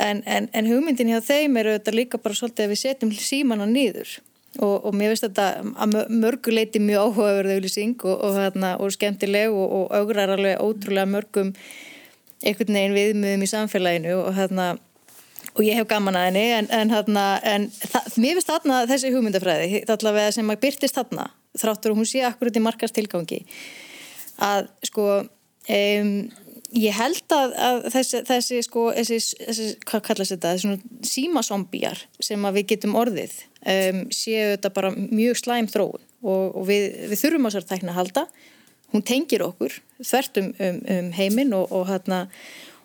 En, 0.00 0.22
en, 0.30 0.46
en 0.56 0.68
hugmyndin 0.70 1.10
hjá 1.10 1.18
þeim 1.26 1.58
eru 1.60 1.74
auðvitað 1.74 1.98
líka 1.98 2.20
bara 2.22 2.38
svolítið 2.38 2.68
að 2.68 2.72
við 2.72 2.82
setjum 2.84 3.14
símana 3.18 3.66
niður. 3.68 4.12
Og, 4.60 4.76
og 4.86 4.94
mér 4.96 5.12
finnst 5.12 5.26
þetta 5.26 5.48
að 5.82 5.98
mörguleiti 6.22 6.82
mjög 6.82 7.10
áhugaverð 7.10 7.56
auglýsing 7.56 7.96
og, 8.06 8.14
og, 8.14 8.38
þarna, 8.38 8.70
og 8.78 8.94
skemmtileg 8.94 9.54
og 9.54 9.90
augrar 9.94 10.36
alveg 10.36 10.62
ótrúlega 10.62 11.10
mörgum 11.10 11.52
einhvern 12.40 12.78
veginn 12.78 12.96
viðmiðum 12.96 13.44
í 13.44 13.50
samfélaginu 13.50 14.16
og 14.22 14.32
þarna 14.38 14.70
og 15.54 15.62
ég 15.66 15.78
hef 15.78 15.88
gaman 15.90 16.18
að 16.18 16.28
henni 16.28 16.46
en, 16.56 16.70
en, 16.74 16.92
þarna, 16.94 17.26
en 17.46 17.68
mér 18.20 18.38
finnst 18.38 18.52
þarna 18.52 18.82
þessi 18.90 19.12
hugmyndafræði 19.14 19.82
allavega 19.90 20.34
sem 20.36 20.52
að 20.52 20.62
byrtist 20.66 20.98
þarna 20.98 21.30
þráttur 21.58 21.94
og 21.94 22.02
hún 22.02 22.08
sé 22.08 22.22
akkurat 22.26 22.56
í 22.56 22.62
markast 22.62 22.96
tilgangi 22.96 23.42
að 24.40 24.70
sko 24.86 25.08
um, 25.20 26.14
ég 26.76 26.94
held 26.94 27.34
að, 27.34 27.54
að 27.58 27.78
þessi, 27.96 28.22
þessi 28.28 28.60
sko 28.66 28.84
þessi, 28.94 29.18
þessi, 29.40 29.68
hvað 29.88 30.04
kallast 30.06 30.34
þetta 30.36 30.54
þessi 30.54 31.08
símasombíjar 31.10 32.04
sem 32.22 32.46
að 32.46 32.60
við 32.60 32.68
getum 32.74 32.96
orðið 33.00 33.34
um, 33.64 34.04
séu 34.14 34.54
þetta 34.54 34.72
bara 34.76 34.92
mjög 34.94 35.40
slæm 35.40 35.68
þróun. 35.70 36.06
Og, 36.20 36.56
og 36.60 36.64
við, 36.68 36.86
við 37.10 37.22
þurfum 37.22 37.48
á 37.48 37.50
sér 37.54 37.66
tækna 37.66 37.94
að 37.94 38.00
halda. 38.00 38.24
Hún 38.92 39.04
tengir 39.06 39.44
okkur 39.46 39.78
þvert 40.02 40.40
um, 40.42 40.50
um, 40.60 40.80
um 40.94 41.12
heiminn 41.16 41.54
og, 41.56 41.70
og, 41.72 41.86
hérna, 41.88 42.24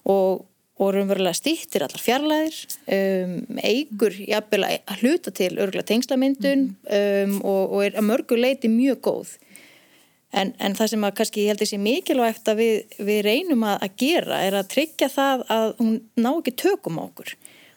og, 0.08 0.46
og 0.76 0.92
raunverulega 0.92 1.38
stýttir 1.38 1.86
allar 1.86 2.02
fjarlæðir, 2.04 2.58
um, 2.92 3.36
eigur 3.64 4.16
jafnvel 4.20 4.66
að 4.68 5.02
hluta 5.02 5.32
til 5.36 5.54
örgulega 5.54 5.88
tengslamyndun 5.88 6.66
um, 6.84 7.38
og, 7.40 7.62
og 7.72 7.86
er 7.86 7.96
að 7.96 8.08
mörgu 8.10 8.40
leiti 8.40 8.72
mjög 8.72 9.00
góð. 9.08 9.36
En, 10.36 10.52
en 10.60 10.76
það 10.76 10.92
sem 10.92 11.06
að 11.08 11.16
kannski 11.16 11.46
ég 11.46 11.54
held 11.54 11.62
þessi 11.64 11.80
mikilvægt 11.80 12.50
að 12.52 12.60
við, 12.60 12.98
við 13.08 13.22
reynum 13.24 13.64
að, 13.64 13.86
að 13.88 13.98
gera 14.04 14.42
er 14.44 14.58
að 14.60 14.72
tryggja 14.74 15.08
það 15.14 15.46
að 15.56 15.68
hún 15.80 15.94
ná 16.20 16.32
ekki 16.34 16.56
tökum 16.66 17.00
á 17.00 17.08
okkur. 17.08 17.36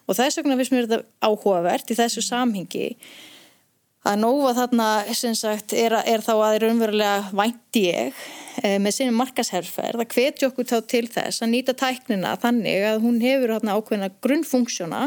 Og 0.09 0.17
þess 0.17 0.41
vegna 0.41 0.57
finnst 0.59 0.73
mér 0.73 0.89
þetta 0.89 1.29
áhugavert 1.29 1.93
í 1.93 1.99
þessu 2.01 2.25
samhengi 2.25 2.89
að 4.07 4.19
nófa 4.21 4.53
þarna 4.55 4.89
sagt 5.35 5.73
er, 5.75 5.95
er 6.07 6.23
þá 6.23 6.33
að 6.37 6.57
raunverulega 6.63 7.33
vænti 7.35 7.83
ég 7.89 8.21
e, 8.63 8.77
með 8.79 8.95
sinni 8.95 9.15
markasherferð 9.17 10.03
að 10.03 10.13
hvetja 10.15 10.49
okkur 10.49 10.69
þá 10.69 10.77
til 10.87 11.05
þess 11.11 11.43
að 11.43 11.51
nýta 11.53 11.75
tæknina 11.75 12.35
þannig 12.39 12.87
að 12.93 13.03
hún 13.03 13.19
hefur 13.23 13.55
þarna 13.57 13.75
ákveðna 13.75 14.11
grunnfunksjóna 14.23 15.01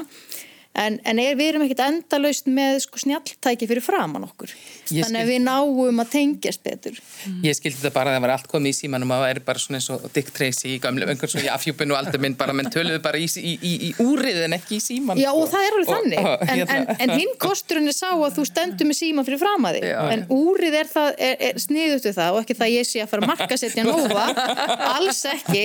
en, 0.79 0.97
en 1.05 1.18
er, 1.20 1.35
við 1.37 1.51
erum 1.53 1.62
ekkit 1.66 1.83
endalaust 1.85 2.47
með 2.49 2.79
sko, 2.87 3.01
snjalltæki 3.03 3.66
fyrir 3.68 3.85
framann 3.85 4.25
okkur. 4.25 4.53
Ég 4.93 5.05
þannig 5.07 5.23
að 5.27 5.31
við 5.33 5.41
náum 5.45 6.01
að 6.03 6.11
tengjast 6.14 6.62
betur. 6.64 6.97
Ég 7.45 7.57
skildi 7.59 7.77
þetta 7.83 7.93
bara 7.95 8.12
að 8.12 8.16
það 8.16 8.25
var 8.27 8.33
allt 8.37 8.49
komið 8.53 8.73
í 8.73 8.77
símanum 8.79 9.12
og 9.12 9.23
það 9.23 9.33
er 9.35 9.41
bara 9.47 9.62
svona 9.62 9.81
eins 9.81 9.89
og 9.93 10.07
Dick 10.16 10.33
Tracy 10.37 10.73
í 10.75 10.79
gamlu 10.83 11.05
einhvern 11.09 11.33
svo 11.33 11.43
í 11.45 11.51
afhjúpinu 11.53 11.97
aldrei 11.99 12.20
minn 12.25 12.37
bara 12.41 12.55
menn 12.57 12.70
töluðu 12.73 13.03
bara 13.05 13.20
í, 13.20 13.27
í, 13.29 13.53
í, 13.61 13.73
í 13.89 13.91
úrið 14.03 14.41
en 14.47 14.57
ekki 14.57 14.79
í 14.79 14.83
síman 14.85 15.20
Já 15.20 15.31
og 15.33 15.45
það 15.53 15.66
er 15.68 15.77
alveg 15.79 15.93
þannig. 15.93 16.18
og- 16.33 16.47
en, 16.47 16.55
hérna. 16.62 16.79
en, 16.79 17.03
en 17.07 17.14
hinn 17.20 17.35
kosturinn 17.43 17.89
er 17.93 17.97
sá 17.97 18.09
að 18.14 18.37
þú 18.39 18.47
stendur 18.49 18.89
með 18.89 18.99
síma 19.03 19.27
fyrir 19.29 19.41
fram 19.43 19.68
að 19.68 19.79
þig. 19.79 19.89
Já. 19.93 20.01
en 20.16 20.25
úrið 20.39 20.79
er, 20.81 20.91
er, 21.29 21.37
er 21.51 21.61
sniðut 21.62 22.09
við 22.09 22.16
það 22.18 22.37
og 22.39 22.43
ekki 22.47 22.59
það 22.62 22.73
ég 22.79 22.89
sé 22.89 23.05
að 23.05 23.12
fara 23.12 23.27
að 23.27 23.33
markasetja 23.33 23.87
nófa 23.87 24.27
alls 24.97 25.23
ekki. 25.33 25.64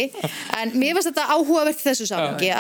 En 0.59 0.75
mér 0.79 0.97
finnst 0.97 1.11
þetta 1.11 1.27
áhugavert 1.37 1.81
þessu 1.83 2.07
samangi 2.09 2.51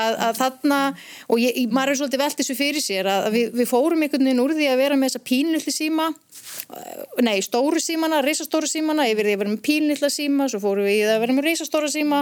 og 1.27 1.41
maður 1.73 1.91
er 1.93 1.99
svolítið 1.99 2.21
velt 2.37 2.45
þessu 2.45 2.55
fyrir 2.57 2.83
sér 2.83 3.07
að 3.09 3.27
við, 3.33 3.47
við 3.57 3.69
fórum 3.69 4.01
einhvern 4.03 4.27
veginn 4.27 4.41
úr 4.43 4.53
því 4.55 4.67
að 4.69 4.81
vera 4.81 4.97
með 4.97 5.09
þessa 5.09 5.23
pínulli 5.25 5.73
síma 5.73 6.07
eh, 6.11 7.05
nei, 7.25 7.41
stóru 7.41 7.81
símana, 7.81 8.21
reisastóru 8.21 8.67
símana 8.69 9.07
yfir 9.09 9.25
því 9.27 9.33
að 9.35 9.41
vera 9.41 9.53
með 9.53 9.63
pínlilla 9.65 10.09
síma 10.13 10.47
svo 10.51 10.61
fórum 10.61 10.87
við 10.87 10.99
í 10.99 11.03
það 11.05 11.15
að 11.15 11.23
vera 11.25 11.37
með 11.37 11.47
reisastóra 11.49 11.89
síma 11.91 12.21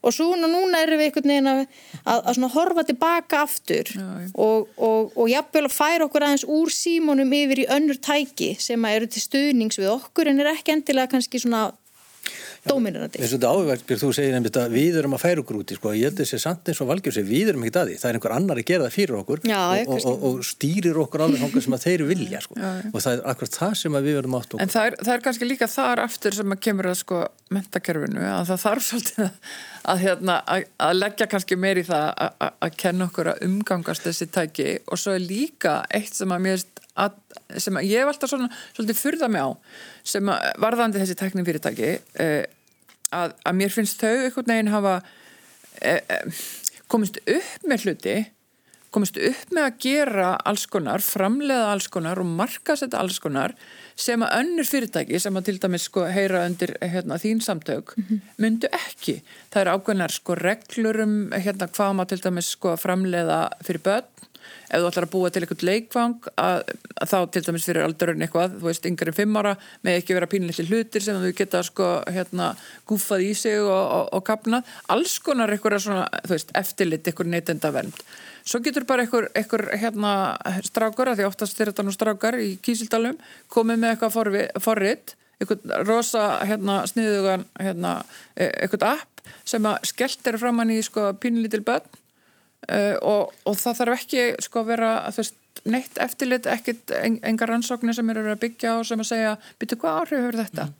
og 0.00 0.14
svona 0.14 0.50
núna 0.50 0.82
erum 0.84 1.00
við 1.00 1.10
einhvern 1.10 1.32
veginn 1.34 1.50
að, 1.50 1.62
að, 2.04 2.30
að 2.30 2.48
horfa 2.54 2.86
tilbaka 2.88 3.42
aftur 3.44 3.90
Já, 3.90 4.06
já. 4.22 4.30
og, 4.34 4.70
og, 4.76 5.12
og 5.16 5.30
jafnvel 5.30 5.66
að 5.66 5.76
færa 5.76 6.06
okkur 6.06 6.26
aðeins 6.26 6.46
úr 6.46 6.72
símónum 6.74 7.36
yfir 7.40 7.64
í 7.64 7.68
önnur 7.70 8.00
tæki 8.00 8.54
sem 8.60 8.84
að 8.86 9.00
eru 9.00 9.10
til 9.10 9.24
stuðnings 9.26 9.80
við 9.80 9.92
okkur 9.96 10.30
en 10.30 10.42
er 10.42 10.54
ekki 10.54 10.76
endilega 10.76 11.10
kannski 11.16 11.42
svona 11.42 11.70
dóminirandi. 12.66 13.20
Þess 13.20 13.30
að 13.30 13.36
þetta 13.36 13.50
áhugavert, 13.54 13.84
Björn, 13.88 14.00
þú 14.02 14.10
segir 14.16 14.34
nefnir 14.34 14.58
að 14.60 14.74
við 14.76 14.98
erum 15.00 15.16
að 15.16 15.22
færa 15.24 15.42
okkur 15.44 15.58
úti, 15.60 15.76
sko, 15.78 15.92
ég 15.96 16.10
held 16.10 16.20
þessi 16.20 16.40
samt 16.42 16.70
eins 16.70 16.82
og 16.84 16.90
valgjör 16.90 17.16
segir, 17.16 17.28
við 17.30 17.52
erum 17.52 17.64
ekkert 17.64 17.80
að 17.80 17.90
því, 17.90 17.96
það 18.02 18.10
er 18.10 18.18
einhver 18.18 18.34
annar 18.36 18.60
að 18.60 18.68
gera 18.70 18.86
það 18.86 18.96
fyrir 18.96 19.18
okkur 19.20 19.42
Já, 19.48 19.60
og, 19.60 19.92
og, 19.94 20.06
og, 20.10 20.26
og 20.28 20.44
stýrir 20.50 21.00
okkur 21.04 21.24
alveg 21.26 21.44
þangað 21.44 21.66
sem 21.66 21.76
að 21.78 21.86
þeir 21.86 22.04
vilja, 22.10 22.42
sko, 22.44 22.58
og 22.60 22.98
það 23.00 23.12
er 23.14 23.24
akkurat 23.32 23.58
það 23.60 23.74
sem 23.80 23.98
að 24.00 24.08
við 24.08 24.18
verðum 24.20 24.38
átt 24.40 24.50
okkur. 24.50 24.64
En 24.64 24.74
það 24.74 24.90
er, 24.90 24.98
það 25.00 25.14
er 25.14 25.24
kannski 25.26 25.48
líka 25.48 25.70
þar 25.70 26.04
aftur 26.04 26.36
sem 26.36 26.56
að 26.56 26.62
kemur 26.68 26.90
að 26.90 26.98
sko 27.00 27.22
mentakerfinu 27.50 28.26
að 28.30 28.50
það 28.50 28.62
þarf 28.64 28.86
svolítið 28.86 29.24
að, 29.24 29.54
að, 29.90 30.02
hérna, 30.04 30.36
að, 30.46 30.66
að 30.86 30.98
leggja 30.98 31.28
kannski 31.32 31.58
meir 31.58 31.80
í 31.80 31.86
það 31.88 32.06
að, 32.10 32.36
að, 32.46 32.52
að 32.66 32.76
kenna 32.84 33.08
okkur 33.08 33.32
að 33.32 33.42
umgangast 33.48 34.06
þessi 34.06 34.28
tæki. 34.30 34.68
Og 34.86 35.00
svo 35.00 35.16
er 35.16 35.24
líka 35.24 35.80
eitt 35.90 36.14
sem 36.14 36.34
að 36.34 36.44
mér 36.46 36.62
að, 37.04 37.18
sem 37.60 37.78
að 37.80 37.88
ég 37.90 38.02
hef 38.02 38.12
alltaf 38.12 38.32
svona 38.32 38.50
svolítið 38.72 39.00
furða 39.00 39.30
mig 39.32 39.44
á 39.46 39.50
sem 40.14 40.32
að 40.32 40.48
varðandi 40.64 41.02
þessi 41.02 41.18
tæknin 41.20 41.48
fyrirtæki 41.48 41.92
eh, 42.22 42.42
að, 43.14 43.36
að 43.44 43.56
mér 43.60 43.74
finnst 43.74 44.02
þau 44.02 44.12
einhvern 44.12 44.52
veginn 44.52 44.74
hafa 44.74 44.98
eh, 45.80 46.00
eh, 46.00 46.44
komist 46.90 47.20
upp 47.24 47.66
með 47.70 47.88
hluti 47.88 48.18
komist 48.94 49.18
upp 49.22 49.52
með 49.54 49.66
að 49.68 49.76
gera 49.84 50.30
alls 50.50 50.64
konar, 50.70 51.02
framleiða 51.04 51.68
alls 51.70 51.86
konar 51.92 52.18
og 52.18 52.26
markasetta 52.26 52.98
alls 52.98 53.20
konar 53.22 53.54
sem 54.00 54.22
að 54.24 54.34
önnur 54.40 54.66
fyrirtæki 54.66 55.20
sem 55.22 55.36
að 55.38 55.46
til 55.46 55.58
dæmis 55.62 55.86
sko 55.86 56.06
heyra 56.10 56.42
undir 56.48 56.72
hérna, 56.82 57.18
þín 57.20 57.42
samtök 57.44 57.94
myndu 58.40 58.70
ekki. 58.74 59.20
Það 59.52 59.62
er 59.62 59.72
ákveðnar 59.74 60.14
sko 60.14 60.36
reglur 60.38 61.02
um 61.04 61.14
hérna 61.36 61.70
hvað 61.70 61.94
maður 61.98 62.12
til 62.14 62.24
dæmis 62.26 62.50
sko 62.56 62.74
framleiða 62.80 63.40
fyrir 63.66 63.84
börn 63.86 64.26
ef 64.70 64.82
þú 64.82 64.88
ætlar 64.90 65.06
að 65.06 65.12
búa 65.12 65.30
til 65.30 65.42
eitthvað 65.42 65.66
leikvang 65.66 66.28
að, 66.38 66.72
að 67.02 67.10
þá 67.10 67.16
til 67.34 67.42
dæmis 67.46 67.66
fyrir 67.66 67.86
aldurinn 67.86 68.24
eitthvað, 68.24 68.56
þú 68.60 68.68
veist, 68.68 68.88
yngre 68.90 69.12
en 69.12 69.18
fimm 69.18 69.38
ára 69.40 69.54
með 69.86 70.00
ekki 70.00 70.16
vera 70.16 70.30
pínlítið 70.30 70.70
hlutir 70.70 71.04
sem 71.04 71.20
þú 71.20 71.32
geta 71.40 71.62
sko, 71.66 71.90
hérna, 72.10 72.50
gúfað 72.88 73.26
í 73.26 73.30
sig 73.38 73.58
og, 73.60 73.70
og, 73.74 74.10
og 74.16 74.26
kapnað, 74.26 74.74
alls 74.94 75.18
konar 75.24 75.52
eitthvað 75.54 75.78
svona, 75.86 76.08
þú 76.24 76.36
veist, 76.36 76.54
eftirlit, 76.62 77.06
eitthvað 77.06 77.32
neytenda 77.34 77.72
vernd. 77.74 78.02
Svo 78.46 78.62
getur 78.64 78.86
bara 78.88 79.04
eitthvað, 79.04 79.70
hérna, 79.78 80.12
strákar, 80.64 81.12
að 81.12 81.20
því 81.20 81.28
oftast 81.28 81.60
er 81.60 81.72
þetta 81.72 81.86
nú 81.86 81.94
strákar 81.94 82.38
í 82.40 82.54
Kísildalum, 82.64 83.18
komið 83.52 83.82
með 83.82 83.96
eitthvað 83.96 84.54
forrið, 84.64 85.14
eitthvað 85.40 85.86
rosa 85.88 86.26
hérna, 86.48 86.82
sniðugan 86.88 87.46
hérna, 87.60 87.94
e, 88.36 88.48
eitthvað 88.48 88.94
app 88.94 89.24
sem 89.48 89.64
að 89.68 89.88
skellt 89.90 90.28
er 90.28 90.38
fram 90.40 90.60
hann 90.60 90.72
í 90.72 90.80
sko, 90.84 91.10
pínlítil 91.20 91.62
börn 91.66 91.99
uh, 92.68 92.96
og, 93.00 93.34
og 93.48 93.58
það 93.60 93.78
þarf 93.80 93.96
ekki 93.98 94.24
sko 94.46 94.62
að 94.62 94.72
vera 94.74 94.92
veist, 95.16 95.36
neitt 95.68 96.00
eftirlit, 96.00 96.48
ekkit 96.48 96.94
engar 96.96 97.52
rannsóknir 97.52 97.96
sem 97.96 98.10
eru 98.12 98.26
að 98.30 98.42
byggja 98.44 98.76
á 98.76 98.86
sem 98.86 99.02
að 99.02 99.10
segja 99.10 99.36
byrju 99.60 99.80
hvað 99.82 100.00
áhrif 100.00 100.22
hefur 100.22 100.40
þetta 100.40 100.66
mm. 100.66 100.74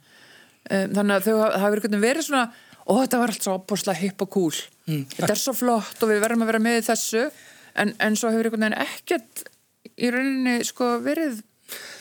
um, 0.77 0.93
þannig 0.97 1.15
að 1.15 1.27
þau 1.27 1.35
hafa 1.63 1.97
verið 2.01 2.27
svona 2.27 2.45
og 2.89 3.01
þetta 3.03 3.21
var 3.21 3.33
allt 3.33 3.45
svo 3.45 3.55
opbúrslega 3.59 4.01
hipp 4.01 4.25
og 4.25 4.31
cool 4.33 4.59
mm. 4.87 5.05
þetta 5.15 5.31
er 5.35 5.41
svo 5.41 5.55
flott 5.57 6.01
og 6.01 6.11
við 6.11 6.21
verðum 6.23 6.45
að 6.45 6.51
vera 6.53 6.63
með 6.63 6.83
þessu 6.89 7.25
en, 7.77 7.93
en 8.01 8.17
svo 8.19 8.31
hefur 8.33 8.49
einhvern 8.49 8.67
veginn 8.67 8.81
ekkert 8.83 9.43
í 10.01 10.11
rauninni 10.13 10.57
sko 10.67 10.95
verið 11.03 11.41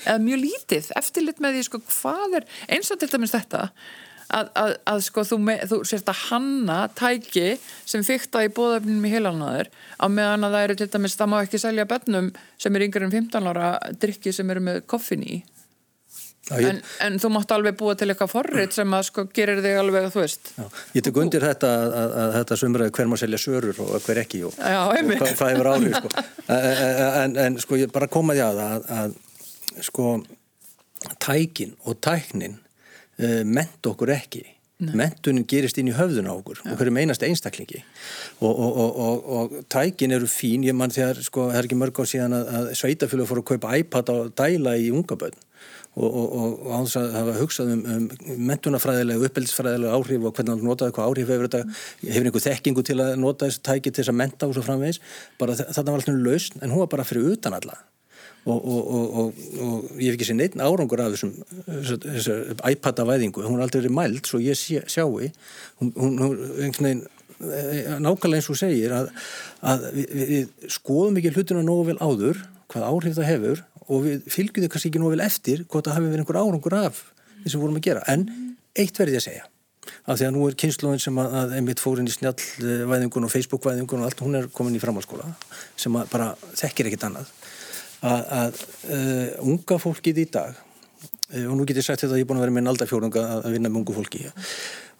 eða 0.07 0.20
mjög 0.24 0.41
lítið 0.45 0.93
eftirlit 0.99 1.43
með 1.43 1.59
því 1.59 1.66
sko 1.66 1.83
hvað 1.87 2.39
er 2.41 2.49
eins 2.74 2.91
og 2.91 3.01
til 3.01 3.11
dæmis 3.12 3.35
þetta 3.35 3.68
að, 4.31 4.51
að, 4.62 4.72
að 4.93 5.05
sko 5.07 5.24
þú, 5.26 5.39
með, 5.47 5.62
þú 5.70 5.78
sérst 5.91 6.11
að 6.11 6.24
hanna 6.31 6.81
tæki 6.99 7.55
sem 7.89 8.05
fykta 8.07 8.45
í 8.47 8.51
bóðöfnum 8.57 9.07
í 9.07 9.12
heilannaður 9.12 9.70
á 9.99 10.07
meðan 10.09 10.49
að 10.49 10.57
það 10.57 10.66
eru 10.66 10.76
til 10.81 10.91
dæmis, 10.95 11.16
það 11.18 11.33
má 11.33 11.39
ekki 11.43 11.62
selja 11.62 11.89
bennum 11.91 12.35
sem 12.61 12.76
er 12.76 12.87
yngre 12.87 13.09
en 13.09 13.14
15 13.16 13.51
ára 13.53 13.70
drikki 14.03 14.35
sem 14.35 14.53
eru 14.55 14.64
með 14.66 14.85
koffin 14.91 15.24
í. 15.26 15.41
Já, 16.51 16.57
ég... 16.59 16.68
en, 16.70 16.78
en 17.07 17.18
þú 17.22 17.31
mátt 17.35 17.53
alveg 17.55 17.76
búa 17.78 17.95
til 17.99 18.09
eitthvað 18.11 18.33
forrið 18.33 18.72
sem 18.74 18.95
að 18.97 19.05
sko 19.07 19.24
gerir 19.35 19.61
þig 19.62 19.76
alveg 19.78 20.09
að 20.09 20.14
þú 20.16 20.22
veist. 20.24 20.53
Já, 20.57 20.64
Ég 20.97 21.05
tek 21.07 21.20
undir 21.22 21.47
þetta 21.47 21.70
að, 21.70 21.93
að, 22.01 22.14
að 22.22 22.33
þetta 22.39 22.59
sumraði 22.62 22.95
hver 22.97 23.11
maður 23.11 23.22
selja 23.22 23.41
sörur 23.45 23.83
og 23.85 23.93
hver 24.07 24.22
ekki 24.24 24.41
og, 24.49 24.57
Já, 24.59 24.78
og 24.81 25.12
hvað, 25.12 25.35
hvað 25.39 25.53
hefur 25.53 25.70
áhrif 25.74 25.99
sko. 26.01 26.24
en, 27.22 27.37
en 27.45 27.61
sko 27.62 27.78
ég 27.78 27.93
bara 27.95 28.11
komaði 28.11 28.43
að 28.49 28.62
að 28.64 29.14
sko 29.87 30.09
tækin 31.22 31.76
og 31.87 32.01
tæknin 32.03 32.59
uh, 33.20 33.42
ment 33.44 33.92
okkur 33.92 34.16
ekki. 34.16 34.46
Nei. 34.80 34.94
mentunin 34.96 35.44
gerist 35.44 35.76
inn 35.76 35.90
í 35.90 35.92
höfðun 35.92 36.30
á 36.30 36.32
okkur 36.32 36.62
ja. 36.62 36.70
og 36.72 36.78
hverju 36.80 36.92
meinast 36.96 37.24
einstaklingi. 37.26 37.82
Og, 38.40 38.48
og, 38.48 38.78
og, 38.80 39.26
og 39.36 39.58
tækin 39.72 40.14
eru 40.16 40.28
fín. 40.30 40.64
Ég 40.64 40.76
mann 40.76 40.94
þegar, 40.94 41.20
sko, 41.26 41.50
það 41.50 41.58
er 41.58 41.68
ekki 41.68 41.78
mörg 41.82 42.00
á 42.00 42.04
síðan 42.08 42.36
að, 42.38 42.48
að 42.56 42.70
sveitafjölu 42.80 43.26
fór 43.28 43.42
að 43.42 43.46
kaupa 43.52 43.74
iPad 43.76 44.12
og 44.14 44.32
dæla 44.40 44.74
í 44.80 44.88
unga 44.94 45.20
börn. 45.20 45.36
Og 46.00 46.70
á 46.70 46.78
þess 46.86 46.96
að 47.00 47.14
hafa 47.18 47.36
hugsað 47.42 47.70
um, 47.74 47.84
um 47.92 48.42
mentunafræðilega 48.48 49.28
uppeldisfræðilega 49.28 49.96
áhrif 49.98 50.24
og 50.24 50.36
hvernig 50.36 50.54
hann 50.54 50.68
notaði 50.70 50.94
hvað 50.96 51.08
áhrif 51.10 51.32
hefur 51.34 51.48
þetta 51.50 51.62
hefur 52.06 52.28
einhver 52.30 52.46
þekkingu 52.46 52.84
til 52.86 53.00
að 53.02 53.16
nota 53.20 53.48
þessu 53.50 53.64
tæki 53.66 53.90
til 53.90 54.04
þess 54.04 54.14
að 54.14 54.20
menta 54.22 54.48
og 54.48 54.56
svo 54.56 54.64
framvegis. 54.64 55.02
Bara 55.42 55.58
þetta 55.60 55.88
var 55.90 55.98
alltaf 55.98 56.20
lausn 56.24 56.62
en 56.62 56.72
hún 56.72 56.86
var 56.86 56.92
bara 56.94 57.08
fyrir 57.10 57.34
utan 57.34 57.58
alla 57.58 57.82
og, 58.49 58.59
og, 58.64 59.14
og, 59.61 59.88
ég 60.01 60.11
hef 60.11 60.16
ekki 60.16 60.28
séð 60.30 60.38
neitt 60.38 60.57
árangur 60.57 61.03
af 61.05 61.14
þessum, 61.14 61.34
þessum 61.68 62.62
iPad-avæðingu, 62.70 63.45
hún 63.45 63.59
er 63.59 63.66
aldrei 63.66 63.82
verið 63.82 63.97
mælt 63.99 64.30
svo 64.30 64.41
ég 64.43 64.59
sé, 64.59 64.80
sjáu 64.88 65.18
hún, 65.20 65.93
hún, 65.97 66.16
hún 66.22 66.88
eh, 66.91 67.99
nákvæmlega 68.01 68.41
eins 68.41 68.51
og 68.53 68.61
segir 68.61 68.97
að, 68.97 69.12
að 69.61 69.86
við, 69.99 70.16
við 70.32 70.72
skoðum 70.72 71.20
ekki 71.20 71.34
hlutuna 71.36 71.66
nógu 71.66 71.91
vel 71.93 72.01
áður 72.01 72.43
hvað 72.72 72.88
áhrif 72.88 73.16
það 73.18 73.30
hefur 73.34 73.64
og 73.91 74.05
við 74.07 74.28
fylgjum 74.30 74.64
þau 74.66 74.72
kannski 74.72 74.93
ekki 74.93 75.03
nógu 75.03 75.16
vel 75.16 75.26
eftir 75.26 75.64
hvort 75.66 75.88
það 75.88 75.99
hafi 75.99 76.11
verið 76.11 76.24
einhver 76.24 76.41
árangur 76.41 76.78
af 76.80 77.07
því 77.41 77.55
sem 77.55 77.62
vorum 77.62 77.80
að 77.80 77.88
gera, 77.88 78.05
en 78.09 78.28
eitt 78.78 79.01
verði 79.01 79.18
ég 79.18 79.24
að 79.24 79.28
segja 79.28 79.49
af 80.07 80.18
því 80.18 80.26
að 80.26 80.34
nú 80.36 80.47
er 80.47 80.57
kynnslóðin 80.61 81.03
sem 81.03 81.18
að, 81.20 81.34
að 81.41 81.55
einmitt 81.59 81.82
fór 81.82 82.01
inn 82.01 82.09
í 82.09 82.14
snjallvæðingun 82.14 83.26
og 83.26 83.32
Facebook-væðingun 83.32 84.03
og 84.03 84.09
allt, 84.09 84.22
hún 84.24 84.38
er 84.38 84.49
komin 84.55 84.76
í 84.76 84.82
framhalskóla 84.82 85.28
sem 85.78 85.97
bara 86.12 86.32
þekkir 86.61 86.91
ekkit 86.91 87.07
annað 87.09 87.30
að, 88.01 88.20
að 88.40 88.61
uh, 88.90 89.26
unga 89.53 89.80
fólkið 89.82 90.22
í 90.22 90.28
dag 90.32 90.55
uh, 90.55 91.46
og 91.46 91.57
nú 91.57 91.66
getur 91.68 91.82
ég 91.82 91.88
sagt 91.88 92.05
þetta 92.05 92.14
að 92.16 92.22
ég 92.22 92.26
er 92.26 92.30
búin 92.30 92.40
að 92.40 92.46
vera 92.46 92.57
með 92.57 92.64
en 92.64 92.72
aldarfjórunga 92.74 93.26
að 93.40 93.51
vinna 93.57 93.72
með 93.72 93.82
ungu 93.82 93.98
fólki 93.98 94.24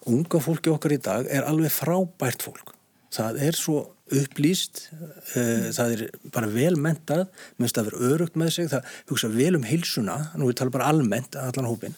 unga 0.09 0.41
fólki 0.41 0.71
okkar 0.71 0.95
í 0.95 1.01
dag 1.01 1.27
er 1.29 1.45
alveg 1.45 1.73
frábært 1.73 2.45
fólk. 2.45 2.73
Það 3.13 3.41
er 3.45 3.57
svo 3.57 3.81
upplýst 4.15 4.83
uh, 4.91 5.69
það 5.73 5.93
er 5.95 6.03
bara 6.33 6.49
vel 6.51 6.73
mentað 6.81 7.25
minnst 7.61 7.79
að 7.79 7.89
vera 7.89 8.11
örugt 8.11 8.37
með 8.39 8.53
sig 8.55 8.69
það 8.71 8.89
hugsa 9.11 9.29
vel 9.31 9.53
um 9.59 9.67
hilsuna 9.67 10.17
nú 10.39 10.49
við 10.49 10.59
tala 10.61 10.73
bara 10.73 10.89
almennt 10.91 11.37
allan 11.39 11.69
hópin 11.69 11.95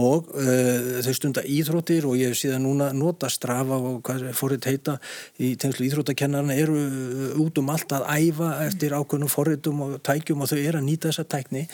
og 0.00 0.30
uh, 0.36 1.00
þau 1.06 1.14
stunda 1.16 1.44
íþróttir 1.44 2.08
og 2.08 2.18
ég 2.20 2.32
hef 2.32 2.40
síðan 2.40 2.66
núna 2.66 2.90
nota 2.96 3.30
strafa 3.32 3.78
og 3.78 4.00
hvað 4.06 4.28
fórrið 4.36 4.70
heita 4.72 4.98
í 5.38 5.54
tengslu 5.60 5.88
íþróttakennarna 5.88 6.56
eru 6.58 6.78
út 7.44 7.60
um 7.62 7.72
allt 7.74 7.96
að 7.96 8.08
æfa 8.14 8.50
eftir 8.66 8.96
ákveðnum 8.96 9.32
forritum 9.32 9.84
og 9.86 9.96
tækjum 10.06 10.44
og 10.44 10.52
þau 10.52 10.58
eru 10.60 10.80
að 10.80 10.88
nýta 10.88 11.10
þessa 11.10 11.26
tækni 11.36 11.64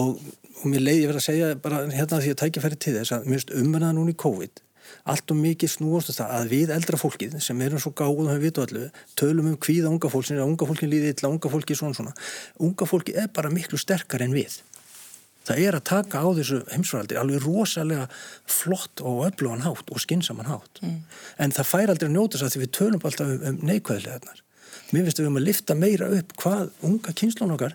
og, 0.00 0.18
og 0.62 0.66
mér 0.68 0.86
leiði 0.88 1.08
verið 1.08 1.22
að 1.22 1.28
segja 1.28 1.54
bara 1.62 1.86
hérna 1.92 2.20
því 2.22 2.34
að 2.34 2.42
tækja 2.44 2.66
færi 2.66 2.80
til 2.84 2.98
þess 2.98 3.16
að 3.16 3.32
minnst 3.32 3.56
umverðað 3.56 3.98
núna 3.98 4.14
í 4.14 4.20
COVID 4.24 4.62
allt 5.02 5.32
og 5.34 5.38
mikið 5.40 5.72
snúast 5.72 6.12
það 6.14 6.34
að 6.36 6.50
við 6.52 6.72
eldra 6.76 6.98
fólkið 7.00 7.38
sem 7.42 7.62
erum 7.64 7.80
svo 7.82 7.90
gáð 7.98 8.12
og 8.12 8.28
höfum 8.30 8.42
vitu 8.44 8.62
allu 8.62 8.82
tölum 9.18 9.48
um 9.50 9.56
hvíða 9.56 9.90
unga 9.90 10.10
fólk 10.12 10.28
sem 10.28 10.36
er 10.36 10.44
að 10.44 10.52
unga 10.52 10.68
fólkin 10.68 10.92
líði 10.92 11.14
illa, 11.14 11.30
unga 11.32 11.50
fólki 11.50 11.78
svona 11.78 11.98
svona. 11.98 12.12
Unga 12.62 12.86
fólki 12.86 13.16
er 13.18 13.32
bara 13.34 13.50
miklu 13.50 13.80
sterkar 13.80 14.22
en 14.22 14.36
við. 14.36 14.60
Það 15.42 15.64
er 15.64 15.74
að 15.74 15.84
taka 15.90 16.22
á 16.22 16.28
þessu 16.38 16.60
heimsvaraldi 16.70 17.18
alveg 17.18 17.42
rosalega 17.42 18.06
flott 18.46 19.02
og 19.02 19.24
öflugan 19.26 19.64
hátt 19.66 19.90
og 19.90 20.02
skinsaman 20.02 20.46
hátt. 20.46 20.82
Mm. 20.82 21.02
en 21.38 21.54
það 21.56 21.70
fær 21.72 21.90
aldrei 21.90 22.08
að 22.08 22.14
njóta 22.14 22.38
þess 22.38 22.46
að 22.46 22.54
því 22.54 22.62
við 22.62 22.72
tölum 22.78 23.06
alltaf 23.08 23.32
um, 23.32 23.42
um 23.50 23.60
neikvæðilegarnar. 23.66 24.42
Mér 24.92 25.06
finnst 25.06 25.18
að 25.18 25.24
við 25.24 25.28
höfum 25.30 25.40
að 25.40 25.48
lifta 25.48 25.74
meira 25.74 26.10
upp 26.14 26.34
hvað 26.38 26.70
unga 26.86 27.14
kynslán 27.18 27.54
okkar 27.56 27.74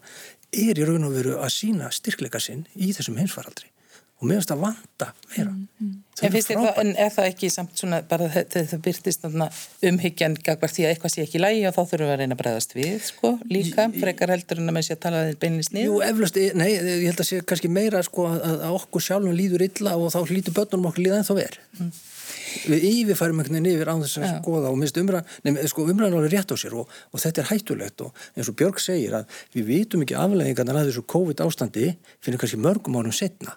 er 0.55 0.79
í 0.79 0.87
raun 0.87 1.09
og 1.09 1.15
veru 1.17 1.35
að 1.41 1.55
sína 1.57 1.91
styrkleika 1.91 2.39
sinn 2.39 2.63
í 2.75 2.93
þessum 2.95 3.19
heimsvaraldri 3.19 3.67
og 4.17 4.29
mér 4.29 4.39
finnst 4.39 4.53
það 4.53 4.63
vanta 4.63 5.11
meira. 5.33 5.51
Mm, 5.51 5.67
mm. 5.81 5.95
En, 6.17 6.33
það, 6.33 6.67
en 6.81 6.91
er 6.97 7.11
það 7.13 7.27
ekki 7.29 7.47
samt 7.53 7.77
svona 7.77 7.99
bara 8.09 8.25
þegar 8.33 8.69
það 8.71 8.79
byrtist 8.87 9.25
umhyggjan 9.85 10.37
gagvar 10.41 10.71
því 10.73 10.87
að 10.87 10.93
eitthvað 10.95 11.13
sé 11.13 11.25
ekki 11.27 11.41
lægi 11.41 11.67
og 11.69 11.75
þá 11.75 11.81
þurfum 11.91 12.07
við 12.07 12.13
að 12.13 12.21
reyna 12.23 12.37
að 12.37 12.41
bregðast 12.41 12.73
við 12.73 12.95
sko 13.05 13.31
líka, 13.51 13.85
frekar 13.93 14.33
heldur 14.33 14.61
en 14.63 14.71
að 14.71 14.77
maður 14.79 14.87
sé 14.87 14.95
að 14.95 15.03
tala 15.03 15.21
þeir 15.27 15.37
beinilist 15.43 15.75
niður? 15.75 15.91
Jú, 15.91 15.99
eflust, 16.07 16.39
nei, 16.57 16.67
ég 16.73 17.05
held 17.05 17.21
að 17.21 17.29
sé 17.29 17.41
kannski 17.51 17.69
meira 17.69 18.01
sko 18.07 18.25
að, 18.31 18.65
okkur 18.79 19.05
sjálfum 19.07 19.37
líður 19.37 19.65
illa 19.67 19.93
og 19.93 20.09
þá 20.15 20.17
lítur 20.31 20.57
börnum 20.57 20.89
okkur 20.89 21.05
líða 21.05 21.19
en 21.21 21.27
þá 21.27 21.33
verð 21.37 21.59
mm. 21.77 21.93
Við 22.67 22.83
yfirfærum 22.87 23.39
einhvern 23.39 23.59
veginn 23.59 23.77
yfir 23.77 23.91
á 23.91 23.95
þess 24.01 24.19
að 24.19 24.33
skoða 24.41 24.71
og 24.71 24.77
minnst 24.79 24.97
umræðan, 24.99 25.29
nefnir 25.45 25.69
sko 25.71 25.85
umræðan 25.85 26.17
alveg 26.17 26.33
rétt 26.33 26.51
á 26.51 26.57
sér 26.57 26.73
og, 26.79 26.89
og 27.13 27.21
þetta 27.21 27.43
er 27.43 27.49
hættulegt 27.51 28.03
og 28.03 28.25
eins 28.33 28.49
og 28.49 28.57
Björg 28.57 28.81
segir 28.83 29.15
að 29.19 29.37
við 29.53 29.69
vitum 29.69 30.03
ekki 30.03 30.17
afleggingarnar 30.17 30.81
að 30.81 30.89
þessu 30.89 31.05
COVID 31.13 31.43
ástandi 31.45 31.91
fyrir 32.23 32.41
kannski 32.41 32.59
mörgum 32.63 32.97
árum 32.99 33.15
setna 33.15 33.55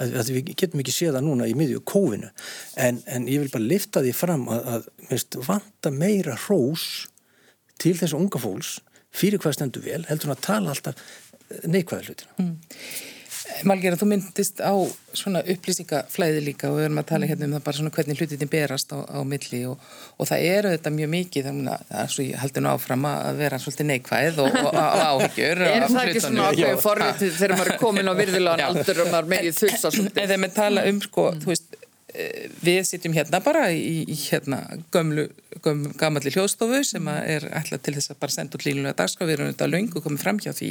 að 0.00 0.30
við 0.34 0.52
getum 0.54 0.82
ekki 0.82 0.94
séð 0.94 1.16
það 1.16 1.26
núna 1.26 1.48
í 1.50 1.54
miðju 1.58 1.82
kófinu 1.88 2.30
en, 2.78 3.00
en 3.06 3.28
ég 3.30 3.42
vil 3.44 3.52
bara 3.52 3.70
lifta 3.72 4.02
því 4.04 4.14
fram 4.16 4.46
að, 4.52 4.68
að 4.74 4.88
minnst, 5.10 5.38
vanta 5.46 5.92
meira 5.94 6.36
hrós 6.46 6.86
til 7.82 7.96
þessu 7.98 8.20
unga 8.20 8.40
fólks 8.42 8.76
fyrir 9.16 9.42
hvað 9.42 9.58
stendur 9.58 9.84
vel 9.86 10.02
heldur 10.08 10.30
hann 10.30 10.36
að 10.36 10.46
tala 10.46 10.74
alltaf 10.74 11.04
neikvæða 11.66 12.08
hlutina 12.08 12.38
mm. 12.42 12.54
Malgera, 13.66 13.96
þú 13.98 14.08
myndist 14.10 14.60
á 14.60 14.74
svona 15.16 15.40
upplýsingaflæði 15.48 16.42
líka 16.44 16.68
og 16.68 16.78
við 16.78 16.86
erum 16.88 17.00
að 17.00 17.06
tala 17.10 17.28
hérna 17.30 17.46
um 17.46 17.54
það 17.56 17.62
bara 17.66 17.78
svona 17.78 17.92
hvernig 17.94 18.20
hlutinni 18.20 18.48
berast 18.52 18.92
á, 18.92 18.98
á 19.06 19.20
milli 19.28 19.60
og, 19.70 19.86
og 20.18 20.28
það 20.28 20.46
eru 20.50 20.72
þetta 20.74 20.92
mjög 20.96 21.10
mikið 21.14 21.48
þannig 21.48 21.86
að 22.02 22.12
svo 22.12 22.26
ég 22.26 22.42
haldi 22.42 22.64
nú 22.64 22.72
áfram 22.72 23.08
að 23.10 23.40
vera 23.40 23.60
svolítið 23.62 23.90
neikvæð 23.92 24.42
og, 24.44 24.60
og, 24.60 24.70
og 24.74 25.06
áhyggjur 25.06 25.64
Er 25.70 25.86
það 25.86 26.02
ekki 26.02 26.24
svona 26.26 26.50
ákveðu 26.50 26.82
forrið 26.84 27.24
þegar 27.40 27.56
maður 27.56 27.72
er 27.72 27.82
komin 27.86 28.12
á 28.12 28.14
virðilegan 28.20 28.66
aldur 28.66 29.02
og 29.04 29.10
maður 29.14 29.32
megið 29.36 29.58
þussa 29.62 29.94
svolítið? 29.94 30.20
Nei, 30.20 30.26
þegar 30.26 30.42
maður 30.44 30.56
tala 30.60 30.86
um 30.90 31.02
sko, 31.06 31.28
þú 31.42 31.52
veist 31.54 31.80
við 32.64 32.80
sitjum 32.88 33.14
hérna 33.16 33.40
bara 33.44 33.66
í, 33.74 34.04
í 34.08 34.16
hérna 34.26 34.60
gömlu, 34.94 35.26
gömlu 35.64 35.92
gamalli 36.00 36.32
hljóðstofu 36.34 36.82
sem 36.86 37.10
er 37.12 37.46
alltaf 37.50 37.82
til 37.84 37.96
þess 37.96 38.14
að 38.14 38.20
bara 38.22 38.34
senda 38.36 38.58
út 38.58 38.66
línulega 38.66 38.96
dagskraf, 39.00 39.28
við 39.28 39.36
erum 39.36 39.50
auðvitað 39.50 39.72
laung 39.74 39.90
og 39.92 40.06
komum 40.06 40.22
fram 40.22 40.40
hjá 40.42 40.52
því. 40.56 40.70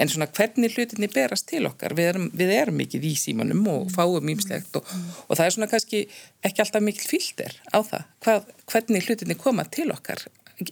En 0.00 0.10
svona 0.12 0.28
hvernig 0.36 0.76
hlutinni 0.76 1.10
berast 1.12 1.48
til 1.50 1.62
okkar, 1.68 1.94
við 1.98 2.12
erum, 2.14 2.26
við 2.36 2.54
erum 2.56 2.80
mikið 2.80 3.06
í 3.10 3.14
símanum 3.20 3.62
og 3.70 3.88
fáum 3.94 4.34
ímslegt 4.34 4.80
og, 4.80 4.90
og 5.28 5.38
það 5.38 5.46
er 5.46 5.56
svona 5.56 5.70
kannski 5.70 6.04
ekki 6.46 6.64
alltaf 6.64 6.84
mikil 6.84 7.08
fylgder 7.14 7.56
á 7.70 7.78
það, 7.80 8.06
Hvað, 8.20 8.52
hvernig 8.68 9.06
hlutinni 9.08 9.36
koma 9.40 9.64
til 9.72 9.88
okkar 9.94 10.26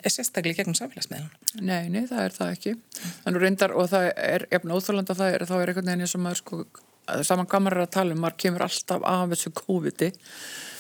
sérstaklega 0.05 0.61
gegnum 0.61 0.77
samfélagsmeðan 0.77 1.31
Nei, 1.65 1.89
nei, 1.89 2.03
það 2.09 2.25
er 2.27 2.35
það 2.35 2.51
ekki. 2.57 2.75
Reyndar 3.39 3.73
og 3.73 3.89
það 3.89 4.11
er 4.13 4.45
eftir 4.51 4.75
óþálanda 4.75 5.17
það 5.17 5.35
er, 5.35 5.45
þá 5.49 5.55
er 5.57 5.73
einhvern 5.73 5.91
veginn 5.93 6.11
sem 6.13 6.29
að 6.29 6.37
sko 6.43 6.61
saman 7.27 7.49
gamar 7.51 7.79
að 7.83 7.93
tala 7.97 8.17
um, 8.17 8.23
maður 8.25 8.41
kemur 8.45 8.65
alltaf 8.67 9.05
af 9.07 9.31
þessu 9.33 9.55
COVID-i. 9.57 10.11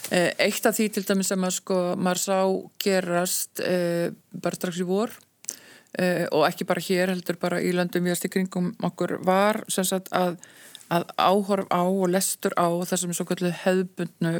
Eh, 0.09 0.31
eitt 0.41 0.65
af 0.65 0.73
því 0.73 0.87
til 0.89 1.05
dæmis 1.05 1.29
sem 1.29 1.43
að 1.45 1.59
sko 1.59 1.79
maður 2.01 2.21
sá 2.23 2.39
gerast 2.81 3.61
eh, 3.61 4.09
bara 4.33 4.57
strax 4.57 4.79
í 4.81 4.87
vor 4.89 5.13
uh, 5.13 6.25
og 6.33 6.47
ekki 6.47 6.65
bara 6.69 6.85
hér 6.87 7.13
heldur 7.13 7.37
bara 7.41 7.59
í 7.61 7.75
löndum 7.77 8.09
við 8.09 8.25
í 8.25 8.31
kringum 8.33 8.71
okkur 8.89 9.19
var 9.27 9.61
sem 9.69 9.85
sagt 9.85 10.09
að, 10.17 10.39
að 10.89 11.05
áhorf 11.21 11.69
á 11.69 11.85
og 11.85 12.09
lestur 12.09 12.57
á 12.57 12.73
þessum 12.89 13.13
svo 13.13 13.29
kallu 13.29 13.53
hefðbundnu 13.53 14.33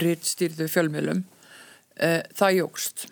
rýtstýrðu 0.00 0.70
fjölmiðlum 0.72 1.20
uh, 2.00 2.22
það 2.32 2.60
jógst 2.62 3.08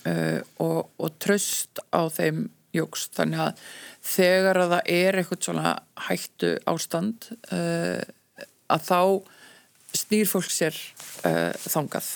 og, 0.00 0.88
og 0.96 1.10
tröst 1.20 1.78
á 1.92 2.08
þeim 2.08 2.48
jógst 2.76 3.16
þannig 3.18 3.42
að 3.44 3.60
þegar 4.12 4.60
að 4.62 4.74
það 4.74 4.90
er 4.94 5.18
eitthvað 5.20 5.44
svona 5.46 5.74
hættu 6.06 6.50
ástand 6.70 7.28
uh, 7.52 8.02
að 8.70 8.84
þá 8.86 9.00
snýr 10.00 10.30
fólk 10.30 10.50
sér 10.52 10.76
uh, 11.26 11.50
þangað 11.66 12.10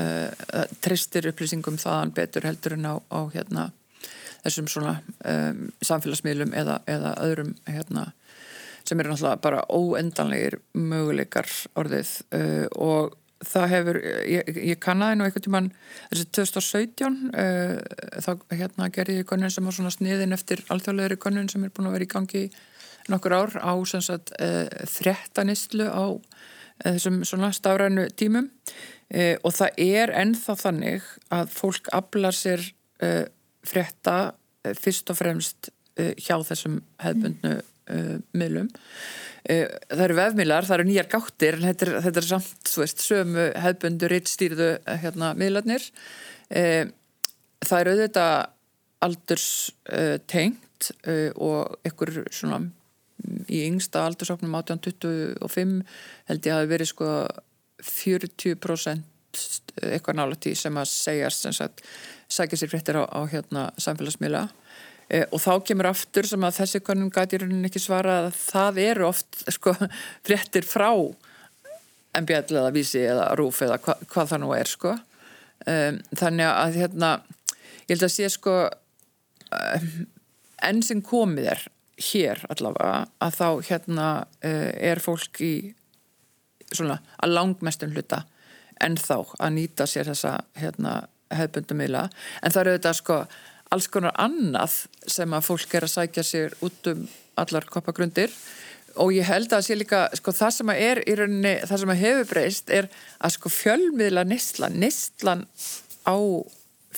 uh, 0.00 0.64
tristir 0.84 1.28
upplýsingum 1.32 1.78
þaðan 1.80 2.14
betur 2.16 2.48
heldur 2.48 2.78
en 2.78 2.88
á, 2.88 2.94
á 3.12 3.20
hérna, 3.34 3.68
þessum 4.46 4.70
svona 4.70 4.98
um, 5.28 5.68
samfélagsmiðlum 5.84 6.54
eða, 6.56 6.80
eða 6.88 7.14
öðrum 7.26 7.52
hérna, 7.68 8.08
sem 8.88 9.00
eru 9.02 9.12
náttúrulega 9.12 9.44
bara 9.44 9.64
óendanlegir 9.68 10.62
möguleikar 10.72 11.50
orðið 11.76 12.14
og 12.72 13.17
það 13.44 13.68
hefur, 13.72 13.98
ég, 14.26 14.48
ég 14.72 14.80
kannaði 14.82 15.18
nú 15.18 15.26
einhvern 15.26 15.44
tíman, 15.44 15.68
þessi 16.10 16.26
2017 16.34 17.18
uh, 17.28 17.76
þá 18.24 18.30
hérna 18.54 18.88
gerði 18.94 19.20
ég 19.20 19.28
konun 19.28 19.52
sem 19.52 19.68
var 19.68 19.76
svona 19.76 19.92
sniðin 19.94 20.34
eftir 20.34 20.64
alþjóðlegri 20.72 21.18
konun 21.22 21.50
sem 21.50 21.64
er 21.66 21.72
búin 21.74 21.90
að 21.90 21.98
vera 21.98 22.08
í 22.08 22.12
gangi 22.14 22.44
nokkur 23.08 23.36
ár 23.38 23.56
á 23.62 23.72
sem 23.88 24.02
sagt 24.04 24.34
uh, 24.42 24.66
þrettanistlu 24.90 25.86
á 25.86 26.18
uh, 26.18 26.20
þessum 26.82 27.22
svona 27.26 27.52
stafrænu 27.54 28.08
tímum. 28.18 28.52
Og 29.08 29.54
það 29.56 29.78
er 29.80 30.10
ennþá 30.20 30.54
þannig 30.60 31.04
að 31.32 31.54
fólk 31.56 31.86
aflar 31.96 32.36
sér 32.36 32.60
frétta 33.64 34.16
uh, 34.34 34.74
fyrst 34.76 35.08
og 35.08 35.16
fremst 35.16 35.70
hjá 35.96 36.36
þessum 36.44 36.82
hefbundnu 37.00 37.54
uh, 37.92 38.14
miðlum. 38.36 38.68
Uh, 39.48 39.66
það 39.88 40.04
eru 40.08 40.18
vefmiðlar, 40.18 40.68
það 40.68 40.78
eru 40.78 40.88
nýjar 40.90 41.10
gáttir 41.14 41.58
en 41.58 41.66
þetta 41.70 41.88
er, 41.88 41.94
þetta 42.06 42.22
er 42.22 42.28
samt, 42.28 42.68
þú 42.68 42.84
veist, 42.84 43.04
sömu 43.04 43.48
hefbundu 43.64 44.12
rittstýrðu 44.12 44.70
hérna 45.04 45.32
miðlarnir. 45.38 45.88
Uh, 46.48 46.86
það 47.64 47.82
eru 47.82 47.96
auðvitað 47.96 48.32
aldurs 49.04 49.48
uh, 49.92 50.16
tengt 50.30 50.90
uh, 51.06 51.30
og 51.34 51.78
ykkur 51.86 52.24
svona 52.34 52.60
mm, 52.62 53.44
í 53.46 53.62
yngsta 53.68 54.06
aldursóknum 54.06 54.56
1825 54.58 55.78
held 56.30 56.48
ég 56.48 56.54
að 56.54 56.62
hafi 56.62 56.72
verið 56.72 56.90
sko 56.92 57.12
40% 57.88 59.14
eitthvað 59.78 60.18
nála 60.18 60.38
tí 60.40 60.54
sem 60.58 60.74
að 60.80 60.88
segjast 60.90 61.44
sem 61.44 61.54
sagt, 61.54 61.84
sækja 62.32 62.58
sér 62.58 62.72
fréttir 62.72 62.98
á, 62.98 63.04
á 63.06 63.20
hérna 63.30 63.68
samfélagsmiðla 63.78 64.48
og 65.08 65.40
þá 65.40 65.52
kemur 65.64 65.88
aftur 65.88 66.26
sem 66.28 66.42
að 66.44 66.58
þessi 66.58 66.82
konum 66.84 67.08
gæti 67.12 67.38
í 67.38 67.40
rauninni 67.40 67.70
ekki 67.70 67.80
svara 67.80 68.18
að 68.26 68.34
það 68.36 68.80
eru 68.82 69.06
oft 69.08 69.40
sko 69.54 69.72
fréttir 70.26 70.66
frá 70.68 70.90
MBL 72.18 72.58
eða 72.58 72.74
Vísi 72.74 73.02
eða 73.04 73.30
Rúf 73.38 73.62
eða 73.64 73.78
hva, 73.84 73.96
hvað 74.10 74.30
það 74.32 74.42
nú 74.42 74.52
er 74.56 74.70
sko. 74.70 74.94
Um, 75.68 75.98
þannig 76.16 76.48
að 76.48 76.78
hérna 76.82 77.10
ég 77.88 77.96
held 77.96 78.06
að 78.06 78.14
sé 78.14 78.28
sko 78.32 78.54
um, 78.68 79.90
enn 80.68 80.80
sem 80.86 81.02
komið 81.04 81.50
er 81.54 81.66
hér 81.98 82.44
allavega 82.52 83.08
að 83.24 83.36
þá 83.40 83.48
hérna 83.68 84.08
uh, 84.22 84.70
er 84.92 85.02
fólk 85.02 85.40
í 85.42 85.52
svona 86.68 87.00
að 87.18 87.34
langmestum 87.34 87.94
hluta 87.96 88.22
en 88.84 88.96
þá 89.00 89.16
að 89.40 89.54
nýta 89.56 89.86
sér 89.90 90.06
þessa 90.06 90.36
hérna, 90.60 91.00
hefðbundumila 91.34 92.06
en 92.42 92.54
það 92.54 92.60
eru 92.62 92.76
þetta 92.76 92.94
sko 92.94 93.16
alls 93.74 93.88
konar 93.92 94.16
annað 94.20 94.84
sem 95.08 95.34
að 95.34 95.46
fólk 95.48 95.74
er 95.76 95.86
að 95.86 95.94
sækja 95.94 96.24
sér 96.26 96.56
út 96.64 96.92
um 96.92 97.06
allar 97.38 97.68
koppagrundir. 97.70 98.32
Og 98.98 99.12
ég 99.14 99.28
held 99.28 99.52
að 99.54 99.66
sé 99.66 99.76
líka 99.78 100.06
sko 100.18 100.32
það 100.34 100.54
sem 100.56 100.70
að 100.72 100.84
er 100.88 101.00
í 101.06 101.16
rauninni, 101.18 101.54
það 101.68 101.82
sem 101.82 101.92
að 101.94 102.00
hefur 102.02 102.30
breyst 102.32 102.70
er 102.74 102.88
að 103.22 103.34
sko 103.36 103.52
fjölmiðla 103.52 104.24
nistlan, 104.26 104.78
nistlan 104.80 105.44
á 106.08 106.16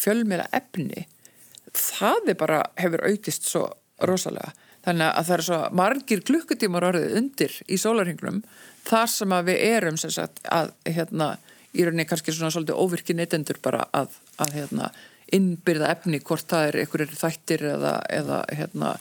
fjölmiðla 0.00 0.46
efni 0.56 1.04
það 1.76 2.32
er 2.32 2.38
bara 2.38 2.62
hefur 2.80 3.04
aukist 3.10 3.48
svo 3.48 3.66
rosalega. 4.06 4.52
Þannig 4.84 5.10
að 5.12 5.26
það 5.28 5.36
er 5.36 5.44
svo 5.44 5.60
margir 5.76 6.22
klukkutímar 6.24 6.86
orðið 6.88 7.16
undir 7.18 7.56
í 7.68 7.76
sólarhinglum 7.80 8.40
þar 8.86 9.10
sem 9.12 9.34
að 9.36 9.50
við 9.50 9.64
erum 9.68 9.98
sem 10.00 10.12
sagt 10.14 10.40
að 10.48 10.72
hérna 10.88 11.34
í 11.76 11.84
rauninni 11.84 12.06
kannski 12.08 12.32
svona 12.32 12.52
svolítið 12.54 12.80
óvirki 12.80 13.14
neytendur 13.14 13.60
bara 13.62 13.84
að, 13.94 14.14
að 14.40 14.56
hérna 14.56 14.88
innbyrða 15.36 15.90
efni 15.94 16.20
hvort 16.24 16.48
það 16.50 16.68
er 16.68 16.78
einhverjir 16.82 17.16
þættir 17.18 17.66
eða, 17.74 17.94
eða 18.10 18.40
hérna 18.56 18.94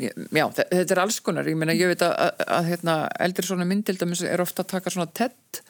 já, 0.00 0.44
þetta 0.54 0.94
er 0.94 1.02
alls 1.02 1.20
konar, 1.24 1.48
ég 1.48 1.58
meina 1.58 1.76
ég 1.76 1.90
veit 1.90 2.04
að, 2.04 2.14
að, 2.26 2.46
að 2.56 2.70
hérna, 2.70 2.96
eldri 3.26 3.46
svona 3.48 3.68
myndildamiss 3.68 4.24
er 4.26 4.42
ofta 4.42 4.64
að 4.64 4.72
taka 4.76 4.92
svona 4.94 5.10
tett 5.12 5.60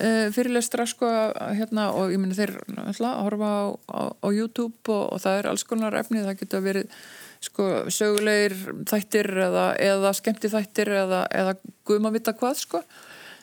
uh, 0.00 0.28
fyrirlestra 0.34 0.86
sko 0.88 1.08
hérna, 1.56 1.90
og 1.96 2.12
ég 2.14 2.20
meina 2.20 2.36
þeir 2.36 2.56
ætla, 2.90 3.14
að 3.14 3.24
horfa 3.28 3.50
á, 3.50 3.64
á, 3.88 4.00
á 4.20 4.28
YouTube 4.28 4.92
og, 4.92 5.06
og 5.14 5.24
það 5.24 5.40
er 5.40 5.50
alls 5.52 5.66
konar 5.68 5.98
efni, 6.00 6.24
það 6.26 6.40
getur 6.42 6.64
verið 6.66 7.02
sko 7.40 7.66
sögulegir 7.88 8.56
þættir 8.88 9.30
eða, 9.46 9.66
eða 9.80 10.12
skemmti 10.16 10.50
þættir 10.52 10.92
eða, 11.06 11.24
eða 11.32 11.56
guðum 11.88 12.10
að 12.10 12.18
vita 12.18 12.34
hvað 12.36 12.58
sko. 12.60 12.82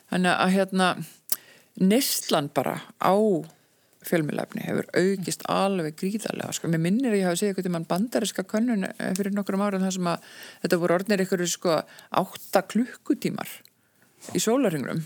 Þannig 0.08 0.34
að 0.34 0.52
hérna 0.54 0.90
neistlan 1.82 2.50
bara 2.54 2.78
á 3.02 3.14
fjölmjölefni 4.08 4.64
hefur 4.66 4.88
aukist 4.96 5.44
alveg 5.52 5.96
gríðarlega 6.00 6.56
sko. 6.56 6.70
Mér 6.72 6.82
minnir 6.82 7.12
að 7.12 7.20
ég 7.20 7.28
hafi 7.28 7.42
segið 7.42 7.52
eitthvað 7.52 7.68
til 7.68 7.74
mann 7.76 7.88
bandariska 7.88 8.44
könnun 8.48 8.88
fyrir 9.18 9.34
nokkrum 9.36 9.64
árum 9.64 9.84
þar 9.84 9.96
sem 9.98 10.10
að 10.10 10.28
þetta 10.64 10.80
voru 10.82 10.98
orðnir 10.98 11.24
eitthvað 11.24 11.46
sko 11.52 11.78
átta 12.22 12.64
klukkutímar 12.72 13.54
í 14.34 14.42
sólaringrum 14.42 15.04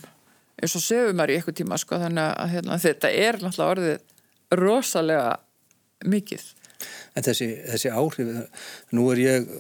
eins 0.63 0.77
og 0.79 0.85
sögum 0.85 1.19
maður 1.19 1.35
í 1.35 1.39
eitthvað 1.39 1.59
tíma 1.61 1.79
sko 1.81 1.99
þannig 2.03 2.29
að 2.31 2.53
hérna, 2.57 2.79
þetta 2.83 3.13
er 3.13 3.41
náttúrulega 3.43 3.73
orðið 3.77 4.61
rosalega 4.63 5.33
mikið 6.13 6.49
En 7.13 7.25
þessi, 7.27 7.47
þessi 7.69 7.93
áhrif, 7.93 8.31
nú 8.97 9.05
er 9.13 9.21
ég 9.21 9.53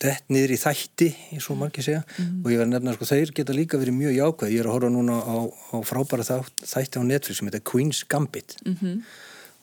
dett 0.00 0.24
niður 0.32 0.54
í 0.54 0.58
þætti, 0.60 1.10
eins 1.36 1.48
og 1.52 1.60
margir 1.60 1.84
segja, 1.84 2.02
mm. 2.16 2.40
og 2.40 2.52
ég 2.54 2.60
verði 2.62 2.72
nefna, 2.72 2.94
sko, 2.96 3.08
þeir 3.10 3.32
geta 3.36 3.56
líka 3.56 3.80
verið 3.80 3.98
mjög 3.98 4.14
jákvæð. 4.16 4.52
Ég 4.54 4.62
er 4.62 4.68
að 4.70 4.76
horfa 4.78 4.92
núna 4.94 5.16
á, 5.20 5.36
á 5.44 5.76
frábæra 5.84 6.24
þætti 6.64 7.00
á 7.00 7.02
Netflix 7.04 7.40
sem 7.40 7.50
heitir 7.50 7.64
Queen's 7.68 8.04
Gambit. 8.08 8.56
Mm 8.64 8.76
-hmm. 8.80 9.02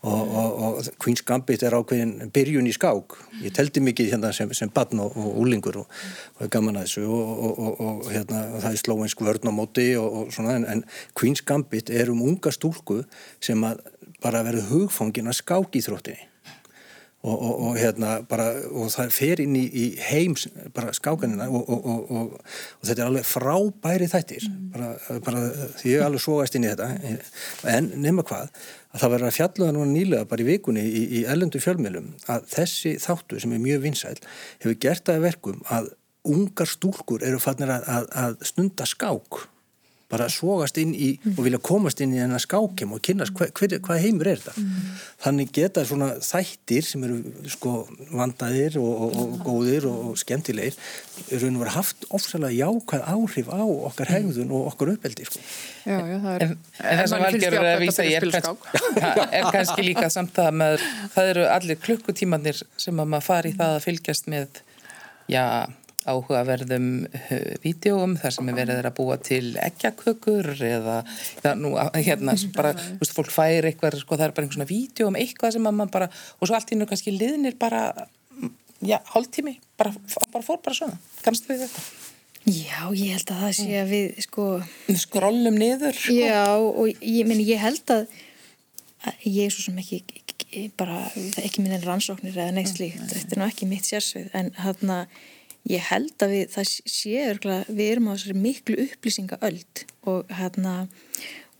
og, 0.03 0.35
og, 0.35 0.61
og 0.61 0.89
Queen's 1.01 1.23
Gambit 1.25 1.63
er 1.63 1.73
ákveðin 1.73 2.29
byrjun 2.33 2.69
í 2.69 2.73
skák. 2.75 3.15
Ég 3.41 3.55
teldi 3.55 3.81
mikið 3.81 4.11
hérna 4.11 4.33
sem, 4.33 4.53
sem 4.53 4.69
barn 4.69 4.99
og, 4.99 5.17
og 5.17 5.37
úlingur 5.41 5.77
og 5.77 5.87
er 6.39 6.51
gaman 6.53 6.77
að 6.77 6.85
þessu 6.85 7.07
og 7.07 8.11
hérna, 8.11 8.59
það 8.59 8.71
er 8.71 8.83
slóensk 8.83 9.21
vörn 9.21 9.49
á 9.49 9.53
móti 9.53 9.95
og 9.97 10.29
svona, 10.29 10.55
en, 10.55 10.65
en 10.65 10.83
Queen's 11.17 11.41
Gambit 11.45 11.89
er 11.89 12.11
um 12.11 12.21
unga 12.21 12.51
stúlku 12.51 13.03
sem 13.39 13.63
að 13.63 13.81
bara 14.21 14.43
verið 14.43 14.69
hugfóngin 14.69 15.27
að 15.27 15.39
skák 15.41 15.75
í 15.75 15.81
þróttinni. 15.81 16.32
Og, 17.23 17.35
og, 17.39 17.59
og 17.69 17.77
hérna 17.79 18.17
bara 18.27 18.49
og 18.67 18.89
það 18.91 19.13
fer 19.15 19.39
inn 19.39 19.53
í, 19.55 19.61
í 19.63 19.83
heims 20.09 20.43
bara 20.75 20.91
skákanina 20.91 21.45
og, 21.47 21.69
og 21.71 22.33
þetta 22.81 22.97
er 22.97 23.05
alveg 23.05 23.29
frábæri 23.29 24.09
þættir. 24.11 24.49
Mm. 24.49 24.65
bara, 24.73 24.89
bara 25.23 25.43
því 25.79 25.93
ég 25.93 26.01
er 26.01 26.07
alveg 26.09 26.25
svogast 26.25 26.57
inn 26.59 26.67
í 26.67 26.73
þetta. 26.73 26.89
En 27.71 27.87
nema 28.03 28.27
hvað 28.27 28.51
að 28.93 28.99
það 29.05 29.13
verður 29.15 29.29
að 29.29 29.37
fjalluða 29.37 29.75
núna 29.77 29.93
nýlega 29.93 30.29
bara 30.29 30.43
í 30.43 30.49
vikunni 30.51 30.83
í, 30.83 31.03
í 31.19 31.23
ellendu 31.31 31.63
fjölmjölum 31.63 32.11
að 32.29 32.45
þessi 32.57 32.97
þáttu 33.01 33.39
sem 33.41 33.55
er 33.55 33.63
mjög 33.63 33.85
vinsæl 33.87 34.17
hefur 34.19 34.77
gert 34.83 35.13
að 35.13 35.23
verkum 35.29 35.63
að 35.71 35.93
ungar 36.29 36.69
stúlkur 36.69 37.23
eru 37.25 37.39
fannir 37.41 37.71
að, 37.73 37.87
að, 37.87 38.11
að 38.19 38.45
stunda 38.51 38.87
skák 38.87 39.41
bara 40.13 40.29
svogast 40.31 40.77
inn 40.81 40.93
í 40.93 41.09
mm. 41.17 41.35
og 41.37 41.47
vilja 41.47 41.59
komast 41.63 42.01
inn 42.03 42.13
í 42.13 42.21
enna 42.21 42.39
skákjum 42.41 42.93
og 42.95 43.01
kynast 43.05 43.33
hvað 43.35 43.51
hva, 43.57 43.79
hva 43.87 43.97
heimur 44.01 44.29
er 44.29 44.41
þetta 44.41 44.61
mm. 44.61 44.87
þannig 45.25 45.53
geta 45.57 45.85
svona 45.89 46.09
þættir 46.21 46.87
sem 46.87 47.05
eru 47.07 47.49
sko 47.51 47.73
vandaðir 48.13 48.77
og, 48.81 48.91
og, 49.07 49.15
og 49.23 49.35
góðir 49.47 49.87
og, 49.89 50.13
skemmtilegir 50.21 50.77
eru 51.33 51.51
nú 51.51 51.63
verið 51.63 51.77
haft 51.79 52.07
ofsalega 52.13 52.53
jákvæð 52.59 53.05
áhrif 53.15 53.49
á 53.49 53.63
okkar 53.63 54.11
mm. 54.11 54.17
hegðun 54.17 54.53
og 54.53 54.69
okkar 54.71 54.93
uppeldi 54.93 55.27
sko. 55.27 55.41
Já, 55.83 55.97
já, 55.97 56.17
það 56.23 56.33
er 56.33 56.45
en, 56.45 56.57
en 56.79 56.99
það 56.99 57.07
sem 57.11 57.23
valgjör 57.25 57.57
er 57.59 57.69
að 57.69 57.81
vísa 57.83 58.05
er, 58.07 58.27
kannski, 58.33 58.83
er 59.39 59.47
kannski 59.57 59.87
líka 59.87 60.11
samt 60.13 60.35
það 60.37 60.59
með 60.61 60.83
það 61.15 61.31
eru 61.33 61.47
allir 61.57 61.81
klukkutímanir 61.87 62.61
sem 62.77 63.01
að 63.01 63.15
maður 63.15 63.29
fari 63.31 63.53
í 63.53 63.57
það 63.57 63.79
að 63.79 63.87
fylgjast 63.87 64.29
með 64.31 64.61
já 65.31 65.45
áhugaverðum 66.09 66.87
uh, 67.07 67.33
vídjóum 67.63 68.17
þar 68.21 68.35
sem 68.35 68.51
er 68.51 68.59
verið 68.59 68.89
að 68.89 68.95
búa 68.97 69.17
til 69.21 69.53
eggjakökur 69.63 70.51
eða 70.57 70.99
það, 71.43 71.53
nú, 71.61 71.73
hérna 71.95 72.35
bara, 72.57 72.73
veist, 73.01 73.15
fólk 73.15 73.31
fær 73.33 73.69
eitthvað 73.69 73.99
sko, 74.01 74.19
það 74.19 74.27
er 74.27 74.35
bara 74.35 74.47
einhvern 74.47 74.59
svona 74.59 74.71
vídjó 74.71 75.09
um 75.11 75.19
eitthvað 75.19 75.57
sem 75.57 75.71
að 75.71 75.79
mann 75.79 75.93
bara 75.93 76.09
og 76.11 76.47
svo 76.47 76.57
allt 76.57 76.73
í 76.73 76.79
nú 76.79 76.89
kannski 76.89 77.15
liðnir 77.15 77.57
bara 77.61 77.85
já, 78.83 78.99
hálftími, 79.13 79.57
bara, 79.77 79.93
bara 80.31 80.45
fór 80.45 80.59
bara 80.63 80.77
svona, 80.77 80.99
kannst 81.23 81.47
við 81.49 81.65
þetta? 81.65 81.85
Já, 82.43 82.89
ég 82.91 83.13
held 83.15 83.29
að 83.31 83.41
það 83.45 83.53
sé 83.55 83.75
að 83.79 83.91
við 83.93 84.17
sko 84.25 84.45
skrollum 84.99 85.55
niður 85.55 85.95
sko. 85.95 86.15
Já, 86.17 86.43
og 86.59 86.89
ég, 86.91 87.23
meni, 87.29 87.45
ég 87.47 87.61
held 87.63 87.93
að, 87.93 88.17
að 89.07 89.27
ég 89.29 89.47
er 89.47 89.53
svo 89.55 89.63
sem 89.69 89.79
ekki 89.79 90.03
bara 90.77 90.99
ekki 91.41 91.63
minn 91.63 91.75
en 91.77 91.85
rannsóknir 91.85 92.35
eða 92.35 92.55
neitt 92.57 92.73
slíkt, 92.73 92.99
þetta 93.09 93.35
er 93.35 93.41
nú 93.41 93.47
ekki 93.47 93.69
mitt 93.69 93.87
sérsvið 93.87 94.35
en 94.37 94.51
hérna 94.59 94.97
ég 95.69 95.83
held 95.89 96.25
að 96.25 96.35
við, 96.35 96.45
það 96.53 96.69
sé 96.69 97.13
örgulega, 97.29 97.65
við 97.69 97.91
erum 97.93 98.09
á 98.11 98.13
þessari 98.15 98.41
miklu 98.43 98.79
upplýsingaöld 98.87 99.85
og 100.11 100.33
hérna 100.39 100.75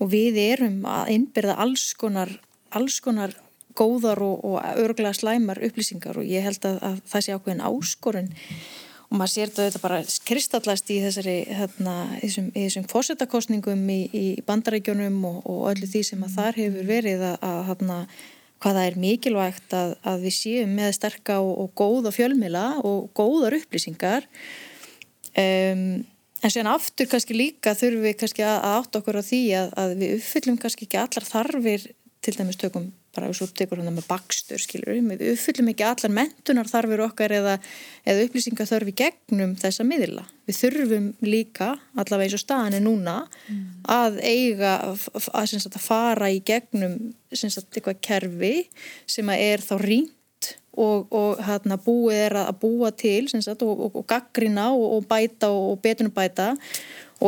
og 0.02 0.12
við 0.12 0.40
erum 0.44 0.84
að 0.90 1.14
innbyrða 1.16 1.58
alls 1.64 1.86
konar, 2.00 2.32
alls 2.76 3.00
konar 3.04 3.36
góðar 3.78 4.22
og, 4.22 4.44
og 4.46 4.80
örgulega 4.82 5.16
slæmar 5.18 5.62
upplýsingar 5.64 6.20
og 6.20 6.28
ég 6.28 6.46
held 6.46 6.66
að, 6.68 6.80
að 6.84 6.98
það 7.10 7.26
sé 7.26 7.38
ákveðin 7.38 7.64
áskorun. 7.70 8.34
Og 9.10 9.20
maður 9.20 9.34
sér 9.34 9.52
þetta 9.54 9.82
bara 9.84 10.00
kristallast 10.26 10.88
í 10.90 11.00
þessari 11.04 11.36
hérna, 11.46 11.96
í 12.18 12.28
þessum, 12.28 12.48
þessum 12.56 12.88
fórsetakostningum 12.90 13.84
í, 13.94 14.00
í 14.10 14.26
bandarækjunum 14.48 15.20
og, 15.30 15.42
og 15.50 15.68
öllu 15.74 15.90
því 15.90 16.02
sem 16.08 16.24
að 16.26 16.38
þar 16.40 16.60
hefur 16.64 16.90
verið 16.90 17.26
að, 17.30 17.36
að 17.46 17.60
hérna, 17.70 18.00
hvaða 18.64 18.88
er 18.88 18.98
mikilvægt 19.00 19.76
að, 19.76 19.98
að 20.08 20.26
við 20.28 20.36
séum 20.38 20.74
með 20.78 20.96
sterka 20.98 21.38
og, 21.44 21.54
og 21.66 21.76
góða 21.78 22.14
fjölmila 22.16 22.66
og 22.88 23.12
góðar 23.18 23.58
upplýsingar. 23.60 24.28
Um, 25.34 26.04
en 26.44 26.52
séðan 26.52 26.74
aftur 26.74 27.10
kannski 27.12 27.36
líka 27.36 27.76
þurfum 27.78 28.08
við 28.08 28.18
kannski 28.24 28.48
að 28.48 28.68
átta 28.72 29.02
okkur 29.02 29.20
á 29.20 29.24
því 29.24 29.44
að, 29.60 29.72
að 29.84 29.96
við 30.00 30.18
uppfyllum 30.18 30.60
kannski 30.62 30.88
ekki 30.88 31.02
allar 31.02 31.30
þarfir 31.30 31.88
til 32.24 32.36
dæmis 32.38 32.60
tökum 32.62 32.92
bara 33.14 33.30
svo 33.36 33.48
tekur 33.54 33.82
hann 33.82 33.94
með 33.94 34.08
bakstur 34.10 34.62
skilur 34.62 34.96
við 35.12 35.22
uppfyllum 35.34 35.70
ekki 35.74 35.86
allar 35.86 36.14
mentunar 36.14 36.70
þarfir 36.70 37.04
okkar 37.06 37.36
eða, 37.38 37.58
eða 38.10 38.26
upplýsingar 38.28 38.70
þarfi 38.70 38.96
gegnum 39.04 39.54
þessa 39.60 39.86
miðla. 39.88 40.26
Við 40.50 40.60
þurfum 40.60 41.12
líka 41.28 41.70
allavega 41.94 42.26
eins 42.28 42.38
og 42.40 42.44
staðan 42.44 42.80
er 42.80 42.84
núna 42.84 43.20
mm. 43.30 43.62
að 43.94 44.20
eiga 44.24 44.74
að, 44.90 45.06
að, 45.30 45.56
að 45.70 45.80
fara 45.84 46.34
í 46.34 46.42
gegnum 46.46 46.98
eitthvað 47.34 48.02
kerfi 48.04 48.56
sem 49.10 49.30
er 49.38 49.64
þá 49.64 49.78
rínt 49.84 50.20
og, 50.74 51.06
og 51.14 51.42
hérna, 51.46 51.78
búið 51.82 52.20
er 52.26 52.36
að 52.42 52.56
búa 52.64 52.90
til 52.98 53.28
sagt, 53.30 53.62
og, 53.62 53.78
og, 53.78 53.98
og 54.02 54.06
gaggrina 54.10 54.72
og 54.74 55.06
bæta 55.10 55.52
og 55.54 55.78
betunubæta 55.84 56.54
og 56.54 56.62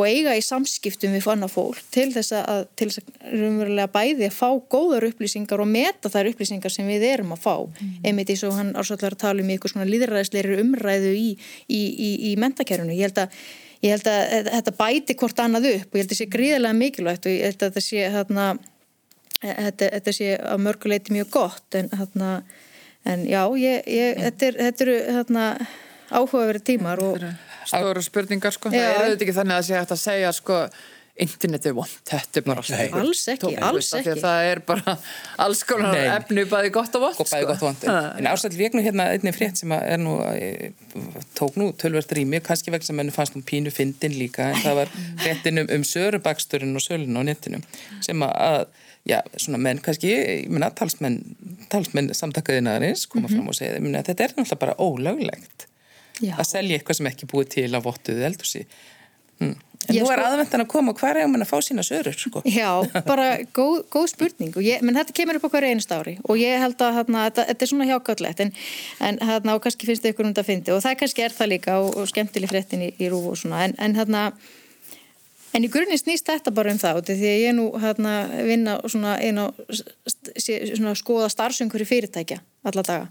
eiga 0.04 0.34
í 0.36 0.42
samskiptum 0.44 1.14
við 1.16 1.24
fannar 1.24 1.50
fólk 1.52 1.78
til 1.94 2.08
þess 2.12 2.34
að, 2.36 2.64
til 2.76 2.88
þess 2.90 3.00
að 3.00 3.36
raunverulega 3.40 3.92
bæði 3.94 4.26
að 4.28 4.34
fá 4.36 4.48
góðar 4.74 5.06
upplýsingar 5.08 5.62
og 5.62 5.70
meta 5.70 6.10
þær 6.12 6.32
upplýsingar 6.32 6.74
sem 6.74 6.88
við 6.90 7.06
erum 7.08 7.32
að 7.36 7.44
fá 7.46 7.54
mm. 7.62 7.94
einmitt 8.04 8.32
eins 8.34 8.44
og 8.48 8.58
hann 8.58 8.74
ársvöldar 8.76 9.16
að 9.16 9.22
tala 9.24 9.44
um 9.44 9.54
eitthvað 9.54 9.74
svona 9.74 9.88
líðræðisleiri 9.88 10.58
umræðu 10.64 11.14
í, 11.16 11.30
í, 11.68 11.80
í, 11.80 12.10
í 12.32 12.34
mentakerfinu. 12.42 12.96
Ég 12.96 13.08
held 13.08 13.22
að 13.24 13.40
ég 13.84 13.92
held 13.96 14.08
að 14.10 14.52
þetta 14.52 14.76
bæti 14.76 15.16
hvort 15.20 15.42
annað 15.42 15.70
upp 15.72 15.90
og 15.90 15.98
ég 15.98 16.04
held 16.04 16.06
að 16.06 16.14
þetta 16.14 16.20
sé 16.20 16.30
gríðilega 16.32 16.80
mikilvægt 16.80 17.26
og 17.28 17.34
ég 17.34 17.50
held 17.50 17.60
að 17.60 17.66
þetta 17.66 17.84
sé 17.86 18.06
hérna, 18.14 18.46
þetta, 19.42 19.90
þetta 19.96 20.16
sé 20.16 20.30
að 20.40 20.62
mörguleiti 20.64 21.16
mjög 21.16 21.34
gott 21.36 21.78
en 21.78 21.90
hérna 21.92 22.30
en 23.06 23.26
já, 23.28 23.42
ég, 23.60 23.84
ég, 23.86 24.16
þetta, 24.18 24.48
er, 24.48 24.60
eru 24.72 24.96
hérna 25.18 25.44
áhugaverið 26.10 26.66
tímar 26.72 27.02
og 27.02 27.24
stóru 27.66 28.02
spurningar 28.04 28.54
sko, 28.54 28.70
Já. 28.70 28.78
það 28.78 28.90
er 28.90 29.00
auðvitað 29.06 29.26
ekki 29.26 29.38
þannig 29.40 29.56
að 29.56 29.62
það 29.62 29.68
sé 29.68 29.80
hægt 29.80 29.96
að 29.96 30.04
segja 30.04 30.36
sko 30.36 30.60
internetið 31.16 31.70
er 31.70 31.76
vond, 31.76 31.92
þetta 32.10 32.40
er 32.40 32.44
bara 32.44 32.62
Nei, 32.68 32.88
alls 33.00 33.22
ekki, 33.32 33.52
alls 33.64 33.88
ekki. 33.96 34.14
það 34.20 34.48
er 34.50 34.60
bara 34.68 34.94
alls 35.46 35.62
konar 35.68 35.96
efnu 35.96 36.44
bæði 36.50 36.72
gott 36.74 36.96
og 36.98 37.04
vond 37.06 37.16
sko. 37.16 37.26
bæði 37.30 37.46
gott 37.48 37.62
og 37.62 37.68
vond, 37.70 37.86
en 38.20 38.28
ásætt 38.28 38.56
vegnu 38.58 38.82
hérna 38.84 39.06
einni 39.14 39.32
frétt 39.32 39.60
sem 39.62 39.72
er 39.76 40.00
nú 40.02 40.18
tók 41.38 41.56
nú 41.60 41.70
tölvert 41.80 42.12
rými, 42.16 42.42
kannski 42.44 42.74
vegna 42.74 42.88
sem 42.88 43.00
henni 43.00 43.14
fannst 43.14 43.36
hún 43.36 43.46
pínu 43.48 43.72
fyndin 43.72 44.16
líka, 44.18 44.50
en 44.52 44.60
það 44.60 44.82
var 44.82 44.92
fréttin 45.22 45.62
um, 45.64 45.86
sörubaksturinn 45.88 46.76
og 46.76 46.84
sölun 46.84 47.16
á 47.16 47.22
nettinu 47.30 47.62
sem 48.04 48.26
að, 48.26 48.66
já, 49.08 49.22
svona 49.40 49.62
menn 49.62 49.80
kannski, 49.84 50.12
ég 50.12 50.50
menna, 50.52 50.68
talsmenn 50.76 51.22
talsmenn 51.72 52.12
samtakaðinaðarins 52.12 53.06
koma 53.08 53.24
mm 53.24 53.32
-hmm. 53.32 53.40
fram 53.40 53.48
og 53.48 53.56
segja, 53.56 53.80
menna, 53.80 54.04
þetta 54.04 54.24
er 54.24 54.36
náttúrulega 54.36 54.60
bara 54.66 54.76
ólöglegt 54.76 55.70
Já. 56.22 56.34
að 56.36 56.48
selja 56.48 56.78
eitthvað 56.78 57.00
sem 57.00 57.08
ekki 57.12 57.30
búið 57.30 57.48
til 57.56 57.70
á 57.76 57.80
vottuðu 57.84 58.26
eldursi 58.28 58.62
hm. 59.40 59.52
en 59.52 59.94
Ég 59.94 60.02
nú 60.02 60.10
er 60.10 60.18
sko... 60.18 60.26
aðvendan 60.30 60.64
að 60.64 60.70
koma 60.72 60.92
og 60.92 61.00
hver 61.00 61.20
er 61.20 61.28
um 61.28 61.36
að 61.36 61.46
fá 61.50 61.56
sína 61.62 61.84
sörur 61.86 62.16
sko? 62.18 62.42
Já, 62.58 62.70
bara 63.06 63.26
góð, 63.54 63.84
góð 63.92 64.08
spurning. 64.10 64.56
Ég, 64.64 64.82
menn 64.82 64.98
þetta 64.98 65.14
kemur 65.14 65.38
upp 65.38 65.46
á 65.46 65.52
hverju 65.52 65.76
einust 65.76 65.92
ári. 65.94 66.16
Og 66.26 66.40
ég 66.40 66.58
held 66.62 66.82
að 66.82 66.96
hana, 66.96 67.26
þetta, 67.28 67.46
þetta 67.52 67.66
er 67.66 67.70
svona 67.70 67.88
hjákallett 67.90 68.42
en, 68.42 68.52
en 69.06 69.20
hana, 69.28 69.54
og 69.54 69.62
kannski 69.62 69.86
finnst 69.86 70.02
þau 70.02 70.10
ykkur 70.10 70.26
um 70.26 70.32
þetta 70.32 70.42
að 70.42 70.50
fyndi 70.50 70.74
og 70.74 70.82
það 70.82 70.98
kannski 71.02 71.26
er 71.26 71.36
það 71.36 71.52
líka 71.52 71.78
og, 71.84 71.90
og 72.00 72.10
skemmtileg 72.10 72.50
fréttin 72.50 72.86
í, 72.88 72.90
í 72.98 73.10
rúf 73.12 73.28
og 73.30 73.42
svona. 73.44 73.62
En, 73.68 73.76
en 73.78 73.98
hérna 74.00 74.28
En 75.56 75.64
í 75.64 75.70
grunninn 75.72 75.96
snýst 75.96 76.26
þetta 76.28 76.52
bara 76.52 76.72
um 76.74 76.80
það 76.80 76.98
því 77.06 77.14
að 77.30 77.38
ég 77.40 77.46
er 77.48 77.54
nú 77.56 77.70
hérna 77.80 78.10
vinna 78.44 78.74
svona 78.84 79.14
einn 79.24 79.38
á 79.40 79.46
svona 80.36 80.92
skoða 80.98 81.30
starfsöngur 81.32 81.80
í 81.80 81.86
fyrirtækja 81.88 82.42
alla 82.66 82.84
daga. 82.84 83.06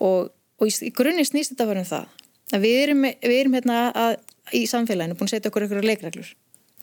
Og, 0.00 0.30
og 0.56 0.70
í, 0.70 0.92
grunninn 0.96 1.28
snýst 1.28 1.52
þetta 1.52 1.68
bara 1.68 1.82
um 1.82 1.88
það 1.90 2.06
Við 2.54 2.76
erum, 2.84 3.06
við 3.06 3.38
erum 3.40 3.56
hérna 3.58 3.78
að, 3.90 4.18
í 4.54 4.66
samfélaginu 4.70 5.16
búin 5.18 5.26
að 5.26 5.36
setja 5.36 5.50
okkur 5.50 5.66
ykkur 5.66 5.86
leikreglur. 5.86 6.28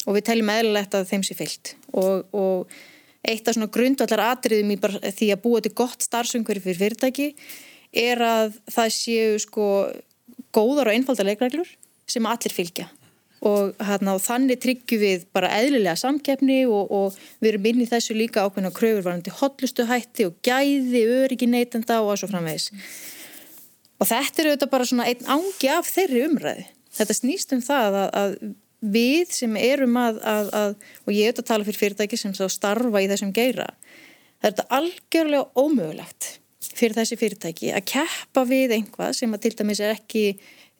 Og 0.04 0.18
við 0.18 0.26
teljum 0.28 0.52
eðlilegt 0.52 0.98
að 0.98 1.08
þeim 1.14 1.22
sé 1.24 1.38
fyllt 1.40 1.76
og, 1.96 2.26
og 2.36 2.74
eitt 3.24 3.48
af 3.48 3.56
svona 3.56 3.72
grundvallar 3.72 4.26
atriðum 4.34 4.74
í 4.76 4.80
því 4.84 5.30
að 5.32 5.44
búa 5.46 5.62
til 5.64 5.72
gott 5.78 6.04
starfsumhverfi 6.04 6.66
fyrir 6.66 6.82
fyrirtæki 6.82 7.30
er 8.04 8.20
að 8.26 8.58
það 8.74 8.92
séu 8.98 9.38
sko 9.40 9.68
góðar 10.54 10.92
og 10.92 10.98
einfaldar 10.98 11.30
leikreglur 11.30 11.72
sem 12.10 12.28
allir 12.28 12.54
fylgja. 12.54 12.90
Og, 13.44 13.74
hérna, 13.84 14.16
og 14.16 14.22
þannig 14.24 14.60
tryggjum 14.64 15.02
við 15.02 15.26
bara 15.36 15.50
eðlilega 15.58 15.98
samkeppni 16.00 16.62
og, 16.64 16.92
og 16.92 17.18
við 17.44 17.50
erum 17.54 17.66
inn 17.72 17.82
í 17.84 17.88
þessu 17.90 18.16
líka 18.16 18.46
ákveðna 18.46 18.72
kröfur 18.76 19.04
varandi 19.08 19.34
hotlustuhætti 19.36 20.30
og 20.30 20.38
gæði, 20.48 21.02
öryggi 21.24 21.50
neytenda 21.52 22.00
og 22.04 22.14
að 22.14 22.22
svo 22.22 22.32
framvegis 22.32 22.70
og 24.04 24.10
þetta 24.10 24.42
er 24.42 24.52
auðvitað 24.52 24.74
bara 24.74 24.90
svona 24.90 25.08
einn 25.08 25.32
ángi 25.32 25.72
af 25.72 25.90
þeirri 25.94 26.26
umræði 26.28 26.68
þetta 26.94 27.18
snýst 27.18 27.56
um 27.56 27.64
það 27.64 28.00
að, 28.02 28.10
að 28.20 28.38
við 28.94 29.36
sem 29.38 29.58
erum 29.60 30.00
að, 30.00 30.20
að, 30.28 30.50
að 30.60 30.72
og 31.06 31.14
ég 31.16 31.30
auðvitað 31.30 31.50
tala 31.50 31.68
fyrir 31.68 31.82
fyrirtæki 31.82 32.20
sem 32.20 32.34
starfa 32.36 33.04
í 33.04 33.10
þessum 33.12 33.32
geira 33.36 33.70
það 33.72 34.50
er 34.50 34.50
þetta 34.50 34.68
algjörlega 34.80 35.64
ómögulegt 35.64 36.32
fyrir 36.74 36.98
þessi 36.98 37.20
fyrirtæki 37.20 37.72
að 37.76 37.88
keppa 37.94 38.44
við 38.50 38.76
einhvað 38.78 39.16
sem 39.20 39.36
að 39.36 39.46
til 39.46 39.56
dæmis 39.62 39.84
er 39.84 39.96
ekki 39.96 40.26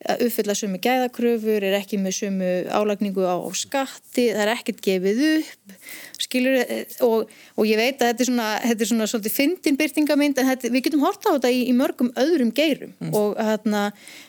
að 0.04 0.24
uppfylla 0.26 0.54
sumu 0.58 0.80
gæðakröfur, 0.84 1.64
er 1.64 1.76
ekki 1.78 1.98
með 2.00 2.16
sumu 2.18 2.50
álagningu 2.68 3.24
á, 3.24 3.40
á 3.40 3.50
skatti, 3.56 4.28
það 4.34 4.42
er 4.44 4.52
ekkert 4.52 4.82
gefið 4.84 5.22
upp, 5.30 5.74
skilur, 6.20 6.60
og, 7.06 7.32
og 7.56 7.68
ég 7.68 7.80
veit 7.80 7.98
að 8.02 8.10
þetta 8.12 8.24
er 8.24 8.30
svona, 8.30 8.48
þetta 8.64 8.86
er 8.86 8.90
svona 8.92 9.08
svolítið 9.10 9.36
fyndin 9.38 9.80
byrtingamind, 9.80 10.38
en 10.38 10.50
þetta, 10.52 10.72
við 10.74 10.86
getum 10.88 11.04
horta 11.06 11.32
á 11.32 11.34
þetta 11.36 11.52
í, 11.56 11.64
í 11.70 11.74
mörgum 11.76 12.12
öðrum 12.20 12.52
geirum 12.54 12.94
mm. 13.00 13.12
og 13.16 13.34
hérna, 13.40 13.84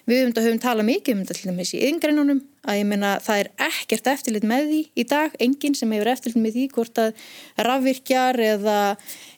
við 0.07 0.23
höfum, 0.23 0.35
höfum 0.47 0.63
talað 0.63 0.89
mikið 0.91 1.15
um 1.15 1.23
þetta 1.23 1.39
til 1.39 1.51
dæmis 1.51 1.75
í 1.75 1.83
yngreynunum, 1.91 2.41
að 2.65 2.79
ég 2.79 2.89
meina 2.89 3.11
það 3.21 3.43
er 3.43 3.51
ekkert 3.67 4.07
eftirlit 4.09 4.47
með 4.47 4.69
því 4.71 4.81
í 4.97 5.05
dag, 5.09 5.35
enginn 5.43 5.77
sem 5.77 5.91
hefur 5.93 6.11
eftirlit 6.15 6.41
með 6.41 6.57
því 6.57 6.65
hvort 6.73 7.01
að 7.03 7.25
rafvirkjar 7.67 8.41
eða, 8.47 8.79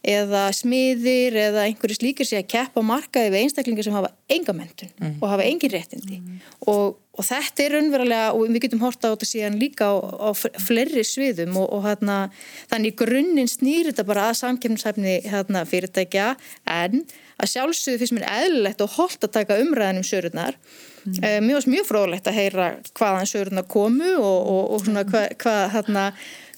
eða 0.07 0.45
smiðir 0.55 1.35
eða 1.47 1.65
einhverju 1.67 1.97
slíkir 1.97 2.27
sé 2.27 2.39
að 2.39 2.47
keppa 2.53 2.83
markaði 2.85 3.33
við 3.33 3.43
einstaklingar 3.43 3.87
sem 3.87 3.97
hafa 3.97 4.13
enga 4.31 4.55
mentun 4.55 4.93
mm. 4.95 5.17
og 5.19 5.27
hafa 5.33 5.47
engin 5.47 5.73
réttindi 5.73 6.19
mm. 6.21 6.39
og, 6.71 6.97
og 7.17 7.27
þetta 7.27 7.65
er 7.65 7.77
unverulega 7.81 8.31
og 8.31 8.47
við 8.47 8.65
getum 8.67 8.83
horta 8.85 9.11
á 9.11 9.13
þetta 9.13 9.29
síðan 9.31 9.59
líka 9.59 9.91
á, 9.91 9.95
á 9.99 10.29
fleiri 10.63 11.03
sviðum 11.07 11.59
og, 11.59 11.69
og 11.75 11.87
hérna, 11.89 12.17
þannig 12.71 12.97
grunninn 13.03 13.51
snýr 13.51 13.91
þetta 13.91 14.07
bara 14.07 14.29
að 14.31 14.39
samkjöfnishæfni 14.43 15.17
hérna, 15.27 15.65
fyrirtækja 15.67 16.33
en 16.71 17.01
að 17.37 17.51
sjálfsögðu 17.53 18.01
fyrst 18.01 18.17
mér 18.17 18.29
eðlilegt 18.31 18.85
og 18.85 18.95
holdt 18.95 19.27
að 19.27 19.35
taka 19.41 19.59
umræðan 19.61 20.01
um 20.01 20.07
sörunar 20.07 20.55
Mm. 21.07 21.45
Mér 21.45 21.55
finnst 21.55 21.69
mjög 21.71 21.85
fróðlegt 21.87 22.27
að 22.27 22.35
heyra 22.35 22.65
hvaðan 22.97 23.29
sögurna 23.29 23.63
komu 23.63 24.09
og, 24.17 24.39
og, 24.51 24.63
og 24.75 24.83
svona 24.83 25.05
hvað, 25.07 25.29
hvað 25.39 25.61
hérna, 25.75 26.03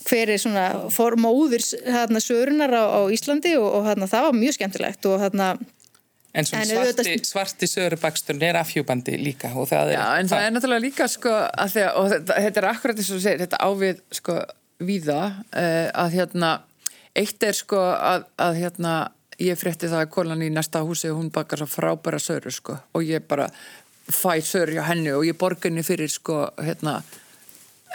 hver 0.09 0.31
er 0.33 0.41
svona 0.41 0.67
formóðir 0.93 1.63
hérna, 1.85 2.21
sögurnar 2.23 2.73
á, 2.73 2.83
á 2.89 3.01
Íslandi 3.13 3.55
og, 3.59 3.67
og 3.79 3.89
hérna, 3.89 4.09
það 4.09 4.29
var 4.29 4.39
mjög 4.39 4.57
skemmtilegt 4.57 5.09
og 5.09 5.21
hérna 5.23 5.53
En 6.29 6.45
svona 6.45 6.61
en 6.61 6.69
svarti, 6.69 7.03
þetta... 7.07 7.25
svarti 7.25 7.67
sögurubaksturinn 7.69 8.43
er 8.45 8.57
afhjúbandi 8.59 9.15
líka 9.17 9.49
og 9.57 9.65
það 9.71 9.95
er... 9.95 9.95
Já, 9.95 10.05
en 10.21 10.27
það 10.29 10.43
er 10.45 10.51
náttúrulega 10.53 10.83
líka 10.83 11.07
sko 11.09 11.31
að 11.33 11.71
því 11.73 11.85
að, 11.85 11.95
og 11.97 12.09
þetta, 12.13 12.35
þetta 12.45 12.61
er 12.61 12.67
akkurat 12.69 12.99
eins 13.01 13.09
og 13.09 13.17
þú 13.17 13.21
segir, 13.23 13.39
þetta 13.41 13.61
ávið 13.65 14.03
sko 14.19 14.35
víða 14.89 15.21
uh, 15.33 15.87
að 16.03 16.17
hérna, 16.19 16.51
eitt 17.17 17.47
er 17.49 17.57
sko 17.57 17.81
að, 17.81 18.27
að 18.45 18.59
hérna, 18.61 18.93
ég 19.41 19.57
frétti 19.57 19.89
það 19.89 20.03
að 20.05 20.11
konan 20.13 20.45
í 20.45 20.51
næsta 20.53 20.83
húsi 20.85 21.09
og 21.09 21.17
hún 21.17 21.33
bakar 21.33 21.63
svo 21.63 21.69
frábæra 21.71 22.21
sögur 22.21 22.53
sko 22.53 22.77
og 22.77 23.09
ég 23.09 23.25
bara 23.25 23.49
fæ 24.09 24.37
sörja 24.45 24.85
henni 24.85 25.15
og 25.15 25.25
ég 25.25 25.37
borga 25.39 25.69
henni 25.69 25.81
fyrir 25.87 26.13
sko 26.13 26.43
hérna 26.61 26.99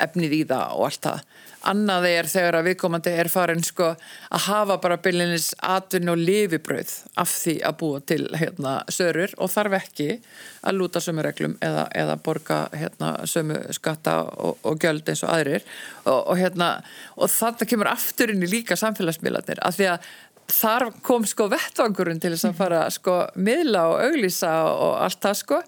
efnið 0.02 0.38
í 0.40 0.44
það 0.50 0.74
og 0.74 0.88
allt 0.88 1.06
það 1.06 1.33
annað 1.70 2.06
er 2.10 2.28
þegar 2.28 2.58
að 2.58 2.68
viðkomandi 2.68 3.12
er 3.20 3.30
farin 3.32 3.64
sko 3.64 3.90
að 3.94 4.44
hafa 4.46 4.76
bara 4.82 4.98
byllinis 5.04 5.52
atvinn 5.64 6.12
og 6.12 6.20
lifibröð 6.20 6.92
af 7.20 7.32
því 7.32 7.54
að 7.68 7.78
búa 7.80 8.02
til 8.12 8.20
hérna 8.34 8.74
sörur 8.92 9.34
og 9.38 9.52
þarf 9.54 9.78
ekki 9.80 10.08
að 10.64 10.78
lúta 10.78 11.02
sömu 11.04 11.24
reglum 11.24 11.56
eða, 11.64 11.86
eða 11.94 12.18
borga 12.24 12.60
hérna 12.74 13.14
sömu 13.30 13.60
skatta 13.76 14.20
og, 14.24 14.60
og 14.62 14.78
göld 14.82 15.08
eins 15.08 15.24
og 15.24 15.32
aðrir. 15.34 15.64
Og, 16.04 16.20
og 16.20 16.38
hérna 16.40 16.70
og 17.16 17.32
þetta 17.32 17.68
kemur 17.70 17.92
aftur 17.92 18.34
inn 18.34 18.44
í 18.44 18.50
líka 18.50 18.78
samfélagsmiðlarnir 18.80 19.62
af 19.64 19.78
því 19.78 19.90
að 19.94 20.08
þar 20.54 20.90
kom 21.04 21.24
sko 21.28 21.48
vettvangurinn 21.52 22.20
til 22.20 22.34
þess 22.34 22.50
að 22.50 22.58
fara 22.58 22.80
sko 22.92 23.20
miðla 23.40 23.86
og 23.92 24.02
auglýsa 24.08 24.56
og 24.68 24.98
allt 25.04 25.22
það 25.24 25.38
sko. 25.40 25.60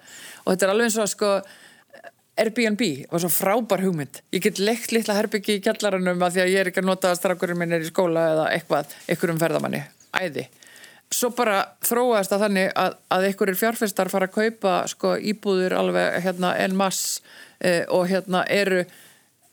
Og 0.44 0.50
þetta 0.52 0.66
er 0.66 0.74
alveg 0.74 0.90
eins 0.90 0.98
og 1.00 1.12
sko 1.12 1.30
Airbnb 2.36 2.82
var 3.08 3.22
svo 3.22 3.30
frábær 3.32 3.80
hugmynd. 3.80 4.20
Ég 4.36 4.44
get 4.44 4.60
leikt 4.60 4.92
litla 4.92 5.16
herbyggi 5.16 5.56
í 5.56 5.62
kjallaranum 5.64 6.20
að 6.20 6.34
því 6.34 6.42
að 6.42 6.52
ég 6.52 6.60
er 6.60 6.70
ekki 6.70 6.82
að 6.82 6.88
nota 6.90 7.10
að 7.10 7.20
strafgurinn 7.22 7.60
minn 7.62 7.72
er 7.72 7.84
í 7.84 7.88
skóla 7.88 8.26
eða 8.34 8.46
eitthvað, 8.52 8.92
einhverjum 9.08 9.40
ferðamanni. 9.40 9.80
Æði. 10.16 10.44
Svo 11.16 11.30
bara 11.38 11.62
þróaðist 11.86 12.34
það 12.34 12.44
þannig 12.44 12.70
að, 12.82 12.98
að 13.14 13.26
einhverjir 13.30 13.58
fjárfestar 13.60 14.12
fara 14.12 14.28
að 14.28 14.36
kaupa 14.36 14.76
sko 14.90 15.14
íbúður 15.16 15.76
alveg 15.78 16.20
hérna 16.26 16.52
en 16.60 16.76
mass 16.76 17.20
eh, 17.60 17.84
og 17.88 18.08
hérna 18.10 18.42
eru 18.52 18.82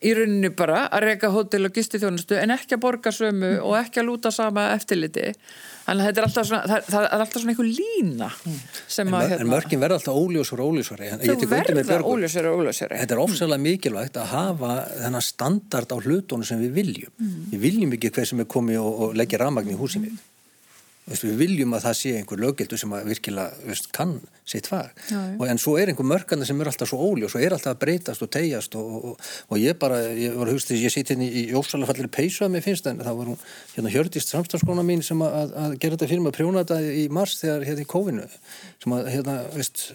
í 0.04 0.14
rauninni 0.18 0.52
bara 0.56 0.88
að 0.94 1.08
reyka 1.08 1.32
hótel 1.34 1.68
og 1.68 1.76
gistithjónustu 1.76 2.38
en 2.40 2.54
ekki 2.56 2.78
að 2.78 2.84
borga 2.84 3.14
sömu 3.16 3.54
og 3.64 3.78
ekki 3.80 4.02
að 4.02 4.10
lúta 4.10 4.32
sama 4.36 4.70
eftirliti 4.76 5.30
þannig 5.86 6.04
að 6.04 6.10
þetta 6.10 6.22
er 6.22 6.28
alltaf 6.28 6.48
svona, 6.50 6.62
það, 6.72 6.90
það 6.90 7.08
er 7.08 7.24
alltaf 7.26 7.44
svona 7.44 7.54
einhver 7.54 7.70
lína 7.70 8.30
sem 8.88 9.08
En, 9.08 9.14
að 9.14 9.26
mör, 9.34 9.38
en 9.38 9.52
mörkin 9.54 9.84
verða 9.84 10.00
alltaf 10.00 10.20
óljósur 10.20 10.64
og. 10.64 11.10
En 11.14 11.24
undir 11.24 11.52
með 11.78 11.90
verða 11.92 12.12
óljósari 12.14 12.52
og 12.52 12.62
óljósari 12.64 13.00
Þetta 13.02 13.18
er 13.18 13.24
ofsalega 13.24 13.64
mikilvægt 13.68 14.20
að 14.20 14.30
hafa 14.34 14.76
þennan 15.00 15.26
standard 15.26 15.96
á 15.96 15.98
hlutunum 16.00 16.48
sem 16.48 16.62
við 16.64 16.78
viljum. 16.78 17.32
Við 17.52 17.66
viljum 17.68 17.98
ekki 17.98 18.14
hver 18.14 18.30
sem 18.30 18.44
er 18.44 18.50
komið 18.50 18.80
og, 18.84 19.02
og 19.08 19.18
leggja 19.20 19.42
rafmagn 19.44 19.74
í. 19.74 19.80
Veistu, 19.80 20.14
við 21.06 21.36
viljum 21.40 21.76
að 21.76 21.84
það 21.88 21.98
sé 22.00 22.14
einhver 22.18 22.40
lögildu 22.40 22.78
sem 22.80 22.94
virkilega 23.08 23.76
kann 23.96 24.16
sitt 24.48 24.68
fag. 24.72 24.92
Og 25.38 25.44
en 25.48 25.60
svo 25.62 25.76
er 25.80 25.92
einhver 25.92 26.08
mörkana 26.08 26.48
sem 26.48 26.60
er 26.62 26.70
alltaf 26.72 26.90
svo 26.92 27.00
óljós 27.04 27.36
og 27.36 27.44
er 27.44 27.56
alltaf 27.56 27.76
að 27.76 27.82
breytast 27.84 28.24
og 28.24 28.32
tegjast 28.32 28.78
og, 28.80 28.96
og, 29.12 29.30
og 29.50 29.60
ég 29.60 29.78
bara, 29.80 30.00
ég 30.16 30.36
var 30.38 30.48
að 30.48 30.58
hugst 30.58 30.72
þess 30.72 30.86
ég 30.88 30.96
sitt 30.96 31.12
hérna 31.12 31.28
í 31.28 31.46
ósalafallir 31.56 32.12
peysu 32.14 32.48
að 32.48 32.56
mér 32.56 32.66
finnst 32.66 32.88
en 32.88 33.04
það 33.04 33.20
var 33.20 33.32
hún 33.34 33.40
hérna 33.76 33.94
Hjördist 33.94 34.34
samstafskona 34.34 34.84
mín 34.88 35.04
sem 35.06 35.24
að, 35.24 35.56
að, 35.60 35.78
gera 35.78 35.98
þetta 35.98 36.12
fyrir 36.12 36.26
mig 36.26 36.34
að 36.34 36.40
prjóna 36.40 36.66
þetta 36.66 36.98
í 37.04 37.06
mars 37.20 37.40
þegar 37.42 37.70
hérna 37.70 37.86
í 37.86 37.92
kófinu 37.96 38.28
sem 38.84 38.98
að 38.98 39.10
hérna, 39.14 39.40
veist 39.56 39.86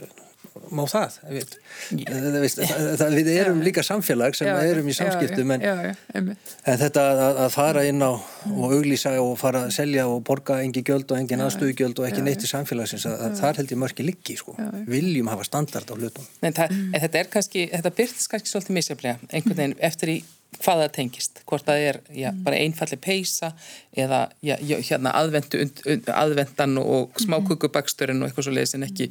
má 0.75 0.83
það, 0.91 1.17
veit, 1.33 1.55
það, 1.91 2.39
veist, 2.43 2.63
það, 2.63 2.89
það 3.01 3.17
við 3.19 3.31
erum 3.35 3.61
líka 3.67 3.85
samfélag 3.87 4.37
sem 4.39 4.49
Já, 4.49 4.57
erum 4.71 4.89
í 4.91 4.95
samskiptum 4.97 5.53
en, 5.55 5.65
já, 5.65 5.75
já, 5.89 5.93
einmitt. 6.19 6.55
En 6.69 6.81
þetta 6.81 7.05
að, 7.13 7.41
að 7.45 7.51
fara 7.55 7.85
inn 7.89 8.05
á 8.05 8.13
og 8.15 8.75
auglýsa 8.79 9.15
og 9.23 9.35
fara 9.41 9.65
að 9.67 9.75
selja 9.79 10.07
og 10.11 10.23
borga 10.27 10.61
engi 10.65 10.85
gjöld 10.87 11.11
og 11.13 11.21
engin 11.21 11.45
aðstöðugjöld 11.47 12.03
og 12.03 12.09
ekki 12.09 12.25
neitt 12.27 12.45
í 12.45 12.51
samfélagsins 12.51 13.07
að, 13.11 13.21
að 13.29 13.39
þar 13.43 13.63
held 13.63 13.75
ég 13.75 13.83
mörki 13.85 14.07
liggi 14.07 14.39
sko. 14.41 14.57
Viljum 14.89 15.31
hafa 15.33 15.47
standard 15.49 15.91
á 15.91 15.95
hlutum. 15.97 16.27
En, 16.43 16.57
það, 16.57 16.75
en 16.89 17.05
þetta 17.07 17.23
er 17.23 17.31
kannski, 17.37 17.69
þetta 17.75 17.95
byrtist 18.01 18.33
kannski 18.33 18.53
svolítið 18.55 18.81
misjaflega, 18.81 19.31
einhvern 19.33 19.63
veginn 19.63 19.79
eftir 19.91 20.17
í 20.17 20.19
hvað 20.59 20.83
það 20.83 20.91
tengist, 20.97 21.41
hvort 21.47 21.67
það 21.67 21.85
er 21.91 21.99
já, 22.17 22.29
bara 22.45 22.59
einfalli 22.59 22.99
peisa 23.01 23.53
eða 23.97 24.25
já, 24.43 24.57
já, 24.65 24.79
hérna 24.91 25.13
aðvendu, 25.21 25.61
und, 25.65 25.83
und, 25.87 26.11
aðvendan 26.11 26.81
og 26.83 27.21
smákukubaksturinn 27.23 28.23
og 28.23 28.31
eitthvað 28.31 28.49
svo 28.49 28.55
leiðis 28.57 28.75
en 28.79 28.87
ekki, 28.89 29.11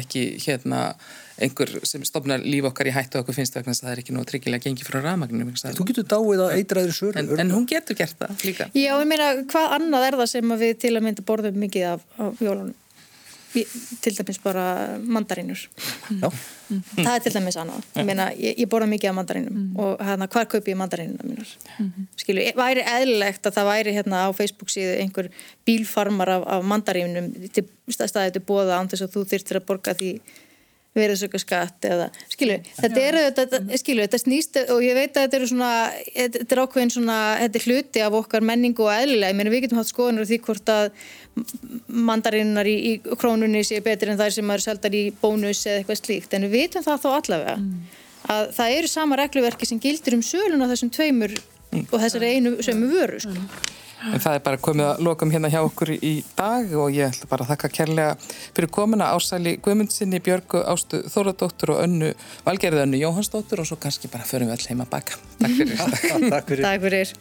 ekki 0.00 0.24
hérna 0.46 0.88
einhver 1.42 1.74
sem 1.84 2.04
stopnar 2.06 2.40
líf 2.40 2.70
okkar 2.70 2.88
í 2.88 2.94
hættu 2.96 3.18
og 3.18 3.26
okkur 3.26 3.36
finnst 3.36 3.58
vegna 3.58 3.74
þess 3.74 3.84
að 3.84 3.88
það 3.88 3.94
er 3.94 4.02
ekki 4.02 4.16
nú 4.16 4.24
tryggilega 4.30 4.64
gengið 4.64 4.88
frá 4.88 5.02
rafmagninu. 5.02 5.52
Þú 5.76 5.88
getur 5.90 6.08
dáið 6.08 6.44
á 6.46 6.48
eitraðir 6.54 6.96
söru. 6.96 7.20
En, 7.20 7.28
en 7.44 7.52
hún 7.52 7.68
getur 7.68 7.98
gert 7.98 8.16
það 8.22 8.46
líka. 8.48 8.70
Já, 8.72 8.94
ég 8.94 9.10
meina, 9.10 9.28
hvað 9.50 9.76
annað 9.76 10.08
er 10.08 10.18
það 10.22 10.32
sem 10.32 10.56
að 10.56 10.64
við 10.64 10.74
til 10.86 10.94
að 10.94 11.06
mynda 11.10 11.26
borðum 11.28 11.62
mikið 11.66 11.88
af, 11.90 12.06
af 12.16 12.40
jólunum? 12.46 12.72
Til 13.54 14.12
dæmis 14.12 14.38
bara 14.42 14.64
mandarínur. 15.00 15.62
Já, 16.10 16.28
Það 16.68 17.12
er 17.12 17.22
til 17.24 17.32
dæmis 17.36 17.56
annað. 17.60 17.84
Ég 17.96 18.08
meina, 18.08 18.26
ég, 18.34 18.56
ég 18.58 18.68
borða 18.70 18.88
mikið 18.90 19.10
af 19.12 19.16
mandarínum 19.16 19.60
og 19.80 20.02
hérna, 20.04 20.28
hvar 20.32 20.48
kaupi 20.50 20.74
ég 20.74 20.80
mandarínuna 20.80 21.24
mínar? 21.24 21.52
Skilu, 22.20 22.42
væri 22.58 22.84
eðlilegt 22.84 23.46
að 23.46 23.58
það 23.58 23.70
væri 23.70 23.94
hérna 23.96 24.24
á 24.26 24.30
Facebook 24.36 24.72
síðu 24.74 24.96
einhver 25.00 25.30
bílfarmar 25.68 26.34
af, 26.36 26.48
af 26.56 26.66
mandarínum 26.66 27.30
til 27.54 27.64
staðið 27.94 28.34
til 28.36 28.44
bóða 28.50 28.80
án 28.80 28.90
þess 28.90 29.06
að 29.06 29.14
þú 29.14 29.24
þyrftir 29.32 29.60
að 29.62 29.70
borga 29.70 29.94
því 29.96 30.10
verðsöka 30.96 31.40
skatt 31.40 31.86
eða, 31.88 32.06
skilu, 32.32 32.56
þetta 32.78 33.02
er 33.02 33.18
þetta, 33.36 33.60
skilu, 33.80 34.04
þetta 34.06 34.20
snýst 34.22 34.58
og 34.72 34.80
ég 34.84 34.96
veit 34.96 35.12
að 35.12 35.26
þetta 35.26 35.38
eru 35.38 35.48
svona, 35.50 35.70
þetta 36.14 36.56
er 36.56 36.62
ákveðin 36.62 36.92
svona, 36.94 37.18
þetta 37.42 37.60
er 37.60 37.66
hluti 37.68 38.04
af 38.06 38.16
okkar 38.20 38.46
menningu 38.48 38.86
og 38.86 38.94
eðlilega, 38.94 39.32
ég 39.34 39.36
meina 39.36 39.52
við 39.52 39.66
getum 39.66 39.82
hatt 39.82 39.92
skoðanur 39.92 40.24
á 40.24 40.30
því 40.30 40.38
hvort 40.46 40.72
að 40.72 40.88
mandarinnar 41.86 42.68
í, 42.68 42.76
í 42.90 43.16
krónunni 43.20 43.62
séu 43.66 43.84
betur 43.84 44.12
en 44.12 44.20
þær 44.20 44.34
sem 44.38 44.52
eru 44.54 44.64
seldar 44.64 44.96
í 44.96 45.04
bónus 45.20 45.64
eða 45.66 45.82
eitthvað 45.82 46.02
slíkt, 46.02 46.36
en 46.36 46.48
við 46.48 46.56
vitum 46.56 46.86
það 46.86 47.02
þó 47.04 47.08
allavega 47.18 47.56
að 48.32 48.52
það 48.56 48.76
eru 48.80 48.90
sama 48.90 49.18
regluverki 49.20 49.68
sem 49.68 49.80
gildir 49.82 50.16
um 50.16 50.24
sölun 50.24 50.64
á 50.64 50.70
þessum 50.72 50.92
tveimur 50.94 51.34
og 51.84 51.98
þessari 52.00 52.36
einu 52.36 52.56
sömu 52.64 52.90
vöru, 52.90 53.20
sko. 53.22 53.74
En 54.06 54.20
það 54.22 54.36
er 54.36 54.42
bara 54.44 54.58
komið 54.62 54.86
að 54.86 55.00
lokum 55.06 55.32
hérna 55.32 55.48
hjá 55.50 55.58
okkur 55.64 55.90
í 55.96 56.12
dag 56.36 56.70
og 56.78 56.92
ég 56.94 57.08
ætla 57.10 57.28
bara 57.30 57.46
að 57.46 57.52
þakka 57.54 57.70
kærlega 57.78 58.12
fyrir 58.28 58.70
komuna 58.76 59.08
Ásæli 59.16 59.56
Guðmundsinni, 59.64 60.20
Björgu 60.22 60.60
Ástu 60.68 61.00
Þóradóttur 61.10 61.72
og 61.74 61.80
önnu 61.86 62.12
Valgerði 62.46 62.84
önnu 62.84 63.00
Jóhansdóttur 63.00 63.64
og 63.64 63.70
svo 63.70 63.80
kannski 63.82 64.10
bara 64.12 64.28
förum 64.28 64.52
við 64.52 64.58
all 64.58 64.70
heima 64.70 64.86
baka. 64.90 65.18
Takk 65.40 65.56
fyrir. 65.58 65.80
takk 65.80 66.52
fyrir. 66.52 66.66
Takk 66.68 66.84
fyrir. 66.86 67.14